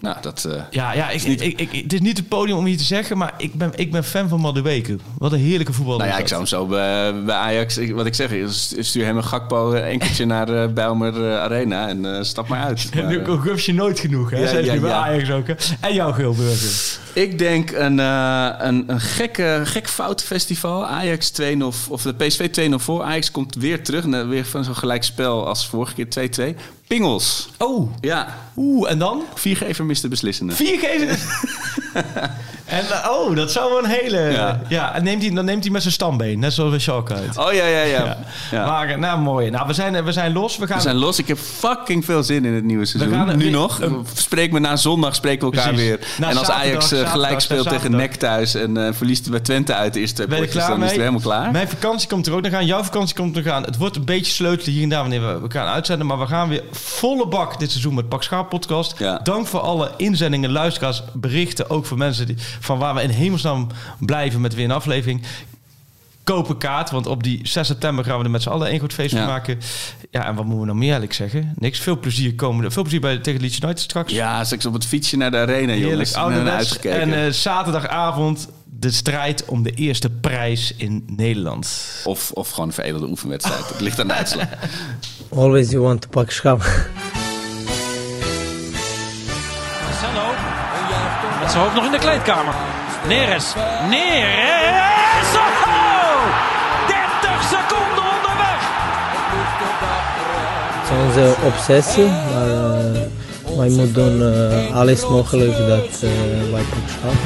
[0.00, 0.44] Nou, dat...
[0.44, 3.18] eh, Ja, ja ik, ik, ik, het is niet het podium om hier te zeggen,
[3.18, 4.96] maar ik ben, ik ben fan van Madueke.
[5.18, 5.98] Wat een heerlijke voetballer.
[6.00, 7.78] nou ja, ik zou hem zo bij, bij Ajax...
[7.90, 8.30] Wat ik zeg,
[8.78, 12.90] stuur hem een Gakpo enkeltje naar uh, Bijlmer eh, Arena en eh, stap maar uit.
[12.94, 14.38] Maar, nu eh, gus je nooit genoeg, hè?
[14.38, 14.96] Ja, ja, je bij ja.
[14.96, 15.54] Ajax ook, hè?
[15.80, 16.98] En jouw Geelburger.
[17.18, 20.86] Ik denk een, eh, een, een gekke, gek foutfestival.
[20.86, 23.02] Ajax 2-0, of de PSV 2-0 voor.
[23.02, 24.04] Ajax komt weer terug.
[24.04, 26.56] En, weer van zo'n gelijk spel als vorige keer 2-2.
[26.86, 27.48] Pingels.
[27.58, 29.22] Oh, Ja, oeh, en dan?
[29.34, 30.52] viergever mist de beslissende.
[30.52, 31.18] Vier geven.
[32.68, 34.18] en eh, oh, dat zou wel een hele...
[34.18, 34.94] Ja, Ja.
[34.94, 37.38] en neemt hij, dan neemt hij met zijn stambeen, net zoals bij Schalke uit.
[37.38, 38.16] Oh ja, ja, ja.
[38.50, 38.66] ja.
[38.66, 39.50] Maar, eh, nou, mooi.
[39.50, 40.56] Nou, we zijn, we zijn los.
[40.56, 40.76] We gaan...
[40.76, 41.18] We zijn los.
[41.18, 43.12] Ik heb fucking veel zin in het nieuwe seizoen.
[43.12, 43.80] gaan nu nog.
[44.14, 45.88] Spreek me na zondag, spreken we elkaar Precies.
[45.88, 45.98] weer.
[46.18, 47.90] Na en als zaterdag, Ajax eh, zaterdag, gelijk speelt tegen.
[47.90, 50.98] NEC thuis en eh, verliest bij Twente uit de eerste er potjes, dan is het
[50.98, 51.50] helemaal klaar.
[51.50, 52.66] Mijn vakantie komt er ook nog aan.
[52.66, 53.62] Jouw vakantie komt er nog aan.
[53.62, 56.06] Het wordt een beetje sleutelen hier en daar wanneer we, we gaan uitzenden.
[56.06, 58.98] Maar we gaan weer volle bak dit seizoen met Pak Schaap podcast.
[58.98, 59.20] Ja.
[59.22, 61.70] Dank voor alle inzendingen, luisteraars, berichten.
[61.70, 63.66] Ook voor mensen die, van waar we in hemelsnaam
[64.00, 65.22] blijven met weer een aflevering.
[66.24, 68.80] Koop een kaart, want op die 6 september gaan we er met z'n allen een
[68.80, 69.26] goed feest van Ja.
[69.26, 69.58] maken.
[70.10, 71.52] Ja, en wat moeten we nog meer eigenlijk zeggen?
[71.58, 71.78] Niks.
[71.80, 72.70] Veel plezier komende.
[72.70, 74.12] Veel plezier bij tegen Leeds United straks.
[74.12, 76.14] Ja, straks op het fietsje naar de arena, jongens.
[76.14, 77.00] Heerlijk, er uitgekeken.
[77.00, 81.82] En eh, zaterdagavond de strijd om de eerste prijs in Nederland.
[82.04, 83.68] Of, of gewoon een veredelde oefenwedstrijd.
[83.68, 84.46] Het ligt aan de uitslag.
[85.34, 86.62] Always you want to pak schap.
[91.58, 92.54] zijn hoofd nog in de kleedkamer.
[93.06, 93.54] Neres.
[93.88, 95.30] Neres!
[95.36, 96.22] Oh!
[96.86, 98.60] 30 seconden onderweg!
[100.74, 102.84] Het is onze obsessie, maar
[103.44, 106.10] eh, wij moeten doen eh, alles mogelijk dat uh,
[106.52, 107.18] wij kunnen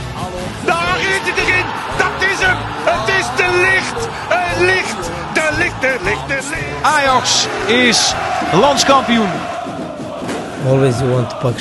[0.65, 1.65] Daar is het erin!
[1.99, 2.57] Dat is hem!
[2.85, 4.09] Het is te licht!
[4.29, 5.11] Het licht!
[5.33, 6.83] De licht, de licht, de licht!
[6.83, 8.15] Ajax is
[8.53, 9.31] landskampioen!
[10.69, 11.59] Always want to pak